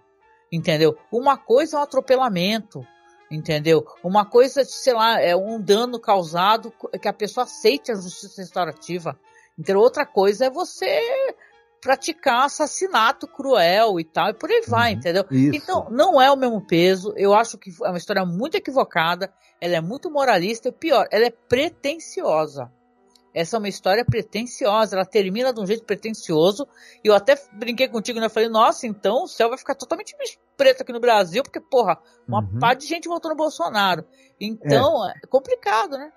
Entendeu? 0.52 0.96
Uma 1.10 1.36
coisa 1.36 1.76
é 1.76 1.80
um 1.80 1.82
atropelamento. 1.82 2.86
Entendeu? 3.30 3.84
Uma 4.04 4.24
coisa, 4.24 4.64
sei 4.64 4.92
lá, 4.92 5.20
é 5.20 5.34
um 5.34 5.60
dano 5.60 5.98
causado 5.98 6.72
que 7.00 7.08
a 7.08 7.12
pessoa 7.12 7.44
aceite 7.44 7.90
a 7.90 7.96
justiça 7.96 8.40
restaurativa. 8.40 9.18
Então, 9.58 9.78
outra 9.78 10.04
coisa 10.04 10.46
é 10.46 10.50
você 10.50 11.00
praticar 11.80 12.44
assassinato 12.46 13.26
cruel 13.28 14.00
e 14.00 14.04
tal, 14.04 14.30
e 14.30 14.34
por 14.34 14.50
aí 14.50 14.62
vai, 14.66 14.92
Uhum. 14.92 14.98
entendeu? 14.98 15.24
Isso. 15.30 15.56
Então, 15.56 15.88
não 15.90 16.20
é 16.20 16.30
o 16.30 16.36
mesmo 16.36 16.60
peso. 16.66 17.12
Eu 17.16 17.32
acho 17.34 17.56
que 17.58 17.70
é 17.84 17.88
uma 17.88 17.98
história 17.98 18.24
muito 18.24 18.56
equivocada. 18.56 19.32
Ela 19.60 19.76
é 19.76 19.80
muito 19.80 20.10
moralista 20.10 20.68
e 20.68 20.72
pior, 20.72 21.06
ela 21.10 21.26
é 21.26 21.30
pretensiosa. 21.30 22.70
Essa 23.32 23.56
é 23.56 23.58
uma 23.58 23.68
história 23.68 24.02
pretensiosa. 24.02 24.96
Ela 24.96 25.04
termina 25.04 25.52
de 25.52 25.60
um 25.60 25.66
jeito 25.66 25.84
pretensioso. 25.84 26.66
E 27.04 27.08
eu 27.08 27.14
até 27.14 27.38
brinquei 27.52 27.86
contigo, 27.86 28.18
né? 28.18 28.26
Eu 28.26 28.30
falei, 28.30 28.48
nossa, 28.48 28.86
então 28.86 29.24
o 29.24 29.28
céu 29.28 29.50
vai 29.50 29.58
ficar 29.58 29.74
totalmente 29.74 30.16
preto 30.56 30.80
aqui 30.80 30.90
no 30.90 31.00
Brasil, 31.00 31.42
porque, 31.42 31.60
porra, 31.60 31.98
uma 32.26 32.40
Uhum. 32.40 32.74
de 32.78 32.86
gente 32.86 33.06
votou 33.08 33.30
no 33.30 33.36
Bolsonaro. 33.36 34.06
Então, 34.40 35.06
é, 35.06 35.12
complicado, 35.28 35.98
né? 35.98 36.10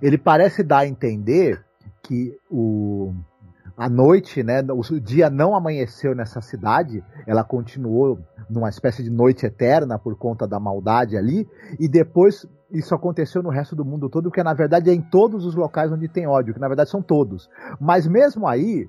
Ele 0.00 0.16
parece 0.16 0.62
dar 0.62 0.78
a 0.80 0.86
entender 0.86 1.62
que 2.04 2.36
o 2.50 3.12
a 3.76 3.88
noite, 3.88 4.40
né, 4.44 4.62
o 4.68 5.00
dia 5.00 5.28
não 5.28 5.56
amanheceu 5.56 6.14
nessa 6.14 6.40
cidade, 6.40 7.02
ela 7.26 7.42
continuou 7.42 8.20
numa 8.48 8.68
espécie 8.68 9.02
de 9.02 9.10
noite 9.10 9.44
eterna 9.46 9.98
por 9.98 10.16
conta 10.16 10.46
da 10.46 10.60
maldade 10.60 11.16
ali, 11.16 11.48
e 11.80 11.88
depois 11.88 12.46
isso 12.70 12.94
aconteceu 12.94 13.42
no 13.42 13.50
resto 13.50 13.74
do 13.74 13.84
mundo 13.84 14.08
todo, 14.08 14.24
porque 14.24 14.44
na 14.44 14.54
verdade 14.54 14.90
é 14.90 14.94
em 14.94 15.02
todos 15.02 15.44
os 15.44 15.56
locais 15.56 15.90
onde 15.90 16.06
tem 16.06 16.26
ódio, 16.26 16.54
que 16.54 16.60
na 16.60 16.68
verdade 16.68 16.90
são 16.90 17.02
todos. 17.02 17.50
Mas 17.80 18.06
mesmo 18.06 18.46
aí, 18.46 18.88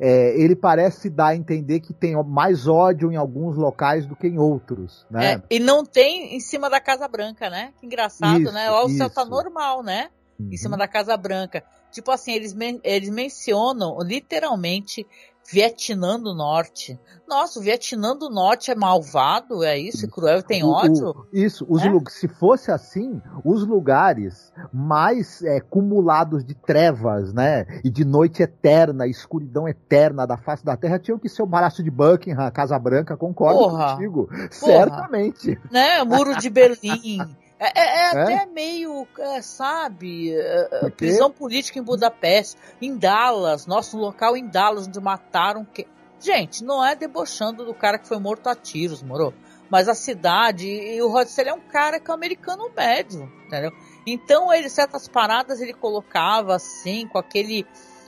é, 0.00 0.40
ele 0.40 0.56
parece 0.56 1.10
dar 1.10 1.28
a 1.28 1.36
entender 1.36 1.80
que 1.80 1.92
tem 1.92 2.14
mais 2.24 2.66
ódio 2.66 3.12
em 3.12 3.16
alguns 3.16 3.56
locais 3.56 4.06
do 4.06 4.16
que 4.16 4.26
em 4.26 4.38
outros, 4.38 5.06
né? 5.10 5.34
É, 5.34 5.42
e 5.50 5.58
não 5.58 5.84
tem 5.84 6.34
em 6.34 6.40
cima 6.40 6.70
da 6.70 6.80
Casa 6.80 7.06
Branca, 7.08 7.50
né? 7.50 7.72
Que 7.78 7.84
engraçado, 7.84 8.40
Isso, 8.40 8.52
né? 8.52 8.70
Lá 8.70 8.84
o 8.84 8.88
céu 8.88 9.10
tá 9.10 9.24
normal, 9.24 9.82
né? 9.82 10.08
Uhum. 10.38 10.48
em 10.52 10.56
cima 10.56 10.76
da 10.76 10.88
Casa 10.88 11.16
Branca. 11.16 11.62
Tipo 11.94 12.10
assim, 12.10 12.32
eles, 12.32 12.52
men 12.52 12.80
eles 12.82 13.08
mencionam 13.08 13.96
literalmente 14.02 15.06
Vietnã 15.48 16.18
do 16.18 16.34
Norte. 16.34 16.98
Nossa, 17.28 17.60
o 17.60 17.62
Vietnã 17.62 18.16
do 18.16 18.28
Norte 18.30 18.70
é 18.70 18.74
malvado, 18.74 19.62
é 19.62 19.78
isso? 19.78 20.06
É 20.06 20.08
cruel, 20.08 20.42
tem 20.42 20.64
O- 20.64 20.68
o- 20.68 20.72
ódio? 20.72 21.26
isso, 21.32 21.64
os 21.68 21.82
É? 21.84 21.90
se 22.10 22.26
fosse 22.26 22.72
assim, 22.72 23.20
os 23.44 23.64
lugares 23.64 24.52
mais 24.72 25.40
é, 25.42 25.60
cumulados 25.60 26.44
de 26.44 26.54
trevas, 26.54 27.32
né, 27.32 27.64
e 27.84 27.90
de 27.90 28.04
noite 28.04 28.42
eterna, 28.42 29.06
escuridão 29.06 29.68
eterna 29.68 30.26
da 30.26 30.36
face 30.36 30.64
da 30.64 30.76
Terra, 30.76 30.98
tinham 30.98 31.18
que 31.18 31.28
ser 31.28 31.42
o 31.42 31.46
Palácio 31.48 31.84
de 31.84 31.90
Buckingham, 31.90 32.50
Casa 32.50 32.78
Branca, 32.78 33.16
concordo 33.16 33.60
Porra. 33.60 33.92
contigo, 33.92 34.28
certamente. 34.50 35.58
Né? 35.70 36.02
Muro 36.04 36.36
de 36.36 36.50
Berlim. 36.50 37.18
É, 37.64 37.72
é- 37.74 37.82
é 37.84 38.00
É? 38.00 38.22
até 38.22 38.46
meio, 38.46 39.06
é, 39.18 39.42
sabe, 39.42 40.34
é, 40.34 40.90
prisão 40.90 41.30
política 41.30 41.78
em 41.78 41.82
Budapeste, 41.82 42.56
em 42.80 42.96
Dallas, 42.96 43.66
nosso 43.66 43.96
local 43.96 44.36
em 44.36 44.46
Dallas, 44.46 44.86
onde 44.86 45.00
mataram. 45.00 45.64
Que... 45.64 45.86
Gente, 46.20 46.64
não 46.64 46.84
é 46.84 46.94
debochando 46.94 47.64
do 47.64 47.74
cara 47.74 47.98
que 47.98 48.08
foi 48.08 48.18
morto 48.18 48.48
a 48.48 48.54
tiros, 48.54 49.02
moro? 49.02 49.34
Mas 49.70 49.88
a 49.88 49.94
cidade, 49.94 50.68
e 50.68 51.00
o 51.02 51.08
Rod 51.08 51.26
é 51.38 51.52
um 51.52 51.60
cara 51.60 51.98
que 51.98 52.10
é 52.10 52.12
um 52.12 52.14
americano 52.14 52.70
médio, 52.76 53.30
entendeu? 53.46 53.72
Então, 54.06 54.52
ele, 54.52 54.68
certas 54.68 55.08
paradas 55.08 55.60
ele 55.60 55.72
colocava 55.72 56.54
assim, 56.54 57.08
com 57.08 57.18
aquele 57.18 57.66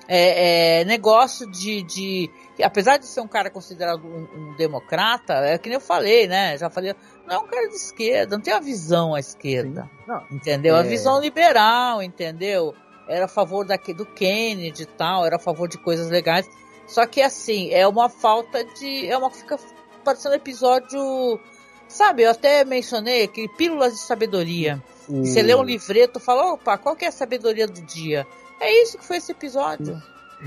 é, 0.08 0.80
é, 0.80 0.84
negócio 0.84 1.50
de, 1.50 1.82
de. 1.82 2.30
Apesar 2.62 2.96
de 2.98 3.06
ser 3.06 3.20
um 3.20 3.28
cara 3.28 3.50
considerado 3.50 4.04
um, 4.06 4.26
um 4.52 4.56
democrata, 4.56 5.34
é 5.34 5.58
que 5.58 5.68
nem 5.68 5.76
eu 5.76 5.80
falei, 5.80 6.26
né? 6.26 6.56
Já 6.56 6.70
falei, 6.70 6.94
não 7.26 7.34
é 7.36 7.38
um 7.38 7.46
cara 7.46 7.68
de 7.68 7.74
esquerda, 7.76 8.36
não 8.36 8.42
tem 8.42 8.54
uma 8.54 8.60
visão 8.60 9.14
à 9.14 9.20
esquerda. 9.20 9.90
Não, 10.06 10.22
Entendeu? 10.30 10.74
A 10.76 10.80
É. 10.80 10.82
visão 10.82 11.20
liberal, 11.20 12.02
entendeu? 12.02 12.74
Era 13.08 13.26
a 13.26 13.28
favor 13.28 13.64
da, 13.64 13.76
do 13.76 14.06
Kennedy 14.06 14.82
e 14.82 14.86
tal, 14.86 15.24
era 15.24 15.36
a 15.36 15.38
favor 15.38 15.68
de 15.68 15.78
coisas 15.78 16.08
legais. 16.10 16.48
Só 16.86 17.04
que 17.06 17.20
assim, 17.22 17.70
é 17.72 17.86
uma 17.86 18.08
falta 18.08 18.64
de. 18.64 19.06
É 19.08 19.16
uma. 19.18 19.30
Fica 19.30 19.58
parecendo 20.04 20.34
episódio. 20.36 21.40
Sabe, 21.88 22.22
eu 22.24 22.30
até 22.30 22.64
mencionei 22.64 23.24
aquele 23.24 23.48
Pílulas 23.48 23.92
de 23.94 24.00
Sabedoria. 24.00 24.82
o- 25.08 25.24
Você 25.24 25.40
lê 25.42 25.54
um 25.54 25.62
livreto 25.62 26.18
e 26.18 26.22
fala, 26.22 26.52
opa, 26.54 26.76
qual 26.78 26.96
que 26.96 27.04
é 27.04 27.08
a 27.08 27.12
sabedoria 27.12 27.66
do 27.68 27.80
dia? 27.82 28.26
É 28.60 28.82
isso 28.82 28.98
que 28.98 29.04
foi 29.04 29.18
esse 29.18 29.30
episódio. 29.30 30.00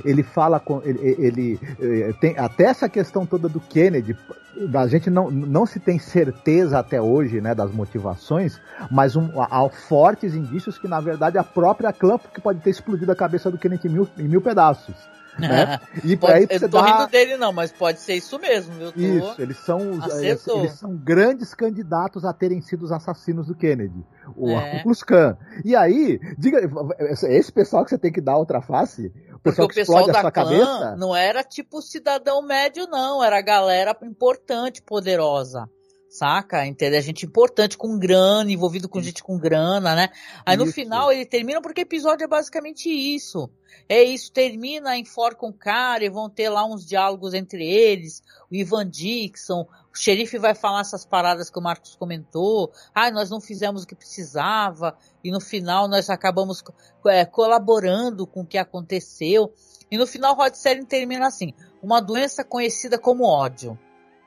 Ele 0.04 0.24
fala 0.24 0.60
com 0.60 0.82
ele, 0.84 1.00
ele, 1.20 1.60
eh, 1.80 2.14
tem 2.20 2.38
até 2.38 2.66
essa 2.66 2.88
questão 2.88 3.26
toda 3.26 3.50
do 3.50 3.60
Kennedy 3.60 4.16
a 4.74 4.88
gente 4.88 5.10
não, 5.10 5.32
não 5.32 5.66
se 5.66 5.80
tem 5.80 5.98
certeza 5.98 6.80
até 6.80 7.02
hoje 7.02 7.42
né 7.42 7.56
das 7.56 7.72
motivações 7.72 8.60
mas 8.92 9.16
um, 9.16 9.30
há 9.42 9.68
fortes 9.70 10.36
indícios 10.36 10.78
que 10.78 10.88
na 10.88 11.00
verdade 11.00 11.38
a 11.38 11.44
própria 11.44 11.92
clã 11.94 12.18
que 12.34 12.42
pode 12.42 12.60
ter 12.60 12.70
explodido 12.70 13.12
a 13.12 13.16
cabeça 13.16 13.50
do 13.50 13.58
Kennedy 13.58 13.88
em 13.88 13.92
mil, 13.92 14.08
em 14.18 14.28
mil 14.28 14.42
pedaços 14.42 14.96
né? 15.40 15.80
e 16.04 16.16
Pode- 16.18 16.34
aí 16.34 16.48
eu 16.50 16.70
tô 16.70 16.82
rindo 16.82 17.08
dele 17.08 17.38
não, 17.38 17.52
mas 17.52 17.72
pode 17.72 18.00
ser 18.00 18.16
isso 18.16 18.38
mesmo, 18.40 18.74
viu? 18.74 18.92
Tô- 18.92 19.00
isso, 19.00 19.42
eles 19.42 19.58
são, 19.58 19.92
os- 19.92 20.04
Acertou. 20.04 20.60
eles 20.60 20.74
são 20.74 20.96
grandes 20.96 21.54
candidatos 21.54 22.26
a 22.26 22.34
terem 22.34 22.62
sido 22.62 22.84
os 22.84 22.92
assassinos 22.92 23.48
do 23.48 23.56
Kennedy, 23.56 24.06
o 24.36 24.50
É. 24.52 24.84
Ku 24.84 24.92
Klan. 25.06 25.38
E 25.64 25.76
aí, 25.76 26.20
diga, 26.38 26.60
esse 27.28 27.52
pessoal 27.52 27.84
que 27.84 27.90
você 27.90 27.98
tem 27.98 28.12
que 28.12 28.22
dar 28.22 28.38
outra 28.38 28.62
face, 28.62 29.08
o 29.08 29.40
Porque 29.40 29.50
pessoal 29.52 29.66
o 29.66 29.70
que 29.70 29.76
pessoal 29.76 30.00
explode 30.02 30.10
a 30.10 30.14
da 30.14 30.22
sua 30.22 30.32
clã 30.32 30.44
cabeça, 30.44 30.96
não 30.98 31.16
era 31.16 31.44
tipo 31.44 31.82
cidadão 31.82 32.42
médio, 32.42 32.86
não. 32.88 33.24
Era 33.24 33.42
galera 33.42 33.96
importante, 34.04 34.82
poderosa. 34.82 35.70
Saca? 36.10 36.66
Entendeu? 36.66 36.98
É 36.98 37.02
Gente 37.02 37.26
importante 37.26 37.78
com 37.78 37.98
grana, 38.00 38.52
envolvido 38.52 38.90
com 38.90 39.00
gente 39.00 39.24
com 39.24 39.38
grana, 39.38 39.94
né? 39.94 40.10
Aí 40.44 40.58
no 40.58 40.66
Isso. 40.66 40.74
final 40.74 41.12
ele 41.12 41.24
termina 41.24 41.62
porque 41.62 41.82
o 41.82 41.84
episódio 41.84 42.24
é 42.24 42.28
basicamente 42.28 42.90
isso. 42.90 43.48
É 43.88 44.02
isso, 44.04 44.32
termina, 44.32 44.98
enforca 44.98 45.46
um 45.46 45.52
cara 45.52 46.04
e 46.04 46.10
vão 46.10 46.30
ter 46.30 46.50
lá 46.50 46.66
uns 46.66 46.86
diálogos 46.86 47.36
entre 47.36 47.64
eles. 47.64 48.24
O 48.52 48.56
Ivan 48.56 48.90
Dixon, 48.90 49.62
o 49.62 49.98
xerife 49.98 50.40
vai 50.40 50.56
falar 50.56 50.82
essas 50.82 51.06
paradas 51.06 51.50
que 51.50 51.60
o 51.60 51.62
Marcos 51.62 51.96
comentou. 51.96 52.72
Ah, 52.94 53.12
nós 53.12 53.30
não 53.30 53.40
fizemos 53.40 53.84
o 53.84 53.88
que 53.88 53.96
precisava. 53.96 54.98
E 55.24 55.32
no 55.32 55.40
final 55.40 55.88
nós 55.88 56.10
acabamos 56.10 56.64
é, 57.08 57.24
colaborando 57.26 58.26
com 58.26 58.42
o 58.42 58.46
que 58.46 58.58
aconteceu. 58.58 59.54
E 59.92 59.98
no 59.98 60.08
final 60.08 60.36
Rod 60.36 60.54
Serling 60.54 60.86
termina 60.86 61.28
assim: 61.28 61.54
uma 61.82 62.00
doença 62.00 62.44
conhecida 62.44 62.98
como 62.98 63.24
ódio. 63.24 63.78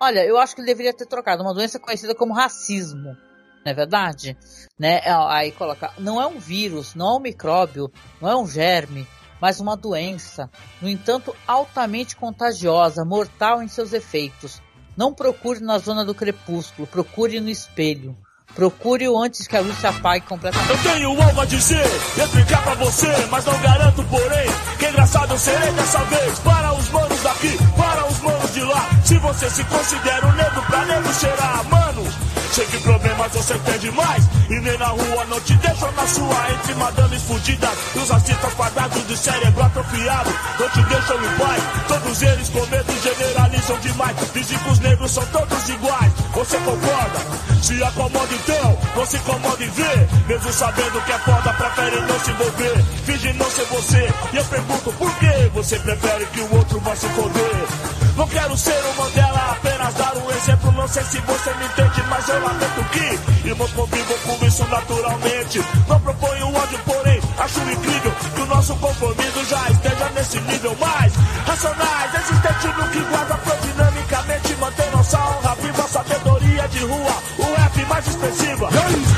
Olha, 0.02 0.24
eu 0.24 0.36
acho 0.36 0.56
que 0.56 0.60
ele 0.60 0.66
deveria 0.66 0.92
ter 0.92 1.06
trocado 1.06 1.44
uma 1.44 1.54
doença 1.54 1.78
conhecida 1.78 2.12
como 2.12 2.34
racismo. 2.34 3.16
Não 3.64 3.70
é 3.70 3.72
verdade? 3.72 4.36
Né? 4.76 5.00
Aí 5.28 5.52
coloca, 5.52 5.92
não 5.96 6.20
é 6.20 6.26
um 6.26 6.40
vírus, 6.40 6.96
não 6.96 7.06
é 7.06 7.16
um 7.18 7.20
micróbio, 7.20 7.88
não 8.20 8.28
é 8.28 8.36
um 8.36 8.44
germe, 8.44 9.06
mas 9.40 9.60
uma 9.60 9.76
doença, 9.76 10.50
no 10.80 10.88
entanto 10.88 11.36
altamente 11.46 12.16
contagiosa, 12.16 13.04
mortal 13.04 13.62
em 13.62 13.68
seus 13.68 13.92
efeitos. 13.92 14.60
Não 14.96 15.14
procure 15.14 15.60
na 15.60 15.78
zona 15.78 16.04
do 16.04 16.16
crepúsculo, 16.16 16.88
procure 16.88 17.38
no 17.38 17.48
espelho. 17.48 18.16
Procure-o 18.56 19.16
antes 19.16 19.46
que 19.46 19.56
a 19.56 19.60
luz 19.60 19.78
se 19.78 19.86
apague 19.86 20.26
completamente. 20.26 20.68
Eu 20.68 20.82
tenho 20.82 21.22
algo 21.22 21.40
a 21.40 21.44
dizer 21.46 21.86
explicar 22.18 22.62
pra 22.64 22.74
você, 22.74 23.06
mas 23.30 23.44
não 23.44 23.58
garanto, 23.62 24.04
porém, 24.04 24.50
que 24.78 24.86
engraçado 24.88 25.32
eu 25.32 25.38
serei 25.38 25.72
dessa 25.72 26.04
vez. 26.04 26.38
Para 26.40 26.74
os 26.74 26.88
manos 26.90 27.22
daqui, 27.22 27.56
para 27.76 28.06
os 28.06 28.20
manos 28.20 28.52
de 28.52 28.60
lá. 28.62 29.01
Se 29.12 29.18
você 29.18 29.50
se 29.50 29.64
considera 29.64 30.26
um 30.26 30.32
negro 30.32 30.62
pra 30.62 30.86
negro 30.86 31.12
cheirar, 31.12 31.62
mano. 31.68 32.31
Sei 32.52 32.66
que 32.66 32.78
problemas 32.80 33.32
você 33.32 33.58
tem 33.60 33.78
demais. 33.78 34.28
E 34.50 34.60
nem 34.60 34.76
na 34.76 34.88
rua 34.88 35.24
não 35.30 35.40
te 35.40 35.54
deixam 35.54 35.90
na 35.92 36.06
sua 36.06 36.50
Entre 36.52 36.74
madames 36.74 37.22
fudidas 37.22 37.70
e 37.94 37.98
os 37.98 38.10
racistas 38.10 38.52
quadrados 38.52 39.06
de 39.06 39.16
cérebro 39.16 39.62
atrofiado 39.62 40.30
Não 40.60 40.68
te 40.68 40.82
deixam 40.82 41.16
em 41.16 41.38
paz. 41.38 41.62
Todos 41.88 42.22
eles 42.22 42.48
com 42.50 42.66
medo 42.66 42.92
generalizam 43.02 43.78
demais. 43.80 44.16
Dizem 44.34 44.58
que 44.58 44.70
os 44.70 44.78
negros 44.80 45.10
são 45.10 45.24
todos 45.26 45.68
iguais. 45.70 46.12
Você 46.34 46.58
concorda? 46.58 47.52
Se 47.62 47.82
acomoda 47.82 48.34
então, 48.34 48.78
não 48.96 49.06
se 49.06 49.16
incomoda 49.16 49.64
em 49.64 49.70
ver. 49.70 50.08
Mesmo 50.26 50.52
sabendo 50.52 51.00
que 51.04 51.12
é 51.12 51.18
foda, 51.20 51.52
prefere 51.54 52.00
não 52.00 52.20
se 52.20 52.30
envolver. 52.32 52.84
Finge 53.06 53.32
não 53.34 53.50
ser 53.50 53.64
você. 53.64 54.08
E 54.32 54.36
eu 54.36 54.44
pergunto 54.44 54.92
por 54.92 55.14
que 55.14 55.50
você 55.54 55.78
prefere 55.78 56.26
que 56.26 56.40
o 56.40 56.56
outro 56.56 56.80
vá 56.80 56.94
se 56.96 57.08
foder? 57.08 58.02
Não 58.16 58.28
quero 58.28 58.56
ser 58.56 58.82
o 58.84 59.00
Mandela, 59.00 59.52
apenas 59.52 59.94
dar 59.94 60.16
um 60.16 60.30
exemplo. 60.32 60.72
Não 60.72 60.88
sei 60.88 61.04
se 61.04 61.18
você 61.20 61.54
me 61.54 61.64
entende, 61.66 61.91
mas 62.32 62.40
eu 62.40 62.40
lamento 62.40 62.84
que 62.90 63.48
Irmãos 63.48 63.72
convivam 63.72 64.16
com 64.18 64.46
isso 64.46 64.64
naturalmente. 64.66 65.60
Não 65.88 66.00
proponho 66.00 66.54
ódio, 66.54 66.78
porém 66.84 67.20
acho 67.38 67.60
incrível 67.60 68.12
Que 68.34 68.40
o 68.40 68.46
nosso 68.46 68.74
conformismo 68.76 69.44
já 69.44 69.70
esteja 69.70 70.08
nesse 70.14 70.40
nível 70.40 70.76
mais 70.76 71.12
Racionais, 71.46 72.14
existente 72.14 72.66
no 72.68 72.88
que 72.88 73.00
guarda 73.00 73.38
dinamicamente 73.62 74.56
Mantém 74.56 74.90
nossa 74.90 75.18
honra 75.18 75.54
viva, 75.56 75.88
sabedoria 75.88 76.68
de 76.68 76.78
rua 76.84 77.22
O 77.38 77.54
rap 77.54 77.84
mais 77.86 78.06
expressiva. 78.06 78.68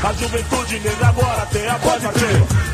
A 0.03 0.13
juventude 0.13 0.81
negra 0.81 1.09
agora 1.09 1.47
tem 1.47 1.69
a 1.69 1.79
voz 1.79 2.05
ativa 2.05 2.74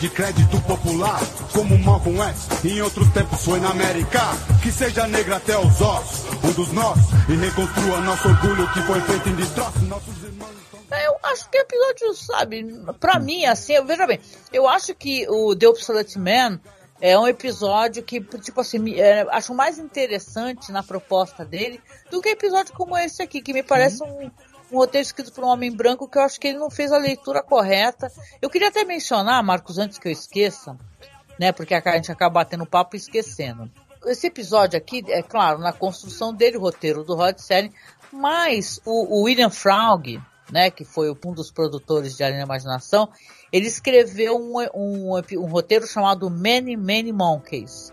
de 0.00 0.08
crédito 0.08 0.60
popular, 0.62 1.20
como 1.52 1.78
Malcolm 1.78 2.20
X, 2.22 2.64
em 2.64 2.80
outros 2.80 3.08
tempos 3.12 3.44
foi 3.44 3.60
na 3.60 3.70
América. 3.70 4.20
Que 4.62 4.72
seja 4.72 5.06
negra 5.06 5.36
até 5.36 5.56
os 5.58 5.80
ossos, 5.80 6.24
um 6.44 6.52
dos 6.52 6.72
nossos, 6.72 7.04
e 7.28 7.36
reconstrua 7.36 8.00
nosso 8.00 8.28
orgulho 8.28 8.70
que 8.72 8.80
foi 8.82 9.00
feito 9.02 9.28
em 9.28 9.34
destroços. 9.34 9.82
Nossos 9.82 10.22
irmãos 10.22 10.50
estão... 10.64 10.80
Eu 10.98 11.16
acho 11.22 11.48
que 11.50 11.58
o 11.58 11.60
episódio, 11.60 12.14
sabe, 12.14 12.64
pra 12.98 13.18
mim, 13.20 13.44
assim, 13.44 13.74
eu- 13.74 13.84
veja 13.86 14.06
bem, 14.06 14.18
eu 14.52 14.68
acho 14.68 14.94
que 14.94 15.26
o 15.28 15.54
The 15.54 15.68
Obsolete 15.68 16.18
Man 16.18 16.58
é 17.00 17.18
um 17.18 17.26
episódio 17.26 18.02
que, 18.02 18.20
tipo 18.20 18.60
assim, 18.60 18.78
me- 18.78 18.98
é, 19.00 19.26
acho 19.30 19.54
mais 19.54 19.78
interessante 19.78 20.70
na 20.72 20.82
proposta 20.82 21.44
dele 21.44 21.80
do 22.10 22.20
que 22.20 22.28
episódio 22.30 22.74
como 22.74 22.96
esse 22.98 23.22
aqui, 23.22 23.40
que 23.40 23.52
me 23.54 23.62
parece 23.62 24.02
um, 24.02 24.30
um 24.72 24.76
roteiro 24.76 25.04
escrito 25.04 25.32
por 25.32 25.44
um 25.44 25.48
homem 25.48 25.70
branco 25.70 26.08
que 26.08 26.18
eu 26.18 26.22
acho 26.22 26.38
que 26.38 26.48
ele 26.48 26.58
não 26.58 26.70
fez 26.70 26.92
a 26.92 26.98
leitura 26.98 27.42
correta. 27.42 28.10
Eu 28.40 28.48
queria 28.48 28.68
até 28.68 28.84
mencionar, 28.84 29.42
Marcos, 29.42 29.78
antes 29.78 29.98
que 29.98 30.08
eu 30.08 30.12
esqueça, 30.12 30.76
né, 31.38 31.52
porque 31.52 31.74
a 31.74 31.96
gente 31.96 32.12
acaba 32.12 32.34
batendo 32.34 32.66
papo 32.66 32.96
e 32.96 32.98
esquecendo. 32.98 33.70
Esse 34.06 34.28
episódio 34.28 34.78
aqui, 34.78 35.04
é 35.08 35.22
claro, 35.22 35.58
na 35.58 35.72
construção 35.72 36.32
dele, 36.32 36.56
o 36.56 36.60
roteiro 36.60 37.04
do 37.04 37.14
Rod 37.14 37.38
Serling, 37.38 37.72
mas 38.12 38.80
o, 38.84 39.18
o 39.18 39.22
William 39.24 39.50
Fraug, 39.50 40.20
né, 40.50 40.70
que 40.70 40.84
foi 40.84 41.10
um 41.10 41.32
dos 41.32 41.50
produtores 41.50 42.12
de 42.12 42.18
da 42.18 42.30
Imaginação, 42.30 43.08
ele 43.52 43.66
escreveu 43.66 44.36
um, 44.36 44.54
um, 44.74 45.16
um 45.16 45.46
roteiro 45.46 45.86
chamado 45.86 46.30
Many, 46.30 46.76
Many 46.76 47.12
Monkeys, 47.12 47.92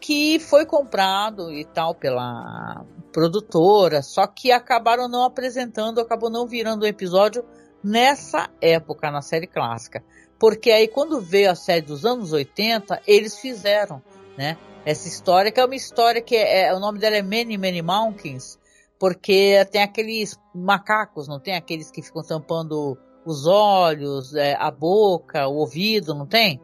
que 0.00 0.38
foi 0.38 0.64
comprado 0.64 1.52
e 1.52 1.64
tal 1.64 1.94
pela 1.94 2.84
produtora, 3.12 4.02
só 4.02 4.26
que 4.26 4.52
acabaram 4.52 5.08
não 5.08 5.24
apresentando, 5.24 6.00
acabou 6.00 6.30
não 6.30 6.46
virando 6.46 6.84
um 6.84 6.88
episódio 6.88 7.44
nessa 7.82 8.48
época, 8.60 9.10
na 9.10 9.22
série 9.22 9.46
clássica. 9.46 10.02
Porque 10.38 10.70
aí 10.70 10.86
quando 10.86 11.20
veio 11.20 11.50
a 11.50 11.54
série 11.54 11.82
dos 11.82 12.04
anos 12.04 12.32
80, 12.32 13.02
eles 13.06 13.38
fizeram, 13.38 14.02
né? 14.36 14.56
Essa 14.84 15.08
história, 15.08 15.50
que 15.50 15.60
é 15.60 15.64
uma 15.64 15.74
história 15.74 16.22
que 16.22 16.36
é, 16.36 16.72
o 16.74 16.78
nome 16.78 16.98
dela 16.98 17.16
é 17.16 17.22
Many, 17.22 17.58
Many 17.58 17.82
Monkeys, 17.82 18.58
porque 18.98 19.64
tem 19.70 19.82
aqueles 19.82 20.38
macacos, 20.54 21.28
não 21.28 21.40
tem 21.40 21.54
aqueles 21.54 21.90
que 21.90 22.02
ficam 22.02 22.22
tampando 22.22 22.96
os 23.24 23.46
olhos, 23.46 24.34
é, 24.34 24.54
a 24.58 24.70
boca, 24.70 25.46
o 25.46 25.56
ouvido, 25.56 26.14
não 26.14 26.26
tem? 26.26 26.60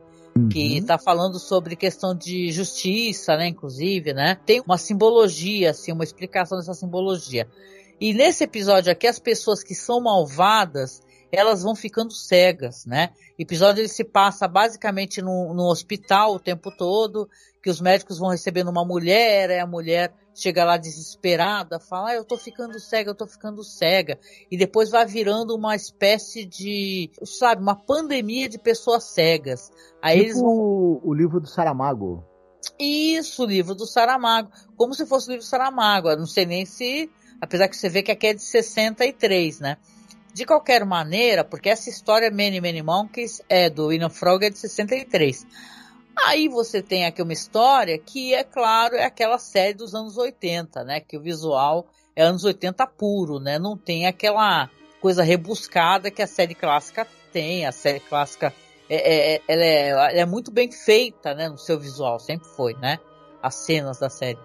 Que 0.50 0.82
tá 0.82 0.98
falando 0.98 1.38
sobre 1.38 1.76
questão 1.76 2.12
de 2.12 2.50
justiça, 2.50 3.36
né, 3.36 3.46
inclusive, 3.46 4.12
né? 4.12 4.36
Tem 4.44 4.60
uma 4.66 4.76
simbologia, 4.76 5.70
assim, 5.70 5.92
uma 5.92 6.02
explicação 6.02 6.58
dessa 6.58 6.74
simbologia. 6.74 7.48
E 8.00 8.12
nesse 8.12 8.42
episódio 8.42 8.90
aqui, 8.90 9.06
as 9.06 9.20
pessoas 9.20 9.62
que 9.62 9.74
são 9.74 10.00
malvadas, 10.00 11.02
elas 11.34 11.62
vão 11.62 11.74
ficando 11.74 12.12
cegas, 12.12 12.86
né? 12.86 13.10
O 13.38 13.42
episódio 13.42 13.80
ele 13.80 13.88
se 13.88 14.04
passa 14.04 14.46
basicamente 14.46 15.20
no, 15.20 15.52
no 15.54 15.64
hospital 15.64 16.34
o 16.34 16.40
tempo 16.40 16.70
todo, 16.70 17.28
que 17.62 17.70
os 17.70 17.80
médicos 17.80 18.18
vão 18.18 18.28
recebendo 18.28 18.68
uma 18.68 18.84
mulher, 18.84 19.50
aí 19.50 19.58
a 19.58 19.66
mulher 19.66 20.12
chega 20.34 20.64
lá 20.64 20.76
desesperada, 20.76 21.78
fala, 21.78 22.10
ah, 22.10 22.14
eu 22.14 22.24
tô 22.24 22.36
ficando 22.36 22.78
cega, 22.78 23.10
eu 23.10 23.14
tô 23.14 23.26
ficando 23.26 23.62
cega. 23.62 24.18
E 24.50 24.56
depois 24.56 24.90
vai 24.90 25.06
virando 25.06 25.54
uma 25.54 25.76
espécie 25.76 26.44
de, 26.44 27.10
sabe, 27.24 27.62
uma 27.62 27.76
pandemia 27.76 28.48
de 28.48 28.58
pessoas 28.58 29.04
cegas. 29.04 29.70
Aí 30.02 30.18
eles 30.18 30.34
tipo 30.34 30.44
vão 30.44 30.54
o, 30.54 31.00
o 31.04 31.14
livro 31.14 31.40
do 31.40 31.46
Saramago. 31.46 32.24
isso, 32.78 33.44
o 33.44 33.46
livro 33.46 33.74
do 33.74 33.86
Saramago. 33.86 34.50
Como 34.76 34.92
se 34.94 35.06
fosse 35.06 35.28
o 35.28 35.30
livro 35.30 35.46
do 35.46 35.48
Saramago. 35.48 36.10
Eu 36.10 36.18
não 36.18 36.26
sei 36.26 36.44
nem 36.44 36.66
se. 36.66 37.10
Apesar 37.40 37.68
que 37.68 37.76
você 37.76 37.88
vê 37.88 38.02
que 38.02 38.10
aqui 38.10 38.26
é 38.28 38.34
de 38.34 38.42
63, 38.42 39.60
né? 39.60 39.78
De 40.34 40.44
qualquer 40.44 40.84
maneira, 40.84 41.44
porque 41.44 41.70
essa 41.70 41.88
história 41.88 42.30
Many 42.30 42.60
Many 42.60 42.82
Monkeys 42.82 43.40
é 43.48 43.70
do 43.70 43.86
William 43.86 44.10
Frog 44.10 44.44
é 44.44 44.50
de 44.50 44.58
63. 44.58 45.46
Aí 46.26 46.48
você 46.48 46.82
tem 46.82 47.06
aqui 47.06 47.22
uma 47.22 47.32
história 47.32 47.96
que, 47.98 48.34
é 48.34 48.42
claro, 48.42 48.96
é 48.96 49.04
aquela 49.04 49.38
série 49.38 49.74
dos 49.74 49.94
anos 49.94 50.18
80, 50.18 50.82
né? 50.82 51.00
Que 51.00 51.16
o 51.16 51.20
visual 51.20 51.86
é 52.16 52.24
anos 52.24 52.44
80 52.44 52.84
puro, 52.86 53.38
né? 53.38 53.60
Não 53.60 53.76
tem 53.76 54.06
aquela 54.06 54.68
coisa 55.00 55.22
rebuscada 55.22 56.10
que 56.10 56.20
a 56.20 56.26
série 56.26 56.54
clássica 56.54 57.06
tem. 57.32 57.64
A 57.64 57.72
série 57.72 58.00
clássica 58.00 58.52
é, 58.88 59.34
é- 59.36 59.42
ela 59.46 59.64
é, 59.64 59.88
ela 59.88 60.10
é 60.10 60.26
muito 60.26 60.50
bem 60.50 60.70
feita, 60.70 61.32
né, 61.34 61.48
no 61.48 61.58
seu 61.58 61.78
visual, 61.78 62.18
sempre 62.18 62.48
foi, 62.48 62.74
né, 62.74 62.98
as 63.42 63.54
cenas 63.54 63.98
da 63.98 64.10
série. 64.10 64.38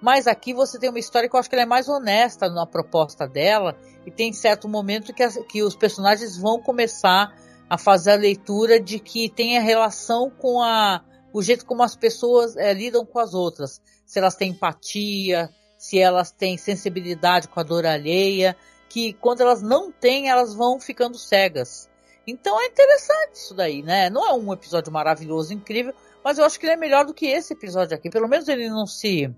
Mas 0.00 0.26
aqui 0.26 0.52
você 0.52 0.78
tem 0.78 0.90
uma 0.90 0.98
história 0.98 1.28
que 1.28 1.34
eu 1.34 1.40
acho 1.40 1.48
que 1.48 1.54
ela 1.54 1.62
é 1.62 1.66
mais 1.66 1.88
honesta 1.88 2.48
na 2.48 2.66
proposta 2.66 3.26
dela 3.26 3.76
e 4.04 4.10
tem 4.10 4.32
certo 4.32 4.68
momento 4.68 5.12
que, 5.14 5.22
as- 5.22 5.38
que 5.48 5.62
os 5.62 5.74
personagens 5.74 6.36
vão 6.36 6.60
começar 6.60 7.34
a 7.68 7.78
fazer 7.78 8.12
a 8.12 8.16
leitura 8.16 8.78
de 8.78 8.98
que 9.00 9.28
tem 9.28 9.56
a 9.58 9.60
relação 9.60 10.30
com 10.30 10.62
a, 10.62 11.02
o 11.32 11.42
jeito 11.42 11.64
como 11.66 11.82
as 11.82 11.96
pessoas 11.96 12.56
eh, 12.56 12.72
lidam 12.74 13.04
com 13.04 13.18
as 13.18 13.34
outras. 13.34 13.80
Se 14.04 14.18
elas 14.18 14.36
têm 14.36 14.50
empatia, 14.50 15.50
se 15.78 15.98
elas 15.98 16.30
têm 16.30 16.56
sensibilidade 16.56 17.48
com 17.48 17.58
a 17.58 17.62
dor 17.64 17.84
alheia, 17.86 18.56
que 18.88 19.14
quando 19.14 19.40
elas 19.40 19.62
não 19.62 19.90
têm, 19.90 20.28
elas 20.28 20.54
vão 20.54 20.78
ficando 20.78 21.18
cegas. 21.18 21.88
Então 22.26 22.60
é 22.60 22.66
interessante 22.66 23.34
isso 23.34 23.54
daí, 23.54 23.82
né? 23.82 24.10
Não 24.10 24.26
é 24.28 24.32
um 24.32 24.52
episódio 24.52 24.92
maravilhoso, 24.92 25.52
incrível, 25.52 25.92
mas 26.22 26.38
eu 26.38 26.44
acho 26.44 26.58
que 26.60 26.66
ele 26.66 26.74
é 26.74 26.76
melhor 26.76 27.04
do 27.04 27.14
que 27.14 27.26
esse 27.26 27.52
episódio 27.54 27.96
aqui. 27.96 28.10
Pelo 28.10 28.28
menos 28.28 28.46
ele 28.46 28.68
não 28.68 28.86
se 28.86 29.34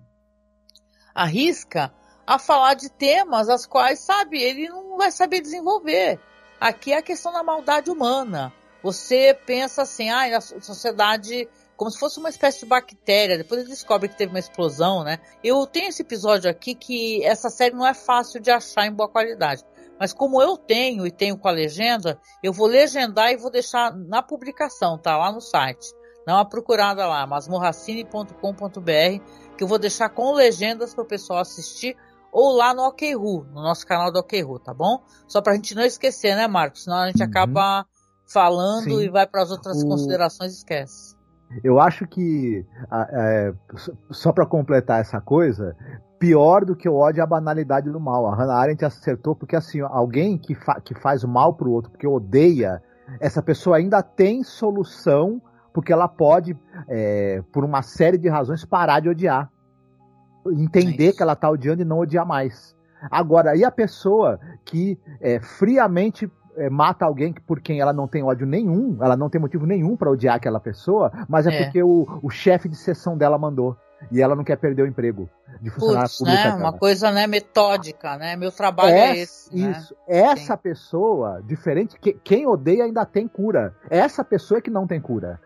arrisca 1.19 1.93
a 2.27 2.39
falar 2.39 2.75
de 2.75 2.89
temas 2.91 3.49
as 3.49 3.67
quais, 3.67 4.01
sabe, 4.01 4.41
ele 4.41 4.69
não 4.69 4.97
vai 4.97 5.11
saber 5.11 5.41
desenvolver. 5.41 6.21
Aqui 6.61 6.93
é 6.93 6.99
a 6.99 7.03
questão 7.03 7.33
da 7.33 7.43
maldade 7.43 7.91
humana. 7.91 8.53
Você 8.83 9.37
pensa 9.47 9.83
assim, 9.83 10.11
ah, 10.11 10.37
a 10.37 10.41
so- 10.41 10.61
sociedade 10.61 11.49
como 11.77 11.91
se 11.91 11.99
fosse 11.99 12.19
uma 12.19 12.29
espécie 12.29 12.61
de 12.61 12.67
bactéria. 12.67 13.39
Depois 13.39 13.61
ele 13.61 13.71
descobre 13.71 14.09
que 14.09 14.17
teve 14.17 14.33
uma 14.33 14.39
explosão, 14.39 15.05
né? 15.05 15.21
Eu 15.45 15.65
tenho 15.65 15.89
esse 15.89 16.03
episódio 16.03 16.51
aqui 16.51 16.75
que 16.75 17.25
essa 17.25 17.49
série 17.51 17.75
não 17.75 17.87
é 17.87 17.95
fácil 17.95 18.41
de 18.41 18.51
achar 18.51 18.87
em 18.87 18.93
boa 18.93 19.09
qualidade. 19.09 19.65
Mas 19.99 20.13
como 20.13 20.43
eu 20.43 20.57
tenho 20.57 21.07
e 21.07 21.11
tenho 21.11 21.39
com 21.39 21.47
a 21.49 21.53
legenda, 21.53 22.21
eu 22.43 22.53
vou 22.53 22.67
legendar 22.67 23.31
e 23.31 23.37
vou 23.37 23.51
deixar 23.51 23.95
na 23.95 24.23
publicação, 24.23 24.99
tá? 24.99 25.17
Lá 25.17 25.31
no 25.31 25.41
site. 25.41 25.95
Dá 26.27 26.35
uma 26.35 26.45
procurada 26.45 27.07
lá, 27.07 27.27
masmorracine.com.br, 27.27 29.23
que 29.59 29.65
eu 29.65 29.69
vou 29.69 29.79
deixar 29.79 30.09
com 30.09 30.33
legendas 30.33 30.95
para 30.95 31.03
o 31.05 31.07
pessoal 31.07 31.41
assistir. 31.41 31.95
ou 32.31 32.55
lá 32.55 32.75
no 32.75 32.83
OKRU, 32.87 33.45
no 33.55 33.63
nosso 33.63 33.87
canal 33.87 34.13
do 34.13 34.19
OKRU, 34.19 34.59
tá 34.59 34.75
bom? 34.75 35.01
Só 35.27 35.41
pra 35.41 35.55
gente 35.55 35.75
não 35.75 35.83
esquecer, 35.83 36.37
né, 36.37 36.47
Marcos? 36.47 36.85
Senão 36.85 36.99
a 36.99 37.07
gente 37.07 37.23
Uhum. 37.23 37.27
acaba 37.29 37.87
falando 38.31 38.85
Sim. 38.85 39.01
e 39.01 39.09
vai 39.09 39.27
para 39.27 39.43
as 39.43 39.51
outras 39.51 39.83
O- 39.83 39.89
considerações 39.89 40.53
e 40.53 40.57
esquece. 40.57 41.17
Eu 41.65 41.81
acho 41.81 42.07
que, 42.07 42.67
é, 43.11 43.55
só- 44.11 44.31
pra 44.31 44.45
completar 44.45 45.01
essa 45.01 45.19
coisa, 45.23 45.75
pior 46.19 46.67
do 46.67 46.77
que 46.77 46.87
o 46.87 46.95
ódio 46.97 47.21
é 47.21 47.25
a 47.25 47.27
banalidade 47.27 47.91
do 47.91 47.99
mal. 47.99 48.27
A 48.27 48.37
Hannah 48.37 48.57
Arendt 48.61 48.85
acertou, 48.85 49.35
porque 49.35 49.57
assim, 49.57 49.81
alguém 49.81 50.37
que, 50.37 50.55
fa- 50.55 50.83
que 50.83 50.95
faz 51.01 51.25
o 51.25 51.29
mal 51.29 51.55
pro 51.55 51.71
outro 51.71 51.91
porque 51.91 52.07
odeia, 52.07 52.83
essa 53.21 53.43
pessoa 53.43 53.79
ainda 53.79 54.03
tem 54.03 54.45
solução, 54.45 55.41
porque 55.79 55.93
ela 55.93 56.09
pode, 56.09 56.59
é, 56.89 57.41
por 57.53 57.65
uma 57.65 57.83
série 57.83 58.19
de 58.19 58.29
razões, 58.29 58.65
parar 58.65 58.99
de 58.99 59.09
odiar. 59.09 59.49
Entender 60.45 61.11
É 61.11 61.13
que 61.13 61.23
ela 61.23 61.37
tá 61.37 61.49
odiando 61.49 61.83
e 61.83 61.85
não 61.85 62.01
odiar 62.01 62.27
mais. 62.27 62.75
Agora, 63.09 63.55
e 63.55 63.65
a 63.65 63.71
pessoa 63.71 64.41
que 64.65 64.99
é, 65.21 65.39
friamente 65.39 66.29
é, 66.57 66.69
mata 66.69 67.05
alguém 67.05 67.33
por 67.47 67.61
quem 67.61 67.81
ela 67.81 67.93
não 67.93 68.09
tem 68.09 68.25
ódio 68.25 68.45
nenhum, 68.45 68.99
ela 69.01 69.17
não 69.17 69.31
tem 69.31 69.41
motivo 69.41 69.67
nenhum 69.67 69.97
pra 69.97 70.11
odiar 70.11 70.35
aquela 70.35 70.59
pessoa, 70.59 71.13
mas 71.29 71.47
é, 71.47 71.51
É. 71.55 71.63
porque 71.65 71.81
o, 71.81 72.19
o 72.25 72.29
chefe 72.29 72.69
de 72.69 72.75
sessão 72.77 73.17
dela 73.17 73.39
mandou. 73.39 73.77
E 74.13 74.21
ela 74.23 74.37
não 74.37 74.45
quer 74.45 74.57
perder 74.57 74.83
o 74.83 74.87
emprego 74.87 75.29
de 75.61 75.71
funcionária 75.71 76.03
Putz, 76.09 76.19
pública. 76.19 76.57
né? 76.57 76.63
Uma 76.63 76.73
coisa, 76.73 77.11
né, 77.11 77.27
metódica, 77.27 78.17
né? 78.17 78.37
Meu 78.37 78.51
trabalho 78.53 78.91
é 78.91 79.11
Essa- 79.11 79.17
esse, 79.23 79.57
né? 79.57 79.71
Isso. 79.73 79.97
Essa 80.07 80.57
pessoa, 80.57 81.43
diferente, 81.45 81.99
que, 81.99 82.13
quem 82.13 82.47
odeia 82.47 82.85
ainda 82.85 83.05
tem 83.05 83.27
cura. 83.29 83.75
Essa 83.91 84.23
pessoa 84.25 84.59
é 84.59 84.61
que 84.61 84.71
não 84.71 84.87
tem 84.87 85.01
cura. 85.01 85.41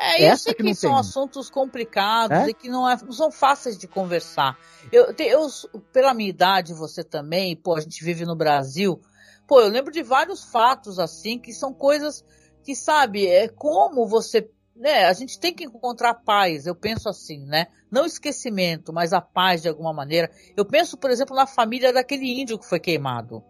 É, 0.00 0.24
Essa 0.24 0.44
sei 0.44 0.54
que 0.54 0.62
que, 0.62 0.74
são 0.76 0.92
tem. 0.92 1.00
assuntos 1.00 1.50
complicados 1.50 2.38
É? 2.38 2.48
e 2.48 2.54
que 2.54 2.68
não, 2.68 2.88
é- 2.88 2.96
não 3.02 3.12
são 3.12 3.32
fáceis 3.32 3.76
de 3.76 3.88
conversar. 3.88 4.56
Eu, 4.92 5.12
eu, 5.18 5.48
pela 5.92 6.14
minha 6.14 6.30
idade, 6.30 6.72
você 6.72 7.02
também, 7.02 7.56
pô, 7.56 7.74
a 7.74 7.80
gente 7.80 8.04
vive 8.04 8.24
no 8.24 8.36
Brasil, 8.36 9.00
pô, 9.46 9.60
eu 9.60 9.68
lembro 9.68 9.92
de 9.92 10.02
vários 10.02 10.44
fatos 10.44 11.00
assim, 11.00 11.38
que 11.38 11.52
são 11.52 11.74
coisas 11.74 12.24
que, 12.62 12.76
sabe, 12.76 13.26
é 13.26 13.48
como 13.48 14.06
você, 14.06 14.48
né, 14.76 15.06
a 15.06 15.12
gente 15.12 15.40
tem 15.40 15.52
que 15.52 15.64
encontrar 15.64 16.14
paz, 16.14 16.64
eu 16.66 16.76
penso 16.76 17.08
assim, 17.08 17.44
né, 17.44 17.66
não 17.90 18.06
esquecimento, 18.06 18.92
mas 18.92 19.12
a 19.12 19.20
paz 19.20 19.62
de 19.62 19.68
alguma 19.68 19.92
maneira. 19.92 20.30
Eu 20.56 20.64
penso, 20.64 20.96
por 20.96 21.10
exemplo, 21.10 21.34
na 21.34 21.46
família 21.46 21.92
daquele 21.92 22.40
índio 22.40 22.58
que 22.58 22.66
foi 22.66 22.78
queimado, 22.78 23.42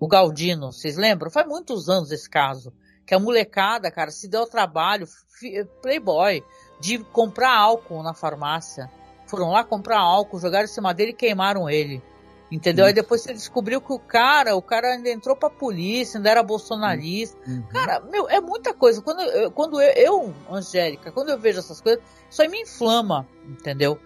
o 0.00 0.08
Galdino, 0.08 0.72
vocês 0.72 0.96
lembram? 0.96 1.30
Faz 1.30 1.46
muitos 1.46 1.88
anos 1.88 2.10
esse 2.10 2.28
caso 2.28 2.72
que 3.06 3.14
a 3.14 3.18
molecada, 3.18 3.90
cara, 3.90 4.10
se 4.10 4.28
deu 4.28 4.40
ao 4.40 4.46
trabalho, 4.46 5.06
playboy, 5.80 6.44
de 6.80 6.98
comprar 6.98 7.54
álcool 7.54 8.02
na 8.02 8.14
farmácia. 8.14 8.90
Foram 9.26 9.50
lá 9.50 9.64
comprar 9.64 9.98
álcool, 9.98 10.38
jogaram 10.38 10.64
em 10.64 10.68
cima 10.68 10.92
dele 10.92 11.10
e 11.10 11.14
queimaram 11.14 11.68
ele. 11.68 12.02
Entendeu? 12.52 12.84
Aí 12.84 12.92
Isso. 12.92 13.00
depois 13.00 13.22
você 13.22 13.32
descobriu 13.32 13.80
que 13.80 13.94
o 13.94 13.98
cara, 13.98 14.54
o 14.54 14.60
cara 14.60 14.88
ainda 14.92 15.08
entrou 15.08 15.34
pra 15.34 15.48
polícia, 15.48 16.18
ainda 16.18 16.28
era 16.28 16.42
bolsonarista. 16.42 17.38
Uhum. 17.48 17.62
Cara, 17.72 18.00
meu, 18.00 18.28
é 18.28 18.42
muita 18.42 18.74
coisa. 18.74 19.00
Quando 19.00 19.22
eu, 19.22 19.50
quando 19.50 19.80
eu, 19.80 19.92
eu, 19.92 20.34
Angélica, 20.50 21.10
quando 21.10 21.30
eu 21.30 21.38
vejo 21.38 21.60
essas 21.60 21.80
coisas, 21.80 22.02
isso 22.28 22.42
aí 22.42 22.48
me 22.48 22.60
inflama, 22.60 23.26
entendeu? 23.48 23.98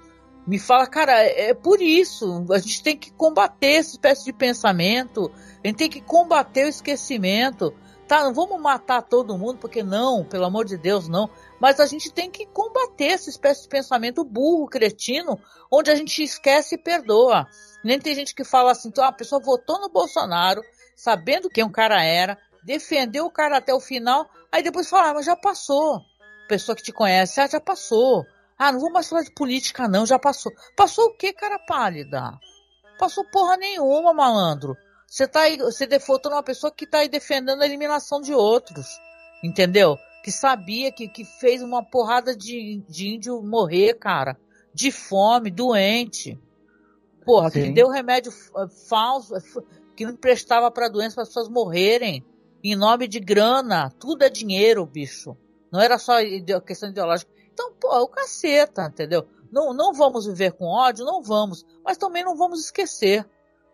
Me 0.46 0.60
fala, 0.60 0.86
cara, 0.86 1.24
é 1.24 1.50
é 1.50 1.54
por 1.54 1.82
isso. 1.82 2.46
A 2.52 2.58
gente 2.58 2.84
tem 2.84 2.96
que 2.96 3.10
combater 3.10 3.78
essa 3.78 3.90
espécie 3.90 4.24
de 4.24 4.32
pensamento. 4.32 5.28
A 5.64 5.66
gente 5.66 5.76
tem 5.78 5.90
que 5.90 6.00
combater 6.00 6.66
o 6.66 6.68
esquecimento. 6.68 7.74
Tá, 8.06 8.22
não 8.22 8.32
vamos 8.32 8.60
matar 8.60 9.02
todo 9.02 9.36
mundo, 9.36 9.58
porque 9.58 9.82
não, 9.82 10.24
pelo 10.24 10.44
amor 10.44 10.64
de 10.64 10.76
Deus, 10.76 11.08
não. 11.08 11.28
Mas 11.60 11.80
a 11.80 11.86
gente 11.86 12.12
tem 12.12 12.30
que 12.30 12.46
combater 12.46 13.06
essa 13.06 13.28
espécie 13.28 13.62
de 13.62 13.68
pensamento 13.68 14.22
burro, 14.22 14.68
cretino, 14.68 15.40
onde 15.70 15.90
a 15.90 15.94
gente 15.96 16.22
esquece 16.22 16.76
e 16.76 16.78
perdoa. 16.78 17.48
Nem 17.82 17.98
tem 17.98 18.14
gente 18.14 18.32
que 18.32 18.44
fala 18.44 18.70
assim, 18.70 18.88
então 18.88 19.04
a 19.04 19.12
pessoa 19.12 19.40
votou 19.40 19.80
no 19.80 19.88
Bolsonaro, 19.88 20.62
sabendo 20.94 21.50
quem 21.50 21.64
o 21.64 21.72
cara 21.72 22.00
era, 22.00 22.38
defendeu 22.62 23.26
o 23.26 23.30
cara 23.30 23.56
até 23.56 23.74
o 23.74 23.80
final, 23.80 24.30
aí 24.52 24.62
depois 24.62 24.88
fala, 24.88 25.10
ah, 25.10 25.14
mas 25.14 25.26
já 25.26 25.34
passou. 25.34 26.00
Pessoa 26.48 26.76
que 26.76 26.84
te 26.84 26.92
conhece, 26.92 27.40
ah, 27.40 27.48
já 27.48 27.60
passou. 27.60 28.24
Ah, 28.56 28.70
não 28.70 28.78
vou 28.78 28.90
mais 28.90 29.08
falar 29.08 29.22
de 29.22 29.32
política 29.32 29.88
não, 29.88 30.06
já 30.06 30.18
passou. 30.18 30.52
Passou 30.76 31.06
o 31.06 31.16
que, 31.16 31.32
cara 31.32 31.58
pálida? 31.58 32.38
Passou 32.98 33.24
porra 33.24 33.56
nenhuma, 33.56 34.14
malandro. 34.14 34.76
Você 35.06 35.26
tá 35.26 35.42
aí, 35.42 35.56
você 35.56 35.86
defaultou 35.86 36.30
numa 36.30 36.42
pessoa 36.42 36.72
que 36.72 36.86
tá 36.86 36.98
aí 36.98 37.08
defendendo 37.08 37.62
a 37.62 37.66
eliminação 37.66 38.20
de 38.20 38.34
outros. 38.34 39.00
Entendeu? 39.42 39.96
Que 40.22 40.32
sabia 40.32 40.90
que, 40.90 41.08
que 41.08 41.24
fez 41.24 41.62
uma 41.62 41.84
porrada 41.84 42.36
de, 42.36 42.82
de 42.88 43.08
índio 43.08 43.40
morrer, 43.42 43.94
cara. 43.94 44.36
De 44.74 44.90
fome, 44.90 45.50
doente. 45.50 46.38
Porra, 47.24 47.50
que 47.50 47.62
Sim. 47.62 47.72
deu 47.72 47.88
remédio 47.88 48.32
eh, 48.32 48.66
falso, 48.88 49.36
eh, 49.36 49.40
que 49.96 50.04
não 50.04 50.16
prestava 50.16 50.70
pra 50.70 50.88
doença 50.88 51.14
para 51.14 51.22
as 51.22 51.28
pessoas 51.28 51.48
morrerem. 51.48 52.24
Em 52.62 52.74
nome 52.74 53.06
de 53.06 53.20
grana. 53.20 53.92
Tudo 53.98 54.24
é 54.24 54.28
dinheiro, 54.28 54.84
bicho. 54.84 55.36
Não 55.70 55.80
era 55.80 55.98
só 55.98 56.14
questão 56.64 56.88
ideológica. 56.88 57.30
Então, 57.52 57.72
pô, 57.80 57.88
o 58.00 58.08
caceta, 58.08 58.86
entendeu? 58.86 59.26
Não, 59.50 59.72
não 59.72 59.92
vamos 59.92 60.26
viver 60.26 60.52
com 60.52 60.66
ódio, 60.66 61.04
não 61.04 61.22
vamos. 61.22 61.64
Mas 61.84 61.96
também 61.96 62.24
não 62.24 62.36
vamos 62.36 62.64
esquecer. 62.64 63.26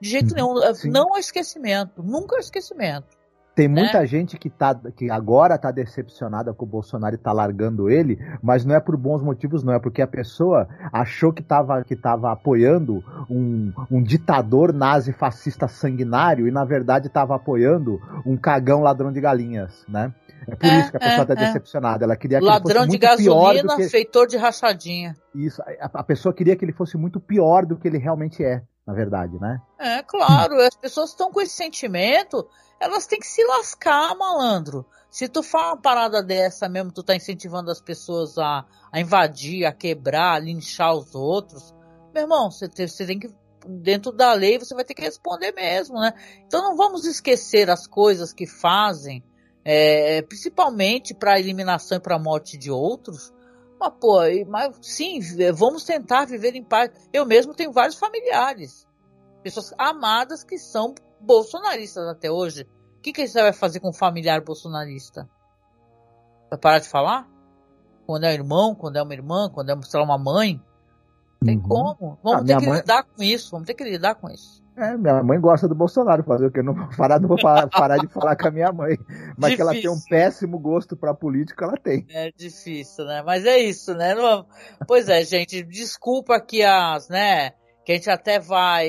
De 0.02 0.08
jeito 0.10 0.34
nenhum. 0.34 0.54
Uhum, 0.54 0.74
sim. 0.74 0.90
Não 0.90 1.16
é 1.16 1.20
esquecimento. 1.20 2.02
Nunca 2.02 2.34
é 2.34 2.40
esquecimento. 2.40 3.06
Tem 3.54 3.68
né? 3.68 3.82
muita 3.82 4.04
gente 4.04 4.36
que, 4.36 4.50
tá, 4.50 4.74
que 4.96 5.08
agora 5.08 5.56
tá 5.56 5.70
decepcionada 5.70 6.52
com 6.52 6.64
o 6.64 6.68
Bolsonaro 6.68 7.14
e 7.14 7.18
tá 7.18 7.32
largando 7.32 7.88
ele, 7.88 8.18
mas 8.42 8.64
não 8.64 8.74
é 8.74 8.80
por 8.80 8.96
bons 8.96 9.22
motivos, 9.22 9.62
não. 9.62 9.74
É 9.74 9.78
porque 9.78 10.02
a 10.02 10.06
pessoa 10.08 10.66
achou 10.92 11.32
que 11.32 11.42
tava, 11.42 11.84
que 11.84 11.94
tava 11.94 12.32
apoiando 12.32 13.04
um, 13.30 13.72
um 13.88 14.02
ditador 14.02 14.72
nazi 14.72 15.12
fascista 15.12 15.68
sanguinário 15.68 16.48
e, 16.48 16.50
na 16.50 16.64
verdade, 16.64 17.08
tava 17.08 17.36
apoiando 17.36 18.00
um 18.26 18.36
cagão 18.36 18.80
ladrão 18.80 19.12
de 19.12 19.20
galinhas, 19.20 19.84
né? 19.86 20.12
É 20.48 20.56
por 20.56 20.66
É, 20.66 20.80
isso 20.80 20.90
que 20.90 20.96
a 20.96 21.00
pessoa 21.00 21.22
é, 21.22 21.26
tá 21.26 21.32
é. 21.34 21.36
decepcionada. 21.36 22.04
Ela 22.04 22.16
queria 22.16 22.40
que 22.40 22.44
ele 22.44 22.60
fosse 22.60 22.74
de 22.74 22.88
muito 22.88 22.98
pior 22.98 23.54
do 23.54 23.60
gasolina, 23.60 23.76
que. 23.76 23.88
feitor 23.88 24.26
de 24.26 24.36
rachadinha. 24.36 25.14
Isso, 25.32 25.62
a, 25.62 26.00
a 26.00 26.02
pessoa 26.02 26.34
queria 26.34 26.56
que 26.56 26.64
ele 26.64 26.72
fosse 26.72 26.96
muito 26.96 27.20
pior 27.20 27.64
do 27.64 27.76
que 27.76 27.86
ele 27.86 27.98
realmente 27.98 28.42
é, 28.42 28.62
na 28.86 28.92
verdade, 28.92 29.38
né? 29.38 29.60
É, 29.78 30.02
claro, 30.02 30.60
as 30.60 30.74
pessoas 30.74 31.10
estão 31.10 31.30
com 31.30 31.40
esse 31.40 31.54
sentimento, 31.54 32.48
elas 32.80 33.06
têm 33.06 33.20
que 33.20 33.26
se 33.26 33.44
lascar, 33.44 34.14
malandro. 34.16 34.84
Se 35.08 35.28
tu 35.28 35.42
fala 35.42 35.74
uma 35.74 35.80
parada 35.80 36.22
dessa 36.22 36.68
mesmo, 36.68 36.90
tu 36.90 37.02
tá 37.02 37.14
incentivando 37.14 37.70
as 37.70 37.80
pessoas 37.80 38.36
a, 38.38 38.64
a 38.90 39.00
invadir, 39.00 39.64
a 39.64 39.72
quebrar, 39.72 40.34
a 40.34 40.38
linchar 40.40 40.94
os 40.94 41.14
outros, 41.14 41.72
meu 42.12 42.24
irmão, 42.24 42.50
você 42.50 42.68
tem, 42.68 42.88
você 42.88 43.06
tem 43.06 43.18
que, 43.18 43.30
dentro 43.66 44.10
da 44.12 44.32
lei, 44.34 44.58
você 44.58 44.74
vai 44.74 44.84
ter 44.84 44.94
que 44.94 45.02
responder 45.02 45.52
mesmo, 45.52 46.00
né? 46.00 46.12
Então 46.46 46.62
não 46.62 46.76
vamos 46.76 47.06
esquecer 47.06 47.70
as 47.70 47.86
coisas 47.86 48.32
que 48.32 48.46
fazem, 48.46 49.22
é, 49.64 50.22
principalmente 50.22 51.14
para 51.14 51.38
eliminação 51.38 51.98
e 51.98 52.00
para 52.00 52.18
morte 52.18 52.58
de 52.58 52.70
outros. 52.70 53.32
Mas, 53.82 53.94
pô, 54.00 54.22
e- 54.24 54.44
mas 54.44 54.76
sim, 54.80 55.18
vamos 55.52 55.82
tentar 55.84 56.24
viver 56.24 56.54
em 56.54 56.62
paz. 56.62 56.90
Eu 57.12 57.26
mesmo 57.26 57.52
tenho 57.52 57.72
vários 57.72 57.96
familiares 57.98 58.86
pessoas 59.42 59.74
amadas 59.76 60.44
que 60.44 60.56
são 60.56 60.94
bolsonaristas 61.20 62.06
até 62.06 62.30
hoje. 62.30 62.62
O 62.98 63.00
que, 63.02 63.12
que 63.12 63.26
você 63.26 63.42
vai 63.42 63.52
fazer 63.52 63.80
com 63.80 63.88
um 63.88 63.92
familiar 63.92 64.40
bolsonarista? 64.40 65.28
Vai 66.48 66.58
parar 66.60 66.78
de 66.78 66.88
falar? 66.88 67.28
Quando 68.06 68.22
é 68.24 68.32
irmão, 68.32 68.72
quando 68.74 68.96
é 68.98 69.02
uma 69.02 69.12
irmã, 69.12 69.50
quando 69.50 69.70
é 69.70 69.74
lá, 69.74 70.02
uma 70.04 70.18
mãe? 70.18 70.62
Não 71.40 71.46
tem 71.46 71.56
Uhum. 71.56 71.62
como. 71.68 72.18
Vamos 72.22 72.42
Ah, 72.42 72.44
ter 72.44 72.56
que 72.58 72.66
mãe- 72.66 72.78
lidar 72.80 73.02
com 73.02 73.22
isso. 73.22 73.50
Vamos 73.50 73.66
ter 73.66 73.74
que 73.74 73.82
lidar 73.84 74.14
com 74.14 74.30
isso. 74.30 74.61
É, 74.76 74.96
minha 74.96 75.22
mãe 75.22 75.38
gosta 75.38 75.68
do 75.68 75.74
Bolsonaro, 75.74 76.24
fazer 76.24 76.46
o 76.46 76.50
quê? 76.50 76.60
Eu 76.60 76.64
não 76.64 76.74
vou 76.74 76.88
parar, 76.96 77.20
não 77.20 77.28
vou 77.28 77.38
parar, 77.40 77.66
parar 77.70 77.98
de 77.98 78.06
falar 78.08 78.36
com 78.36 78.48
a 78.48 78.50
minha 78.50 78.72
mãe. 78.72 78.98
Mas 79.36 79.54
que 79.54 79.60
ela 79.60 79.72
tem 79.72 79.88
um 79.88 79.94
Difícil. 79.94 80.08
péssimo 80.10 80.58
gosto 80.58 80.96
pra 80.96 81.12
política, 81.12 81.64
ela 81.66 81.76
tem. 81.76 82.06
É 82.10 82.30
difícil, 82.34 83.04
né? 83.04 83.22
Mas 83.24 83.44
é 83.44 83.58
isso, 83.58 83.94
né? 83.94 84.14
Não- 84.14 84.46
Pois 84.86 85.08
é, 85.08 85.22
gente, 85.24 85.62
desculpa 85.62 86.40
que 86.40 86.62
as, 86.62 87.08
né? 87.08 87.50
Que 87.84 87.92
a 87.92 87.94
gente 87.96 88.08
até 88.10 88.38
vai 88.38 88.88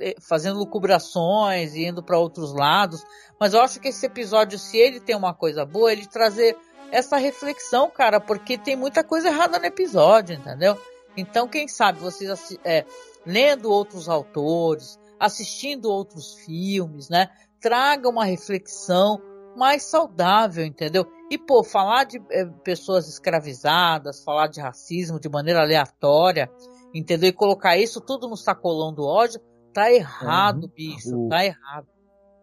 eh, 0.00 0.14
fazendo 0.20 0.58
lucubrações 0.58 1.74
e 1.74 1.84
indo 1.84 2.02
para 2.02 2.18
outros 2.18 2.54
lados, 2.54 3.04
mas 3.40 3.54
eu 3.54 3.60
acho 3.60 3.80
que 3.80 3.88
esse 3.88 4.06
episódio, 4.06 4.58
se 4.58 4.76
ele 4.78 5.00
tem 5.00 5.16
uma 5.16 5.34
coisa 5.34 5.64
boa, 5.66 5.92
ele 5.92 6.06
trazer 6.06 6.56
essa 6.90 7.16
reflexão, 7.18 7.90
cara, 7.90 8.18
porque 8.20 8.56
tem 8.56 8.76
muita 8.76 9.02
coisa 9.04 9.28
errada 9.28 9.58
no 9.58 9.66
episódio, 9.66 10.34
entendeu? 10.36 10.78
Então, 11.16 11.48
quem 11.48 11.66
sabe 11.66 11.98
vocês 11.98 12.56
é, 12.64 12.84
lendo 13.28 13.70
outros 13.70 14.08
autores, 14.08 14.98
assistindo 15.20 15.90
outros 15.90 16.34
filmes, 16.46 17.10
né? 17.10 17.28
Traga 17.60 18.08
uma 18.08 18.24
reflexão 18.24 19.20
mais 19.54 19.82
saudável, 19.82 20.64
entendeu? 20.64 21.04
E, 21.30 21.36
pô, 21.36 21.62
falar 21.62 22.04
de 22.04 22.18
eh, 22.30 22.46
pessoas 22.64 23.06
escravizadas, 23.08 24.24
falar 24.24 24.46
de 24.46 24.60
racismo 24.60 25.20
de 25.20 25.28
maneira 25.28 25.60
aleatória, 25.60 26.50
entendeu? 26.94 27.28
E 27.28 27.32
colocar 27.32 27.76
isso 27.76 28.00
tudo 28.00 28.28
no 28.28 28.36
sacolão 28.36 28.94
do 28.94 29.04
ódio, 29.04 29.40
tá 29.74 29.92
errado, 29.92 30.62
Uhum. 30.62 30.72
bicho, 30.74 31.26
O- 31.26 31.28
tá 31.28 31.44
errado. 31.44 31.86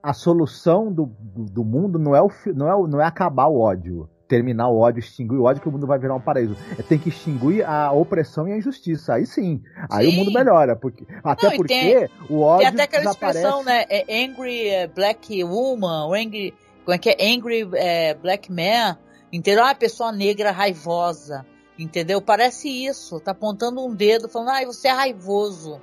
A 0.04 0.14
solução 0.14 0.94
do, 0.94 1.08
do, 1.20 1.46
do 1.46 1.64
mundo 1.66 1.98
não 1.98 2.16
é, 2.16 2.22
o, 2.22 2.30
não, 2.54 2.68
é, 2.68 2.88
não 2.88 3.02
é 3.02 3.06
acabar 3.06 3.48
o 3.48 3.60
ódio. 3.60 4.08
Terminar 4.28 4.70
o 4.70 4.78
ódio, 4.80 5.00
extinguir 5.00 5.36
o 5.38 5.44
ódio, 5.44 5.62
que 5.62 5.70
o 5.70 5.72
mundo 5.72 5.86
vai 5.86 6.00
virar 6.00 6.16
um 6.16 6.22
paraíso. 6.22 6.56
É, 6.78 6.82
tem 6.82 6.98
que 6.98 7.10
extinguir 7.10 7.64
a 7.66 7.92
opressão 7.92 8.48
e 8.48 8.54
a 8.54 8.58
injustiça. 8.58 9.14
Aí 9.16 9.26
sim. 9.26 9.62
Aí 9.90 10.10
Sim. 10.10 10.16
o 10.16 10.20
mundo 10.20 10.34
melhora. 10.34 10.76
Porque, 10.76 11.06
até 11.24 11.50
Não, 11.50 11.56
porque 11.58 11.74
tem- 11.74 12.10
o 12.30 12.42
ódio 12.42 12.60
Tem 12.60 12.68
até 12.68 12.84
aquela 12.84 13.04
desaparece. 13.04 13.40
expressão, 13.40 13.64
né? 13.64 13.86
É 13.90 14.24
angry 14.26 14.68
eh, 14.70 14.88
black 14.88 15.44
woman, 15.44 16.08
angry. 16.16 16.54
Como 16.84 16.96
é 16.96 16.98
que 16.98 17.10
é? 17.10 17.34
Angry 17.34 17.68
eh, 17.76 18.14
black 18.16 18.52
man. 18.52 18.98
Entendeu? 19.32 19.64
Ah, 19.66 19.76
pessoa 19.76 20.12
negra 20.12 20.52
raivosa. 20.52 21.46
Entendeu? 21.78 22.22
Parece 22.22 22.70
isso. 22.70 23.20
Tá 23.20 23.32
apontando 23.32 23.86
um 23.86 23.94
dedo, 23.94 24.30
falando, 24.30 24.50
ai, 24.50 24.66
você 24.66 24.88
é 24.88 24.92
raivoso. 24.92 25.82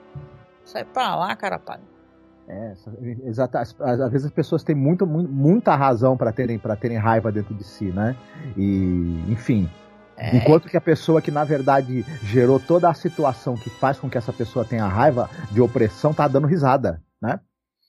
Sai 0.65 0.85
pra 0.85 1.15
lá, 1.17 1.37
cara. 1.37 1.61
É, 2.49 2.75
exata, 3.25 3.61
às, 3.61 3.73
vezes 4.11 4.27
as 4.27 4.33
pessoas 4.33 4.65
têm 4.65 4.75
muito, 4.75 5.07
mu- 5.07 5.29
muita 5.29 5.77
razão 5.77 6.17
para 6.17 6.33
terem, 6.33 6.59
pra 6.59 6.75
terem 6.77 6.99
raiva 6.99 7.31
dentro 7.31 7.55
de 7.55 7.65
si, 7.65 7.87
né? 7.87 8.17
E, 8.57 9.25
enfim. 9.29 9.71
É. 10.17 10.37
Enquanto 10.37 10.69
que 10.69 10.77
a 10.77 10.81
pessoa 10.81 11.23
que 11.23 11.31
na 11.31 11.45
verdade 11.45 12.05
gerou 12.23 12.61
toda 12.61 12.91
a 12.91 12.95
situação 12.95 13.55
que 13.55 13.71
faz 13.71 13.99
com 13.99 14.11
que 14.11 14.19
essa 14.19 14.33
pessoa 14.33 14.65
tenha 14.65 14.87
raiva 14.87 15.31
de 15.51 15.61
opressão 15.61 16.13
tá 16.13 16.29
dando 16.29 16.47
risada, 16.47 17.03
né? 17.21 17.41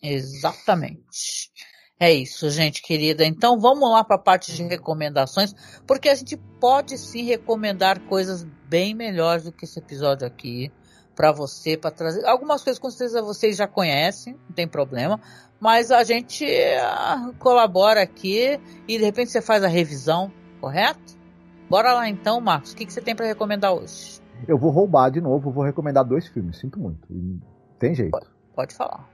Exatamente. 0.02 1.52
É 2.00 2.12
isso, 2.12 2.50
gente 2.50 2.82
querida. 2.82 3.26
Então 3.26 3.60
vamos 3.60 3.90
lá 3.90 4.04
para 4.04 4.16
a 4.16 4.20
parte 4.20 4.54
de 4.54 4.64
recomendações, 4.64 5.54
porque 5.86 6.10
a 6.10 6.16
gente 6.16 6.38
pode 6.60 6.98
sim 6.98 7.24
recomendar 7.24 8.00
coisas 8.02 8.44
bem 8.68 8.94
melhores 8.94 9.44
do 9.44 9.52
que 9.52 9.66
esse 9.66 9.80
episódio 9.80 10.26
aqui 10.28 10.72
para 11.16 11.32
você, 11.32 11.78
para 11.78 11.92
trazer 11.92 12.26
algumas 12.26 12.64
coisas 12.64 12.80
com 12.80 12.90
certeza 12.90 13.22
vocês 13.22 13.58
já 13.58 13.68
conhecem, 13.68 14.34
não 14.34 14.56
tem 14.56 14.68
problema, 14.68 15.20
mas 15.60 15.92
a 15.92 16.04
gente 16.04 16.46
ah, 16.82 17.32
colabora 17.40 18.02
aqui 18.02 18.60
e 18.88 18.98
de 18.98 19.04
repente 19.04 19.32
você 19.32 19.42
faz 19.42 19.64
a 19.64 19.68
revisão, 19.68 20.32
correto? 20.60 21.18
Bora 21.70 21.94
lá 21.94 22.10
então, 22.10 22.40
Marcos. 22.42 22.74
O 22.74 22.76
que, 22.76 22.86
que 22.86 22.94
você 22.94 23.02
tem 23.02 23.16
para 23.16 23.26
recomendar 23.26 23.74
hoje? 23.74 24.22
Eu 24.48 24.58
vou 24.58 24.72
roubar 24.72 25.10
de 25.10 25.22
novo, 25.22 25.52
vou 25.52 25.64
recomendar 25.64 26.04
dois 26.04 26.28
filmes, 26.28 26.60
sinto 26.60 26.80
muito. 26.80 27.08
Tem 27.80 27.96
jeito. 27.96 28.20
Pode 28.56 28.76
falar. 28.76 29.10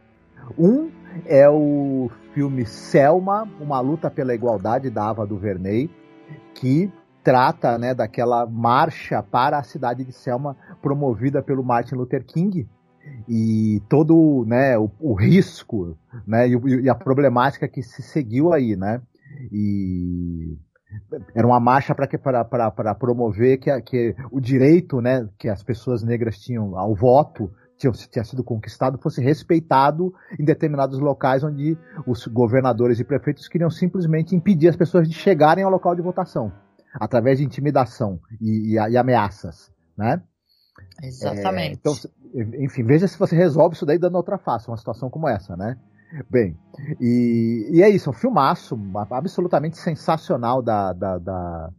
Um 0.57 0.91
é 1.25 1.49
o 1.49 2.09
filme 2.33 2.65
Selma, 2.65 3.47
uma 3.59 3.79
luta 3.79 4.09
pela 4.09 4.33
igualdade 4.33 4.89
da 4.89 5.09
Ava 5.09 5.25
DuVernay, 5.25 5.89
que 6.55 6.91
trata 7.29 7.77
né, 7.77 7.93
daquela 7.93 8.47
marcha 8.47 9.21
para 9.21 9.59
a 9.59 9.63
cidade 9.63 10.03
de 10.03 10.11
Selma 10.11 10.57
promovida 10.81 11.43
pelo 11.43 11.63
Martin 11.63 11.93
Luther 11.93 12.25
King 12.25 12.67
e 13.27 13.83
todo 13.87 14.43
né, 14.47 14.75
o, 14.79 14.89
o 14.99 15.13
risco 15.13 15.95
né, 16.25 16.47
e, 16.49 16.55
e 16.55 16.89
a 16.89 16.95
problemática 16.95 17.67
que 17.67 17.83
se 17.83 18.01
seguiu 18.01 18.51
aí, 18.51 18.75
né? 18.75 18.99
E 19.51 20.57
era 21.35 21.45
uma 21.45 21.59
marcha 21.59 21.93
para 21.93 22.95
promover 22.95 23.59
que, 23.59 23.81
que 23.81 24.15
o 24.31 24.41
direito 24.41 24.99
né, 24.99 25.29
que 25.37 25.49
as 25.49 25.61
pessoas 25.61 26.01
negras 26.01 26.39
tinham 26.39 26.75
ao 26.75 26.95
voto 26.95 27.51
tinha, 27.77 27.91
tinha 27.91 28.23
sido 28.23 28.43
conquistado 28.43 28.97
fosse 28.97 29.21
respeitado 29.21 30.11
em 30.39 30.43
determinados 30.43 30.97
locais 30.97 31.43
onde 31.43 31.77
os 32.07 32.25
governadores 32.25 32.99
e 32.99 33.03
prefeitos 33.03 33.47
queriam 33.47 33.69
simplesmente 33.69 34.35
impedir 34.35 34.67
as 34.67 34.75
pessoas 34.75 35.07
de 35.07 35.13
chegarem 35.13 35.63
ao 35.63 35.69
local 35.69 35.93
de 35.93 36.01
votação 36.01 36.51
através 36.99 37.37
de 37.39 37.45
intimidação 37.45 38.19
e, 38.41 38.75
e- 38.75 38.91
e 38.91 38.97
ameaças, 38.97 39.71
né? 39.97 40.21
Exatamente. 41.03 41.71
É, 41.71 41.73
então, 41.73 41.93
enfim, 42.59 42.83
veja 42.83 43.07
se 43.07 43.17
você 43.17 43.35
resolve 43.35 43.75
isso 43.75 43.85
daí 43.85 43.97
dando 43.97 44.15
outra 44.15 44.37
face, 44.37 44.67
uma 44.67 44.77
situação 44.77 45.09
como 45.09 45.27
essa, 45.27 45.55
né? 45.55 45.77
Bem, 46.29 46.57
e, 46.99 47.69
e 47.71 47.83
é 47.83 47.89
isso, 47.89 48.09
um 48.09 48.13
filmaço 48.13 48.77
absolutamente 49.11 49.77
sensacional 49.77 50.61
da, 50.61 50.91
da, 50.91 51.17
da, 51.19 51.69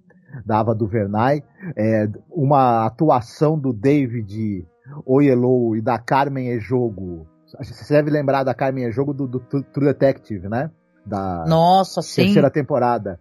da 0.46 0.60
Ava 0.60 0.74
DuVernay, 0.74 1.42
é, 1.76 2.08
uma 2.30 2.86
atuação 2.86 3.58
do 3.58 3.72
David 3.72 4.64
Oyelowo 5.04 5.76
e 5.76 5.80
da 5.80 5.98
Carmen 5.98 6.50
Ejogo. 6.50 7.26
Você 7.58 7.94
deve 7.94 8.10
lembrar 8.10 8.44
da 8.44 8.54
Carmen 8.54 8.84
Ejogo 8.84 9.12
do, 9.12 9.26
do 9.26 9.40
True 9.40 9.86
Detective, 9.86 10.48
né? 10.48 10.70
Da, 11.04 11.44
Nossa, 11.46 12.02
sim. 12.02 12.24
terceira 12.24 12.50
temporada. 12.50 13.18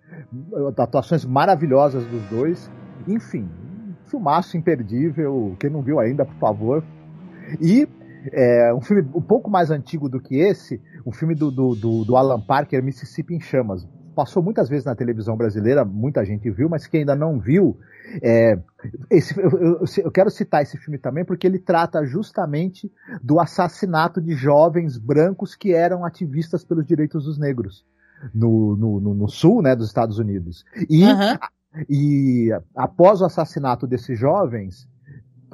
Atuações 0.78 1.26
maravilhosas 1.26 2.06
dos 2.06 2.24
dois. 2.30 2.70
Enfim, 3.08 3.44
um 3.44 4.10
filmaço 4.10 4.58
imperdível. 4.58 5.56
Quem 5.60 5.70
não 5.70 5.82
viu 5.82 6.00
ainda, 6.00 6.26
por 6.26 6.36
favor. 6.36 6.84
E 7.60 7.88
é, 8.32 8.74
um 8.74 8.82
filme 8.82 9.08
um 9.16 9.22
pouco 9.22 9.50
mais 9.50 9.72
antigo 9.72 10.10
do 10.10 10.20
que 10.20 10.36
esse, 10.36 10.82
um 11.06 11.12
filme 11.12 11.34
do, 11.34 11.50
do, 11.50 11.76
do, 11.76 12.06
do 12.06 12.16
Alan 12.16 12.42
Parker, 12.42 12.84
Mississippi 12.84 13.36
em 13.36 13.40
Chamas. 13.40 13.88
Passou 14.20 14.44
muitas 14.44 14.68
vezes 14.68 14.84
na 14.84 14.94
televisão 14.94 15.38
brasileira, 15.38 15.86
muita 15.86 16.26
gente 16.26 16.52
viu, 16.52 16.68
mas 16.68 16.86
quem 16.86 17.00
ainda 17.00 17.16
não 17.16 17.40
viu, 17.40 17.80
é, 18.22 18.60
esse- 19.10 19.40
eu, 19.40 19.50
eu- 19.50 19.86
eu 20.04 20.12
quero 20.12 20.30
citar 20.30 20.62
esse 20.62 20.76
filme 20.78 20.98
também 20.98 21.24
porque 21.24 21.48
ele 21.48 21.58
trata 21.58 22.04
justamente 22.06 22.92
do 23.24 23.40
assassinato 23.40 24.20
de 24.22 24.34
jovens 24.34 24.98
brancos 24.98 25.56
que 25.56 25.74
eram 25.74 26.04
ativistas 26.04 26.66
pelos 26.66 26.86
direitos 26.86 27.24
dos 27.24 27.38
negros 27.40 27.86
no, 28.36 28.76
no, 28.76 29.00
no- 29.00 29.14
no 29.14 29.30
sul 29.30 29.62
né, 29.62 29.74
dos 29.74 29.88
Estados 29.88 30.20
Unidos. 30.20 30.66
E, 30.90 31.06
Aham. 31.06 31.40
e 31.90 32.50
após 32.76 33.22
o 33.22 33.26
assassinato 33.26 33.88
desses 33.88 34.20
jovens, 34.20 34.86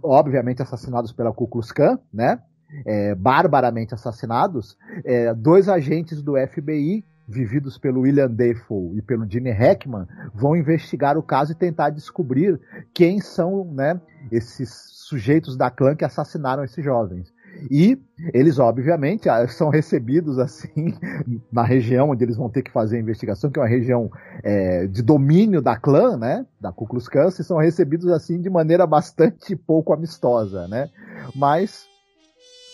obviamente 0.01 0.63
assassinados 0.63 1.13
pela 1.13 1.31
Ku 1.31 1.47
Klux 1.47 1.71
Klan, 1.71 1.99
né? 2.11 2.39
é, 2.83 3.13
barbaramente 3.13 3.93
assassinados, 3.93 4.75
é, 5.03 5.31
dois 5.35 5.69
agentes 5.69 6.23
do 6.23 6.35
FBI, 6.35 7.05
vividos 7.27 7.77
pelo 7.77 8.01
William 8.01 8.29
Defoe 8.29 8.97
e 8.97 9.01
pelo 9.01 9.29
Gene 9.29 9.51
Hackman, 9.51 10.07
vão 10.33 10.55
investigar 10.55 11.17
o 11.17 11.23
caso 11.23 11.51
e 11.51 11.55
tentar 11.55 11.89
descobrir 11.89 12.59
quem 12.93 13.19
são 13.19 13.65
né, 13.65 13.99
esses 14.31 14.69
sujeitos 14.69 15.55
da 15.57 15.69
clã 15.69 15.95
que 15.95 16.05
assassinaram 16.05 16.63
esses 16.63 16.83
jovens. 16.83 17.33
E 17.71 17.97
eles, 18.33 18.59
obviamente, 18.59 19.29
ah, 19.29 19.47
são 19.47 19.69
recebidos 19.69 20.37
assim 20.39 20.93
na 21.51 21.63
região 21.63 22.09
onde 22.09 22.23
eles 22.23 22.35
vão 22.35 22.49
ter 22.49 22.61
que 22.61 22.71
fazer 22.71 22.97
a 22.97 22.99
investigação, 22.99 23.49
que 23.49 23.57
é 23.57 23.61
uma 23.61 23.67
região 23.67 24.11
é, 24.43 24.87
de 24.87 25.01
domínio 25.01 25.61
da 25.61 25.77
clã, 25.77 26.17
né? 26.17 26.45
Da 26.59 26.71
Ku 26.71 26.85
Klux 26.85 27.07
Klan, 27.07 27.29
e 27.29 27.43
são 27.43 27.57
recebidos 27.57 28.07
assim 28.09 28.41
de 28.41 28.49
maneira 28.49 28.85
bastante 28.85 29.55
pouco 29.55 29.93
amistosa, 29.93 30.67
né? 30.67 30.89
Mas 31.33 31.87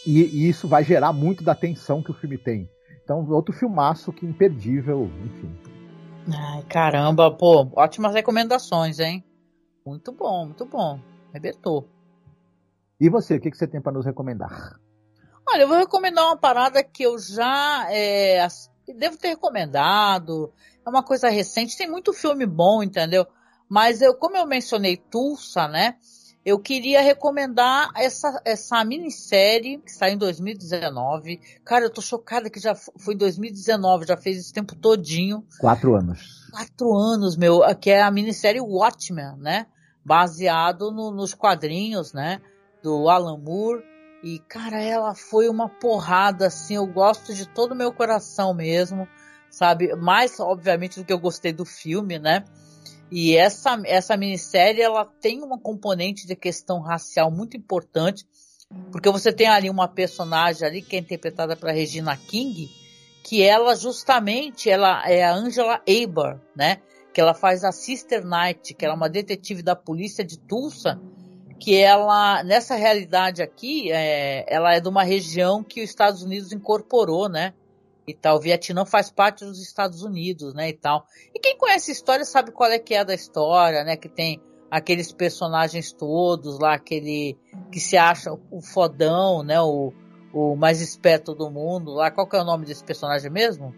e, 0.06 0.24
e 0.24 0.50
isso 0.50 0.68
vai 0.68 0.84
gerar 0.84 1.14
muito 1.14 1.44
da 1.44 1.54
tensão 1.54 2.02
que 2.02 2.12
o 2.12 2.16
filme 2.16 2.38
tem. 2.38 2.68
Então, 3.04 3.28
outro 3.30 3.54
filmaço 3.54 4.12
que 4.14 4.26
imperdível, 4.26 5.10
enfim. 5.26 5.56
Ai, 6.34 6.64
caramba, 6.64 7.32
pô, 7.32 7.68
ótimas 7.76 8.14
recomendações, 8.14 9.00
hein? 9.00 9.24
Muito 9.86 10.12
bom, 10.12 10.46
muito 10.46 10.66
bom. 10.66 11.00
Arrebentou. 11.30 11.88
E 13.00 13.10
você, 13.10 13.36
o 13.36 13.42
que, 13.42 13.50
que 13.50 13.58
você 13.58 13.68
tem 13.68 13.82
para 13.82 13.92
nos 13.92 14.06
recomendar? 14.06 14.80
Olha, 15.50 15.64
eu 15.64 15.68
vou 15.68 15.78
recomendar 15.78 16.26
uma 16.26 16.38
parada 16.38 16.84
que 16.84 17.04
eu 17.04 17.18
já 17.18 17.88
é, 17.90 18.48
devo 18.96 19.18
ter 19.18 19.30
recomendado. 19.30 20.54
É 20.86 20.90
uma 20.90 21.04
coisa 21.04 21.30
recente, 21.30 21.78
tem 21.78 21.90
muito 21.90 22.14
filme 22.14 22.46
bom, 22.46 22.84
entendeu? 22.84 23.26
Mas 23.68 24.02
eu, 24.02 24.14
como 24.14 24.38
eu 24.38 24.46
mencionei 24.46 24.98
Tulsa, 24.98 25.68
né? 25.68 25.96
Eu 26.44 26.58
queria 26.58 27.02
recomendar 27.02 27.92
essa, 27.96 28.42
essa 28.44 28.84
minissérie 28.84 29.78
que 29.78 29.92
saiu 29.92 30.16
em 30.16 30.18
2019. 30.18 31.40
Cara, 31.64 31.86
eu 31.86 31.90
tô 31.90 32.02
chocada 32.02 32.50
que 32.50 32.60
já 32.60 32.74
foi 32.74 33.14
em 33.14 33.18
2019, 33.18 34.08
já 34.08 34.18
fez 34.18 34.38
esse 34.38 34.52
tempo 34.54 34.76
todinho. 34.76 35.46
Quatro 35.60 35.96
anos. 35.96 36.50
quatro 36.52 36.94
anos, 36.96 37.38
meu, 37.38 37.62
que 37.80 37.92
é 37.92 38.02
a 38.02 38.12
minissérie 38.12 38.60
Watchmen, 38.60 39.38
né? 39.38 39.68
Baseado 40.04 40.92
no- 40.92 41.12
nos 41.12 41.34
quadrinhos, 41.34 42.12
né? 42.12 42.42
Do 42.84 43.08
Alan 43.08 43.38
Moore. 43.38 43.84
E, 44.24 44.40
cara, 44.40 44.82
ela 44.84 45.16
foi 45.16 45.48
uma 45.48 45.70
porrada, 45.70 46.48
assim, 46.48 46.76
eu 46.76 46.86
gosto 46.86 47.34
de 47.34 47.48
todo 47.48 47.72
o 47.72 47.76
meu 47.76 47.92
coração 47.94 48.54
mesmo, 48.54 49.08
sabe? 49.50 49.96
Mais, 49.96 50.40
obviamente, 50.40 51.00
do 51.00 51.06
que 51.06 51.14
eu 51.14 51.20
gostei 51.20 51.54
do 51.54 51.66
filme, 51.66 52.20
né? 52.20 52.44
E 53.12 53.36
essa, 53.36 53.82
essa 53.86 54.16
minissérie, 54.16 54.82
ela 54.82 55.04
tem 55.06 55.44
uma 55.44 55.60
componente 55.60 56.26
de 56.26 56.34
questão 56.34 56.80
racial 56.80 57.30
muito 57.30 57.58
importante, 57.58 58.26
porque 58.90 59.10
você 59.10 59.34
tem 59.34 59.48
ali 59.48 59.70
uma 59.70 59.88
personagem 59.88 60.66
ali 60.66 60.82
que 60.82 60.96
é 60.96 61.00
interpretada 61.00 61.58
pela 61.58 61.74
Regina 61.74 62.16
King, 62.16 62.70
que 63.22 63.44
ela 63.44 63.76
justamente 63.76 64.70
ela 64.70 65.04
é 65.10 65.24
a 65.26 65.34
Angela 65.34 65.82
Eber, 65.86 66.40
né? 66.56 66.78
Que 67.14 67.20
ela 67.20 67.34
faz 67.34 67.66
a 67.66 67.74
Sister 67.74 68.24
Knight, 68.26 68.74
que 68.74 68.86
ela 68.86 68.94
é 68.94 68.98
uma 68.98 69.10
detetive 69.10 69.62
da 69.62 69.76
polícia 69.76 70.24
de 70.24 70.40
Tulsa, 70.40 70.98
que 71.60 71.76
ela 71.76 72.42
nessa 72.46 72.76
realidade 72.76 73.42
aqui, 73.42 73.92
é, 73.92 74.46
ela 74.48 74.74
é 74.74 74.80
de 74.80 74.88
uma 74.88 75.04
região 75.04 75.62
que 75.62 75.84
os 75.84 75.90
Estados 75.90 76.24
Unidos 76.24 76.54
incorporou, 76.54 77.28
né? 77.28 77.54
E 78.12 78.14
tal, 78.14 78.38
o 78.38 78.40
Vietnã 78.40 78.86
faz 78.86 79.10
parte 79.10 79.44
dos 79.44 79.62
Estados 79.62 80.04
Unidos, 80.04 80.54
né? 80.54 80.70
E 80.70 80.74
tal. 80.74 81.06
E 81.34 81.40
quem 81.40 81.58
conhece 81.58 81.92
a 81.92 81.94
história 81.94 82.26
sabe 82.26 82.52
qual 82.52 82.70
é 82.70 82.80
que 82.80 82.94
é 82.94 83.04
da 83.04 83.14
história, 83.14 83.84
né? 83.84 83.98
Que 83.98 84.10
tem 84.10 84.42
aqueles 84.70 85.12
personagens 85.12 85.92
todos 85.92 86.60
lá, 86.60 86.76
aquele 86.76 87.38
que 87.72 87.80
se 87.80 87.98
acha 87.98 88.32
o 88.52 88.62
fodão, 88.62 89.44
né? 89.44 89.60
O, 89.62 89.92
o 90.34 90.56
mais 90.56 90.82
esperto 90.82 91.34
do 91.34 91.50
mundo 91.50 91.92
lá. 91.92 92.12
Qual 92.12 92.28
que 92.28 92.36
é 92.36 92.42
o 92.42 92.46
nome 92.46 92.66
desse 92.66 92.84
personagem 92.84 93.32
mesmo? 93.32 93.74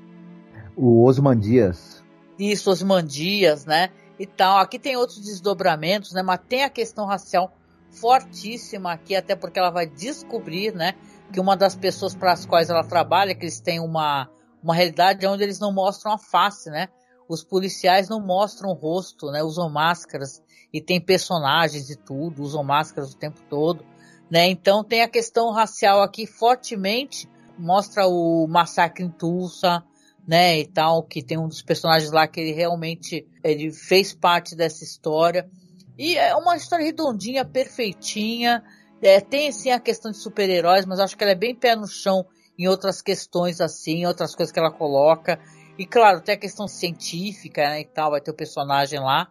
O 0.75 1.03
Osman 1.05 1.39
Dias. 1.39 2.03
Isso, 2.37 2.69
Osman 2.69 3.05
Dias, 3.05 3.65
né? 3.65 3.89
e 4.19 4.25
tal. 4.25 4.57
Aqui 4.57 4.79
tem 4.79 4.95
outros 4.95 5.19
desdobramentos, 5.19 6.13
né? 6.13 6.21
Mas 6.21 6.39
tem 6.47 6.63
a 6.63 6.69
questão 6.69 7.05
racial 7.05 7.51
fortíssima 7.89 8.93
aqui, 8.93 9.15
até 9.15 9.35
porque 9.35 9.59
ela 9.59 9.69
vai 9.69 9.85
descobrir, 9.85 10.73
né? 10.73 10.95
Que 11.33 11.39
uma 11.39 11.57
das 11.57 11.75
pessoas 11.75 12.15
para 12.15 12.31
as 12.31 12.45
quais 12.45 12.69
ela 12.69 12.83
trabalha, 12.83 13.33
que 13.33 13.43
eles 13.43 13.59
têm 13.59 13.79
uma, 13.79 14.29
uma 14.61 14.75
realidade 14.75 15.25
onde 15.25 15.43
eles 15.43 15.59
não 15.59 15.73
mostram 15.73 16.13
a 16.13 16.17
face, 16.17 16.69
né? 16.69 16.87
Os 17.27 17.43
policiais 17.43 18.07
não 18.07 18.19
mostram 18.19 18.69
o 18.69 18.75
rosto, 18.75 19.31
né? 19.31 19.41
Usam 19.41 19.69
máscaras 19.69 20.41
e 20.71 20.79
tem 20.79 21.01
personagens 21.01 21.89
e 21.89 21.97
tudo, 21.97 22.43
usam 22.43 22.63
máscaras 22.63 23.13
o 23.13 23.17
tempo 23.17 23.41
todo, 23.49 23.83
né? 24.29 24.47
Então 24.47 24.83
tem 24.83 25.01
a 25.01 25.09
questão 25.09 25.51
racial 25.51 26.01
aqui 26.01 26.27
fortemente, 26.27 27.27
mostra 27.57 28.07
o 28.07 28.47
massacre 28.47 29.03
em 29.03 29.09
Tulsa, 29.09 29.83
né, 30.27 30.59
e 30.59 30.65
tal, 30.65 31.03
que 31.03 31.21
tem 31.21 31.37
um 31.37 31.47
dos 31.47 31.61
personagens 31.61 32.11
lá 32.11 32.27
que 32.27 32.39
ele 32.39 32.53
realmente 32.53 33.27
ele 33.43 33.71
fez 33.71 34.13
parte 34.13 34.55
dessa 34.55 34.83
história. 34.83 35.49
E 35.97 36.15
é 36.15 36.35
uma 36.35 36.55
história 36.55 36.85
redondinha, 36.85 37.45
perfeitinha. 37.45 38.63
É, 39.03 39.19
tem 39.19 39.51
sim 39.51 39.69
a 39.69 39.79
questão 39.81 40.11
de 40.11 40.17
super-heróis, 40.17 40.85
mas 40.85 40.97
acho 40.97 41.17
que 41.17 41.23
ela 41.23 41.33
é 41.33 41.35
bem 41.35 41.53
pé 41.53 41.75
no 41.75 41.85
chão 41.85 42.25
em 42.57 42.69
outras 42.69 43.01
questões 43.01 43.59
assim, 43.59 44.05
outras 44.05 44.33
coisas 44.33 44.51
que 44.51 44.57
ela 44.57 44.71
coloca. 44.71 45.39
E 45.77 45.85
claro, 45.85 46.21
tem 46.21 46.35
a 46.35 46.37
questão 46.37 46.67
científica, 46.69 47.61
né, 47.63 47.81
e 47.81 47.85
tal, 47.85 48.11
vai 48.11 48.21
ter 48.21 48.31
o 48.31 48.35
personagem 48.35 48.99
lá. 48.99 49.27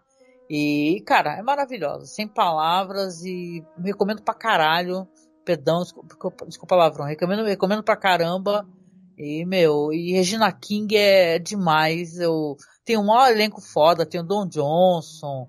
E, 0.50 1.02
cara, 1.06 1.38
é 1.38 1.42
maravilhosa, 1.42 2.04
sem 2.04 2.28
palavras 2.28 3.24
e 3.24 3.64
recomendo 3.82 4.22
pra 4.22 4.34
caralho. 4.34 5.08
Perdão, 5.42 5.80
desculpa, 5.82 6.44
desculpa 6.44 6.76
palavrão, 6.76 7.06
recomendo, 7.06 7.44
recomendo 7.44 7.82
pra 7.82 7.96
caramba. 7.96 8.68
E, 9.16 9.46
meu, 9.46 9.90
e 9.92 10.12
Regina 10.12 10.52
King 10.52 10.94
é 10.96 11.38
demais. 11.38 12.18
Eu 12.18 12.56
tenho 12.84 13.00
um 13.00 13.06
maior 13.06 13.30
elenco 13.30 13.62
foda, 13.62 14.04
tem 14.04 14.20
o 14.20 14.24
Don 14.24 14.46
Johnson, 14.46 15.48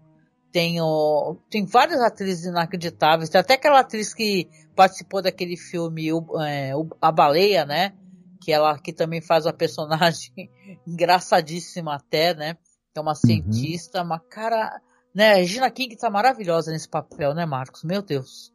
tenho, 0.54 1.36
tem 1.49 1.66
várias 1.66 1.99
atrizes 1.99 2.45
inacreditáveis. 2.45 3.28
Tem 3.28 3.41
até 3.41 3.56
aquela 3.56 3.80
atriz 3.80 4.14
que 4.14 4.47
participou 4.76 5.20
daquele 5.20 5.58
filme 5.58 6.14
o, 6.14 6.39
é, 6.39 6.76
o, 6.76 6.88
A 7.01 7.12
Baleia, 7.12 7.66
né? 7.66 7.93
Que 8.39 8.51
ela 8.54 8.78
que 8.78 8.93
também 8.93 9.20
faz 9.20 9.47
uma 9.47 9.54
personagem 9.54 10.32
engraçadíssima 10.88 11.95
até, 11.95 12.36
né? 12.36 12.54
Que 12.93 12.99
é 12.99 13.01
uma 13.01 13.12
uhum. 13.12 13.16
cientista, 13.16 13.99
uhum. 13.99 14.06
uma 14.06 14.20
cara, 14.20 14.80
né? 15.14 15.34
Regina 15.34 15.72
King 15.72 15.97
tá 15.97 16.10
maravilhosa 16.10 16.72
nesse 16.72 16.88
papel, 16.88 17.34
né, 17.34 17.47
Marcos? 17.47 17.84
Meu 17.84 18.04
Deus. 18.04 18.54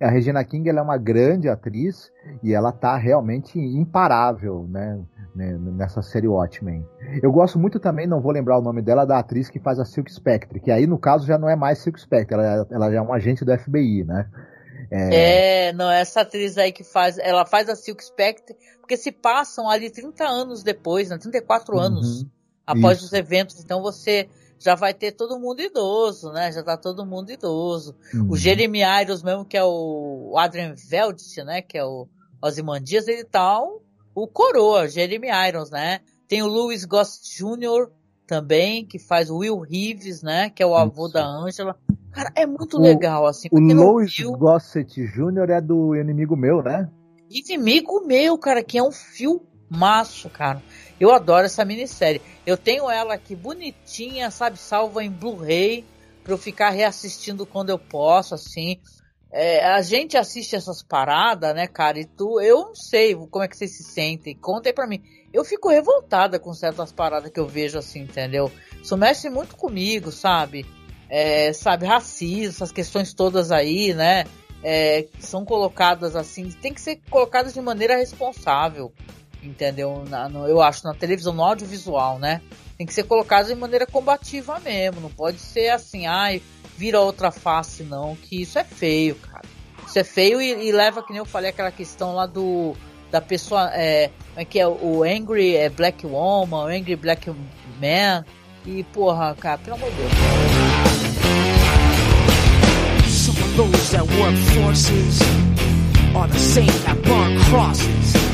A 0.00 0.10
Regina 0.10 0.44
King 0.44 0.68
ela 0.68 0.80
é 0.80 0.82
uma 0.82 0.98
grande 0.98 1.48
atriz 1.48 2.10
e 2.42 2.52
ela 2.52 2.72
tá 2.72 2.96
realmente 2.96 3.58
imparável, 3.58 4.66
né, 4.68 5.00
né, 5.34 5.56
nessa 5.58 6.02
série 6.02 6.28
Watchmen. 6.28 6.86
Eu 7.22 7.30
gosto 7.30 7.58
muito 7.58 7.78
também, 7.78 8.06
não 8.06 8.20
vou 8.20 8.32
lembrar 8.32 8.58
o 8.58 8.62
nome 8.62 8.82
dela, 8.82 9.04
da 9.04 9.18
atriz 9.18 9.48
que 9.48 9.60
faz 9.60 9.78
a 9.78 9.84
Silk 9.84 10.12
Spectre, 10.12 10.60
que 10.60 10.70
aí 10.70 10.86
no 10.86 10.98
caso 10.98 11.26
já 11.26 11.38
não 11.38 11.48
é 11.48 11.56
mais 11.56 11.78
Silk 11.78 12.00
Spectre, 12.00 12.34
ela, 12.34 12.66
ela 12.70 12.90
já 12.90 12.98
é 12.98 13.02
um 13.02 13.12
agente 13.12 13.44
do 13.44 13.56
FBI, 13.56 14.04
né? 14.04 14.28
É... 14.90 15.68
é... 15.68 15.72
não, 15.72 15.90
essa 15.90 16.22
atriz 16.22 16.58
aí 16.58 16.72
que 16.72 16.84
faz, 16.84 17.18
ela 17.18 17.46
faz 17.46 17.68
a 17.68 17.76
Silk 17.76 18.04
Spectre, 18.04 18.56
porque 18.80 18.96
se 18.96 19.12
passam 19.12 19.68
ali 19.68 19.90
30 19.90 20.24
anos 20.24 20.62
depois, 20.62 21.08
né, 21.08 21.18
34 21.18 21.78
anos 21.78 22.22
uhum, 22.22 22.28
após 22.66 22.98
isso. 22.98 23.06
os 23.06 23.12
eventos, 23.12 23.62
então 23.62 23.80
você 23.80 24.28
já 24.58 24.74
vai 24.74 24.94
ter 24.94 25.12
todo 25.12 25.38
mundo 25.38 25.60
idoso, 25.60 26.32
né? 26.32 26.50
Já 26.52 26.62
tá 26.62 26.76
todo 26.76 27.04
mundo 27.04 27.30
idoso. 27.30 27.94
Uhum. 28.12 28.30
O 28.30 28.36
Jeremy 28.36 28.80
Irons 29.02 29.22
mesmo, 29.22 29.44
que 29.44 29.56
é 29.56 29.64
o 29.64 30.34
Adrian 30.38 30.74
Veldt, 30.74 31.42
né? 31.44 31.62
Que 31.62 31.78
é 31.78 31.84
o 31.84 32.08
Ozymandias, 32.42 33.08
ele 33.08 33.24
tá 33.24 33.60
o, 33.60 33.82
o 34.14 34.26
coroa, 34.26 34.88
Jeremy 34.88 35.28
Irons, 35.48 35.70
né? 35.70 36.00
Tem 36.28 36.42
o 36.42 36.46
Louis 36.46 36.84
Goss 36.84 37.20
Jr. 37.22 37.90
também, 38.26 38.86
que 38.86 38.98
faz 38.98 39.30
o 39.30 39.38
Will 39.38 39.60
Reeves, 39.60 40.22
né? 40.22 40.50
Que 40.50 40.62
é 40.62 40.66
o 40.66 40.74
avô 40.74 41.06
Isso. 41.06 41.14
da 41.14 41.26
Angela. 41.26 41.76
Cara, 42.10 42.32
é 42.34 42.46
muito 42.46 42.78
o, 42.78 42.80
legal, 42.80 43.26
assim. 43.26 43.48
O 43.50 43.58
Louis 43.58 44.16
viu... 44.16 44.32
Gossett 44.32 45.04
Jr. 45.06 45.50
é 45.50 45.60
do 45.60 45.94
Inimigo 45.94 46.36
Meu, 46.36 46.62
né? 46.62 46.88
Inimigo 47.28 48.06
Meu, 48.06 48.38
cara, 48.38 48.62
que 48.62 48.78
é 48.78 48.82
um 48.82 48.92
filmaço, 48.92 50.30
cara. 50.30 50.62
Eu 51.00 51.12
adoro 51.12 51.46
essa 51.46 51.64
minissérie. 51.64 52.22
Eu 52.46 52.56
tenho 52.56 52.90
ela 52.90 53.14
aqui 53.14 53.34
bonitinha, 53.34 54.30
sabe, 54.30 54.58
salva 54.58 55.02
em 55.02 55.10
Blu-ray, 55.10 55.84
pra 56.22 56.32
eu 56.32 56.38
ficar 56.38 56.70
reassistindo 56.70 57.44
quando 57.44 57.70
eu 57.70 57.78
posso, 57.78 58.34
assim. 58.34 58.80
É, 59.32 59.64
a 59.64 59.82
gente 59.82 60.16
assiste 60.16 60.54
essas 60.54 60.80
paradas, 60.80 61.52
né, 61.54 61.66
cara, 61.66 61.98
e 61.98 62.04
tu, 62.04 62.40
eu 62.40 62.66
não 62.66 62.74
sei 62.76 63.16
como 63.16 63.42
é 63.44 63.48
que 63.48 63.56
vocês 63.56 63.76
se 63.76 63.82
sentem. 63.82 64.36
Conta 64.36 64.68
aí 64.68 64.72
pra 64.72 64.86
mim. 64.86 65.02
Eu 65.32 65.44
fico 65.44 65.68
revoltada 65.68 66.38
com 66.38 66.54
certas 66.54 66.92
paradas 66.92 67.32
que 67.32 67.40
eu 67.40 67.48
vejo 67.48 67.76
assim, 67.76 68.02
entendeu? 68.02 68.50
Isso 68.80 68.96
mexe 68.96 69.28
muito 69.28 69.56
comigo, 69.56 70.12
sabe? 70.12 70.64
É, 71.10 71.52
sabe, 71.52 71.84
racismo, 71.84 72.50
essas 72.50 72.70
questões 72.70 73.12
todas 73.12 73.50
aí, 73.50 73.92
né? 73.92 74.24
É, 74.62 75.08
são 75.18 75.44
colocadas 75.44 76.14
assim, 76.14 76.50
tem 76.52 76.72
que 76.72 76.80
ser 76.80 77.00
colocadas 77.10 77.52
de 77.52 77.60
maneira 77.60 77.96
responsável 77.96 78.92
entendeu? 79.48 80.04
Na, 80.08 80.28
no, 80.28 80.46
eu 80.46 80.60
acho 80.60 80.84
na 80.84 80.94
televisão, 80.94 81.32
no 81.32 81.42
audiovisual, 81.42 82.18
né? 82.18 82.40
Tem 82.76 82.86
que 82.86 82.94
ser 82.94 83.04
colocado 83.04 83.46
de 83.46 83.54
maneira 83.54 83.86
combativa 83.86 84.58
mesmo. 84.60 85.00
Não 85.00 85.10
pode 85.10 85.38
ser 85.38 85.68
assim, 85.70 86.06
ai, 86.06 86.42
vira 86.76 87.00
outra 87.00 87.30
face, 87.30 87.82
não. 87.82 88.16
Que 88.16 88.42
isso 88.42 88.58
é 88.58 88.64
feio, 88.64 89.14
cara. 89.14 89.44
Isso 89.86 89.98
é 89.98 90.04
feio 90.04 90.40
e, 90.40 90.68
e 90.68 90.72
leva, 90.72 91.02
que 91.02 91.10
nem 91.10 91.18
eu 91.18 91.24
falei, 91.24 91.50
aquela 91.50 91.70
questão 91.70 92.14
lá 92.14 92.26
do. 92.26 92.74
Da 93.10 93.20
pessoa. 93.20 93.70
É, 93.72 94.10
é 94.34 94.44
que 94.44 94.58
é 94.58 94.66
o 94.66 95.04
Angry 95.04 95.54
é 95.54 95.68
Black 95.68 96.04
Woman, 96.04 96.64
o 96.64 96.66
Angry 96.66 96.96
Black 96.96 97.30
Man. 97.80 98.24
E, 98.66 98.82
porra, 98.84 99.36
cara, 99.38 99.58
pelo 99.58 99.76
amor 99.76 99.90
de 99.90 99.96
Deus. 99.96 100.12
Those 103.56 103.92
that 103.92 104.02
work 104.18 104.34
forces 104.34 105.22
are 106.16 106.26
the 106.26 106.36
same 106.36 106.66
that 106.66 107.00
burn 107.04 107.38
crosses. 107.42 108.33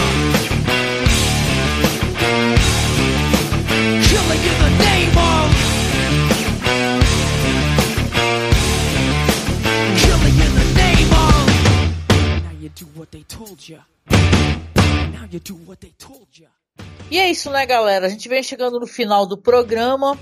E 17.09 17.19
é 17.19 17.29
isso, 17.29 17.49
né, 17.49 17.65
galera? 17.65 18.05
A 18.05 18.09
gente 18.09 18.29
vem 18.29 18.41
chegando 18.41 18.79
no 18.79 18.87
final 18.87 19.25
do 19.25 19.37
programa. 19.37 20.17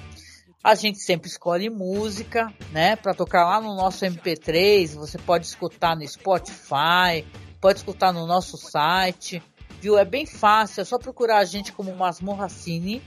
A 0.64 0.76
gente 0.76 1.00
sempre 1.00 1.30
escolhe 1.30 1.70
música, 1.70 2.54
né, 2.72 2.96
para 2.96 3.14
tocar 3.14 3.46
lá 3.46 3.62
no 3.62 3.76
nosso 3.76 4.06
MP3. 4.06 4.96
Você 4.96 5.18
pode 5.18 5.46
escutar 5.46 5.96
no 5.96 6.06
Spotify, 6.06 7.26
pode 7.62 7.80
escutar 7.80 8.12
no 8.12 8.28
nosso 8.28 8.58
site, 8.58 9.42
viu? 9.80 9.98
É 9.98 10.04
bem 10.04 10.26
fácil, 10.26 10.82
é 10.82 10.84
só 10.84 10.98
procurar 10.98 11.38
a 11.38 11.46
gente 11.46 11.72
como 11.72 11.96
Masmorra 11.96 12.50
Cine, 12.50 13.02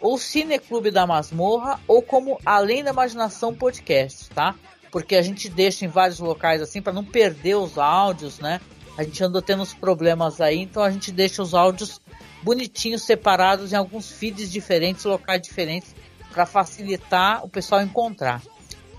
ou 0.00 0.16
Cineclube 0.16 0.90
da 0.90 1.06
Masmorra, 1.06 1.78
ou 1.86 2.00
como 2.00 2.40
Além 2.46 2.82
da 2.82 2.92
Imaginação 2.92 3.54
Podcast, 3.54 4.30
tá? 4.30 4.54
Porque 4.90 5.16
a 5.16 5.22
gente 5.22 5.48
deixa 5.48 5.84
em 5.84 5.88
vários 5.88 6.18
locais 6.18 6.60
assim 6.60 6.82
para 6.82 6.92
não 6.92 7.04
perder 7.04 7.56
os 7.56 7.78
áudios, 7.78 8.38
né? 8.38 8.60
A 8.96 9.04
gente 9.04 9.22
andou 9.22 9.40
tendo 9.40 9.62
uns 9.62 9.72
problemas 9.72 10.40
aí, 10.40 10.58
então 10.58 10.82
a 10.82 10.90
gente 10.90 11.12
deixa 11.12 11.42
os 11.42 11.54
áudios 11.54 12.00
bonitinhos 12.42 13.02
separados 13.02 13.72
em 13.72 13.76
alguns 13.76 14.10
feeds 14.10 14.50
diferentes, 14.50 15.04
locais 15.04 15.40
diferentes, 15.40 15.94
para 16.32 16.46
facilitar 16.46 17.44
o 17.44 17.48
pessoal 17.48 17.82
encontrar. 17.82 18.42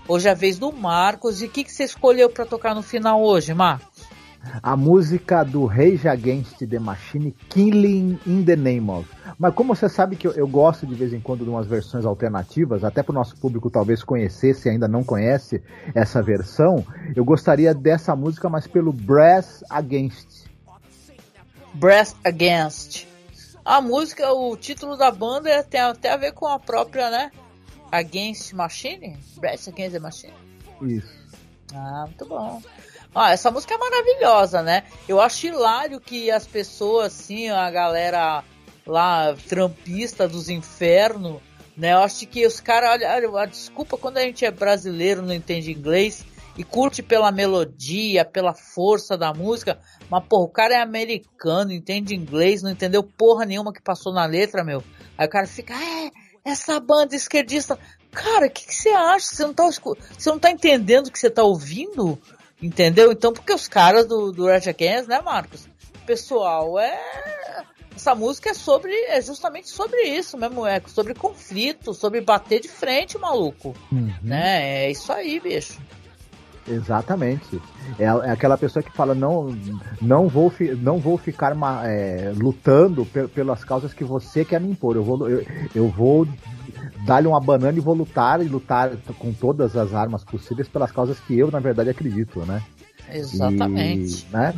Hoje 0.08 0.28
é 0.28 0.32
a 0.32 0.34
vez 0.34 0.58
do 0.58 0.72
Marcos. 0.72 1.42
E 1.42 1.46
o 1.46 1.48
que, 1.48 1.64
que 1.64 1.72
você 1.72 1.84
escolheu 1.84 2.28
para 2.28 2.44
tocar 2.44 2.74
no 2.74 2.82
final 2.82 3.22
hoje, 3.22 3.54
Marcos? 3.54 3.91
A 4.62 4.76
música 4.76 5.44
do 5.44 5.66
Rage 5.66 6.08
Against 6.08 6.58
the 6.66 6.78
Machine, 6.78 7.34
Killing 7.48 8.18
in 8.26 8.44
the 8.44 8.56
Name 8.56 8.90
of. 8.90 9.08
Mas 9.38 9.54
como 9.54 9.74
você 9.74 9.88
sabe 9.88 10.16
que 10.16 10.26
eu, 10.26 10.32
eu, 10.32 10.46
gosto 10.46 10.86
de 10.86 10.94
vez 10.94 11.12
em 11.12 11.20
quando 11.20 11.44
de 11.44 11.50
umas 11.50 11.66
versões 11.66 12.04
alternativas, 12.04 12.84
até 12.84 13.02
para 13.02 13.12
o 13.12 13.14
nosso 13.14 13.36
público 13.36 13.70
talvez 13.70 14.02
conhecer, 14.02 14.54
se 14.54 14.68
ainda 14.68 14.86
não 14.86 15.02
conhece 15.02 15.62
essa 15.94 16.22
versão, 16.22 16.84
eu 17.14 17.24
gostaria 17.24 17.74
dessa 17.74 18.14
música, 18.14 18.48
mas 18.48 18.66
pelo 18.66 18.92
Brass 18.92 19.64
Against. 19.70 20.46
Brass 21.74 22.14
Against. 22.24 23.06
A 23.64 23.80
música, 23.80 24.32
o 24.32 24.56
título 24.56 24.96
da 24.96 25.10
banda 25.10 25.48
é, 25.48 25.62
tem 25.62 25.80
até 25.80 26.12
a 26.12 26.16
ver 26.16 26.32
com 26.32 26.46
a 26.46 26.58
própria, 26.58 27.10
né? 27.10 27.30
Against 27.90 28.52
Machine? 28.54 29.16
Brass 29.38 29.68
Against 29.68 29.92
the 29.92 30.00
Machine. 30.00 30.34
Isso. 30.82 31.22
Ah, 31.74 32.04
muito 32.06 32.26
bom. 32.26 32.60
Ah, 33.14 33.32
essa 33.32 33.50
música 33.50 33.74
é 33.74 33.78
maravilhosa, 33.78 34.62
né? 34.62 34.84
Eu 35.06 35.20
acho 35.20 35.46
hilário 35.46 36.00
que 36.00 36.30
as 36.30 36.46
pessoas, 36.46 37.12
assim, 37.12 37.48
a 37.50 37.70
galera 37.70 38.42
lá, 38.86 39.34
trampista 39.48 40.26
dos 40.26 40.48
infernos, 40.48 41.40
né? 41.76 41.92
Eu 41.92 41.98
acho 41.98 42.26
que 42.26 42.46
os 42.46 42.58
caras, 42.58 42.90
olha, 42.90 43.30
olha, 43.30 43.46
desculpa 43.46 43.98
quando 43.98 44.16
a 44.16 44.22
gente 44.22 44.44
é 44.44 44.50
brasileiro, 44.50 45.22
não 45.22 45.34
entende 45.34 45.70
inglês 45.70 46.24
e 46.56 46.64
curte 46.64 47.02
pela 47.02 47.30
melodia, 47.30 48.24
pela 48.24 48.54
força 48.54 49.16
da 49.16 49.32
música, 49.32 49.78
mas 50.10 50.24
porra, 50.24 50.44
o 50.44 50.48
cara 50.48 50.74
é 50.74 50.80
americano, 50.80 51.72
entende 51.72 52.14
inglês, 52.14 52.62
não 52.62 52.70
entendeu 52.70 53.02
porra 53.02 53.44
nenhuma 53.44 53.72
que 53.72 53.82
passou 53.82 54.12
na 54.12 54.24
letra, 54.26 54.64
meu. 54.64 54.82
Aí 55.16 55.26
o 55.26 55.30
cara 55.30 55.46
fica, 55.46 55.74
é, 55.74 56.10
essa 56.44 56.78
banda 56.80 57.14
esquerdista. 57.14 57.78
Cara, 58.10 58.46
o 58.46 58.50
que, 58.50 58.74
você 58.74 58.90
acha? 58.90 59.26
Você 59.26 59.42
não, 59.42 59.54
tá, 59.54 59.70
você 59.70 60.30
não 60.30 60.38
tá 60.38 60.50
entendendo 60.50 61.06
o 61.06 61.12
que 61.12 61.18
você 61.18 61.30
tá 61.30 61.42
ouvindo? 61.42 62.18
Entendeu? 62.62 63.10
Então, 63.10 63.32
porque 63.32 63.52
os 63.52 63.66
caras 63.66 64.06
do, 64.06 64.30
do 64.30 64.46
Rage 64.46 64.70
Against, 64.70 65.08
né, 65.08 65.20
Marcos? 65.20 65.68
Pessoal, 66.06 66.78
é. 66.78 66.98
Essa 67.94 68.14
música 68.14 68.50
é 68.50 68.54
sobre. 68.54 68.92
É 69.06 69.20
justamente 69.20 69.68
sobre 69.68 70.02
isso 70.02 70.38
mesmo, 70.38 70.66
é 70.66 70.80
sobre 70.86 71.12
conflito, 71.14 71.92
sobre 71.92 72.20
bater 72.20 72.60
de 72.60 72.68
frente, 72.68 73.18
maluco. 73.18 73.74
Uhum. 73.90 74.12
Né? 74.22 74.84
É 74.84 74.90
isso 74.90 75.12
aí, 75.12 75.40
bicho. 75.40 75.78
Exatamente. 76.66 77.60
É, 77.98 78.04
é, 78.04 78.30
aquela 78.30 78.56
pessoa 78.56 78.82
que 78.82 78.92
fala 78.92 79.14
não, 79.14 79.56
não 80.00 80.28
vou, 80.28 80.52
não 80.78 80.98
vou 80.98 81.18
ficar 81.18 81.56
é, 81.84 82.32
lutando 82.36 83.04
pelas 83.04 83.64
causas 83.64 83.92
que 83.92 84.04
você 84.04 84.44
quer 84.44 84.60
me 84.60 84.70
impor. 84.70 84.96
Eu 84.96 85.02
vou, 85.02 85.28
eu, 85.28 85.44
eu 85.74 85.88
vou 85.88 86.26
dar-lhe 87.04 87.26
uma 87.26 87.40
banana 87.40 87.76
e 87.76 87.80
vou 87.80 87.94
lutar 87.94 88.40
e 88.40 88.48
lutar 88.48 88.90
com 89.18 89.32
todas 89.32 89.76
as 89.76 89.94
armas 89.94 90.24
possíveis 90.24 90.68
pelas 90.68 90.92
causas 90.92 91.18
que 91.20 91.38
eu, 91.38 91.50
na 91.50 91.58
verdade, 91.58 91.90
acredito, 91.90 92.40
né? 92.46 92.62
Exatamente. 93.10 94.26
E, 94.28 94.32
né? 94.32 94.54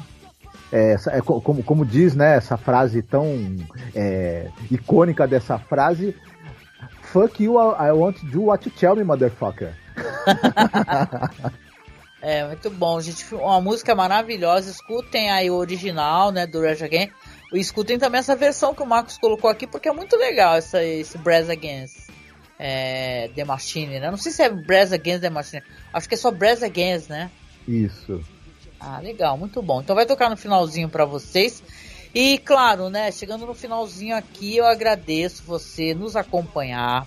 É, 0.73 0.97
é, 1.09 1.21
como, 1.21 1.63
como 1.63 1.87
diz, 1.87 2.15
né, 2.15 2.37
essa 2.37 2.57
frase 2.57 3.03
tão 3.03 3.27
é, 3.95 4.49
icônica 4.71 5.27
dessa 5.27 5.59
frase, 5.59 6.17
Fuck 7.13 7.43
you, 7.43 7.55
I 7.55 7.93
want 7.93 8.19
to 8.19 8.27
do 8.27 8.43
what 8.47 8.69
you 8.69 8.75
tell 8.75 8.97
me, 8.97 9.05
motherfucker. 9.05 9.73
é, 12.21 12.45
muito 12.47 12.71
bom, 12.71 13.01
gente. 13.01 13.33
Uma 13.35 13.61
música 13.61 13.95
maravilhosa. 13.95 14.69
Escutem 14.69 15.31
aí 15.31 15.49
o 15.49 15.55
original, 15.55 16.33
né, 16.33 16.45
do 16.45 16.61
Rage 16.61 16.83
Against. 16.83 17.13
E 17.53 17.61
escutem 17.61 18.01
também 18.01 18.19
essa 18.19 18.35
versão 18.35 18.75
que 18.75 18.83
o 18.83 18.87
Marcos 18.87 19.17
colocou 19.17 19.49
aqui, 19.49 19.65
porque 19.65 19.89
é 19.89 19.93
muito 19.93 20.17
legal 20.17 20.57
essa, 20.57 20.83
esse 20.83 21.17
Brass 21.19 21.49
Against 21.49 22.04
é, 22.67 23.29
The 23.35 23.45
Machine, 23.45 24.01
né? 24.01 24.11
Não 24.11 24.17
sei 24.17 24.33
se 24.33 24.43
é 24.43 24.49
Brass 24.49 24.91
Against 24.91 25.21
The 25.21 25.29
Machine. 25.29 25.63
Acho 25.93 26.09
que 26.09 26.15
é 26.15 26.17
só 26.17 26.31
Brass 26.31 26.63
Against, 26.63 27.11
né? 27.11 27.31
Isso. 27.69 28.25
Ah, 28.81 29.01
legal, 29.01 29.37
muito 29.37 29.61
bom. 29.61 29.83
Então 29.83 29.95
vai 29.95 30.07
tocar 30.07 30.31
no 30.31 30.37
finalzinho 30.37 30.89
para 30.89 31.05
vocês. 31.05 31.63
E 32.15 32.39
claro, 32.39 32.89
né, 32.89 33.13
chegando 33.13 33.45
no 33.45 33.53
finalzinho 33.53 34.17
aqui, 34.17 34.57
eu 34.57 34.65
agradeço 34.65 35.43
você 35.45 35.93
nos 35.93 36.17
acompanhar. 36.17 37.07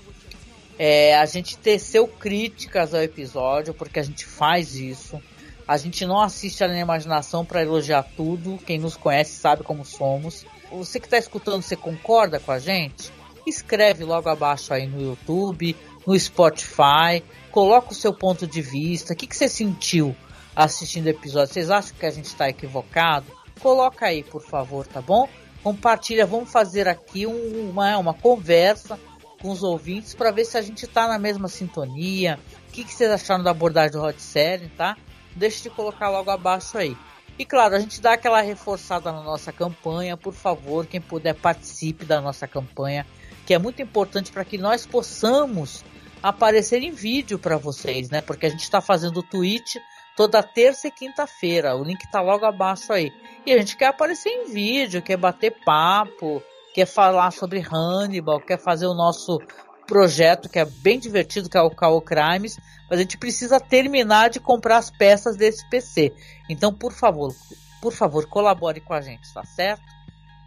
É, 0.78 1.18
a 1.18 1.26
gente 1.26 1.58
teceu 1.58 2.08
críticas 2.08 2.93
ao 2.93 3.01
episódio, 3.01 3.74
porque 3.74 3.99
a 3.99 4.03
gente 4.03 4.28
faz 4.28 4.76
isso. 4.76 5.20
A 5.68 5.76
gente 5.76 6.05
não 6.05 6.22
assiste 6.22 6.64
a 6.64 6.68
imaginação 6.80 7.43
para 7.43 7.64
elogiar 7.64 8.03
tudo. 8.16 8.60
Quem 8.64 8.78
nos 8.78 8.95
conhece 8.95 9.32
sabe 9.32 9.64
como 9.64 9.84
somos. 9.84 10.45
Você 10.72 10.99
que 10.99 11.08
está 11.08 11.18
escutando, 11.18 11.64
você 11.64 11.76
concorda 11.76 12.39
com 12.39 12.51
a 12.51 12.60
gente? 12.60 13.16
Escreve 13.49 14.03
logo 14.03 14.29
abaixo 14.29 14.73
aí 14.73 14.87
no 14.87 15.01
YouTube, 15.01 15.75
no 16.05 16.17
Spotify, 16.17 17.23
coloca 17.51 17.91
o 17.91 17.95
seu 17.95 18.13
ponto 18.13 18.45
de 18.45 18.61
vista, 18.61 19.13
o 19.13 19.15
que, 19.15 19.27
que 19.27 19.35
você 19.35 19.49
sentiu 19.49 20.15
assistindo 20.55 21.05
o 21.05 21.09
episódio? 21.09 21.53
Vocês 21.53 21.69
acham 21.69 21.95
que 21.97 22.05
a 22.05 22.11
gente 22.11 22.25
está 22.25 22.49
equivocado? 22.49 23.25
Coloca 23.59 24.05
aí, 24.05 24.23
por 24.23 24.41
favor, 24.41 24.85
tá 24.85 25.01
bom? 25.01 25.27
Compartilha, 25.63 26.25
vamos 26.25 26.51
fazer 26.51 26.87
aqui 26.87 27.25
um, 27.25 27.69
uma, 27.69 27.97
uma 27.97 28.13
conversa 28.13 28.99
com 29.41 29.49
os 29.49 29.63
ouvintes 29.63 30.13
para 30.13 30.31
ver 30.31 30.45
se 30.45 30.57
a 30.57 30.61
gente 30.61 30.85
está 30.85 31.07
na 31.07 31.19
mesma 31.19 31.47
sintonia. 31.47 32.39
O 32.69 32.71
que, 32.71 32.83
que 32.83 32.93
vocês 32.93 33.11
acharam 33.11 33.43
da 33.43 33.51
abordagem 33.51 33.91
do 33.91 34.01
Hot 34.01 34.21
Série, 34.21 34.69
tá? 34.69 34.95
Deixa 35.35 35.63
de 35.63 35.69
colocar 35.69 36.09
logo 36.09 36.31
abaixo 36.31 36.77
aí. 36.77 36.95
E 37.37 37.45
claro, 37.45 37.75
a 37.75 37.79
gente 37.79 38.01
dá 38.01 38.13
aquela 38.13 38.41
reforçada 38.41 39.11
na 39.11 39.21
nossa 39.21 39.51
campanha, 39.51 40.17
por 40.17 40.33
favor, 40.33 40.87
quem 40.87 40.99
puder 40.99 41.35
participe 41.35 42.03
da 42.03 42.19
nossa 42.19 42.47
campanha 42.47 43.05
que 43.47 43.53
é 43.53 43.57
muito 43.57 43.81
importante 43.81 44.29
para 44.29 44.43
que 44.43 44.57
nós 44.57 44.85
possamos 44.85 45.81
aparecer 46.21 46.83
em 46.83 46.91
vídeo 46.91 47.39
para 47.39 47.55
vocês, 47.55 48.09
né? 48.09 48.19
Porque 48.19 48.45
a 48.45 48.49
gente 48.49 48.63
está 48.63 48.81
fazendo 48.81 49.21
o 49.21 49.23
tweet 49.23 49.79
toda 50.17 50.43
terça 50.43 50.89
e 50.89 50.91
quinta-feira. 50.91 51.73
O 51.73 51.81
link 51.81 52.03
está 52.03 52.19
logo 52.19 52.45
abaixo 52.45 52.91
aí. 52.91 53.09
E 53.45 53.53
a 53.53 53.57
gente 53.57 53.77
quer 53.77 53.85
aparecer 53.85 54.29
em 54.29 54.51
vídeo, 54.51 55.01
quer 55.01 55.15
bater 55.15 55.55
papo, 55.63 56.43
quer 56.73 56.85
falar 56.85 57.31
sobre 57.31 57.61
Hannibal, 57.61 58.41
quer 58.41 58.59
fazer 58.59 58.85
o 58.85 58.93
nosso 58.93 59.39
projeto 59.87 60.49
que 60.49 60.59
é 60.59 60.65
bem 60.65 60.99
divertido, 60.99 61.49
que 61.49 61.57
é 61.57 61.61
o 61.61 61.71
Call 61.71 62.01
Crimes, 62.01 62.59
mas 62.89 62.99
a 62.99 63.01
gente 63.01 63.17
precisa 63.17 63.61
terminar 63.61 64.29
de 64.29 64.41
comprar 64.41 64.75
as 64.75 64.91
peças 64.91 65.37
desse 65.37 65.65
PC. 65.69 66.13
Então, 66.49 66.73
por 66.73 66.91
favor, 66.91 67.33
por 67.81 67.93
favor, 67.93 68.27
colabore 68.27 68.81
com 68.81 68.93
a 68.93 68.99
gente, 68.99 69.33
tá 69.33 69.45
certo? 69.45 69.96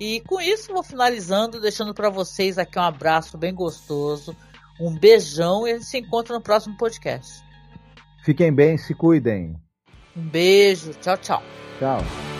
E 0.00 0.20
com 0.22 0.40
isso 0.40 0.72
vou 0.72 0.82
finalizando, 0.82 1.60
deixando 1.60 1.92
para 1.92 2.08
vocês 2.08 2.56
aqui 2.56 2.78
um 2.78 2.82
abraço 2.82 3.36
bem 3.36 3.54
gostoso, 3.54 4.34
um 4.80 4.98
beijão 4.98 5.68
e 5.68 5.72
a 5.72 5.74
gente 5.74 5.84
se 5.84 5.98
encontra 5.98 6.34
no 6.34 6.40
próximo 6.40 6.74
podcast. 6.78 7.44
Fiquem 8.24 8.52
bem, 8.52 8.78
se 8.78 8.94
cuidem. 8.94 9.54
Um 10.16 10.22
beijo, 10.22 10.94
tchau, 10.94 11.18
tchau. 11.18 11.42
Tchau. 11.78 12.39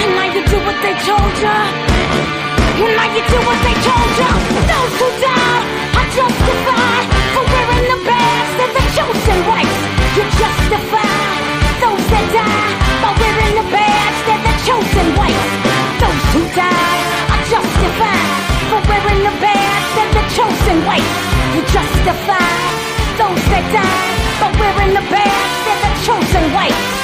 And 0.00 0.10
now 0.18 0.28
you 0.34 0.42
do 0.46 0.58
what 0.66 0.78
they 0.82 0.94
told 1.06 1.34
ya. 1.44 1.56
And 2.82 2.92
now 2.98 3.08
you 3.14 3.22
do 3.22 3.38
what 3.46 3.58
they 3.66 3.76
told 3.86 4.10
ya. 4.20 4.30
Those 4.70 4.94
who 5.00 5.08
die 5.22 5.62
are 5.98 6.08
justified 6.18 7.06
for 7.34 7.44
wearing 7.46 7.86
the 7.92 8.00
mask 8.02 8.56
of 8.64 8.70
the 8.74 8.84
chosen 8.96 9.38
race. 9.54 9.80
You're 10.16 10.34
justified. 10.42 11.42
Those 11.82 12.04
that 12.12 12.26
die 12.34 12.72
by 13.02 13.10
wearing 13.20 13.54
the 13.60 13.66
badge, 13.70 14.18
the 14.46 14.54
chosen. 15.16 15.42
Those 16.02 16.24
who 16.34 16.42
die 16.54 17.00
are 17.34 17.44
justified 17.54 18.30
for 18.70 18.80
wearing 18.90 19.22
the 19.22 19.34
badge, 19.42 19.86
they're 19.94 20.14
the 20.18 20.24
chosen. 20.34 20.76
You're. 21.54 22.64
Those 23.20 23.44
that 23.52 23.66
die 23.70 24.04
wearing 24.58 24.92
the 24.98 25.04
badge, 25.12 25.54
they're 25.64 25.82
the 25.86 25.92
chosen 26.02 26.44
race 26.58 27.03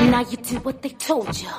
And 0.00 0.10
now 0.10 0.20
you 0.20 0.36
do 0.38 0.56
what 0.60 0.80
they 0.80 0.88
told 0.90 1.28
ya 1.42 1.52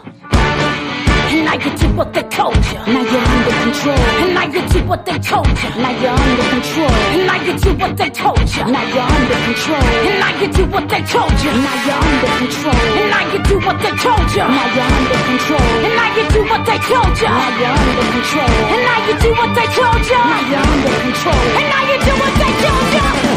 and 1.31 1.45
now 1.45 1.55
you 1.55 1.72
do 1.77 1.88
what 1.95 2.13
they 2.13 2.23
told 2.23 2.57
you. 2.57 2.80
Now 2.91 3.07
you're 3.07 3.23
under 3.23 3.55
control. 3.63 4.03
And 4.19 4.34
now 4.35 4.51
you 4.51 4.61
do 4.68 4.80
what 4.84 5.05
they 5.05 5.18
told 5.19 5.47
you. 5.47 5.69
Now 5.80 5.95
you're 6.03 6.11
under 6.11 6.47
control. 6.51 6.91
And 6.91 7.23
now 7.23 7.39
you 7.39 7.53
do 7.55 7.72
what 7.80 7.95
they 7.95 8.09
told 8.09 8.47
you. 8.51 8.63
Now 8.68 8.84
you're 8.91 9.11
under 9.15 9.39
control. 9.47 9.85
And 10.11 10.19
now 10.19 10.41
you 10.41 10.47
do 10.51 10.63
what 10.68 10.85
they 10.91 11.01
told 11.07 11.38
you. 11.39 11.53
Now 11.55 11.77
you're 11.88 12.03
under 12.03 12.31
control. 12.41 12.76
And 12.99 13.07
now 13.15 13.31
you 13.31 13.39
do 13.47 13.55
what 13.63 13.77
they 13.80 13.95
told 13.95 14.27
you. 14.35 14.43
Now 14.43 14.76
you're 14.76 14.91
under 14.91 15.19
control. 15.31 15.72
And 15.88 15.93
now 15.95 16.09
you 16.11 16.26
do 16.35 16.41
what 16.51 16.61
they 16.68 16.80
told 16.84 17.15
you. 17.15 17.31
Now 17.31 17.51
you're 17.61 17.80
under 17.80 18.05
control. 18.11 18.51
And 18.76 18.81
now 18.91 18.99
you 19.07 19.15
do 19.23 19.30
what 19.39 19.51
they 19.55 19.68
told 19.72 20.03
you. 20.11 20.19
Now 20.19 20.43
you're 20.51 20.68
under 20.68 20.95
control. 20.99 21.43
And 21.55 21.68
now 21.72 21.84
you 21.88 21.97
do 22.03 22.13
what 22.19 22.34
they 22.43 22.51
told 22.59 22.88
you. 22.91 23.30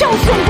chosen 0.00 0.49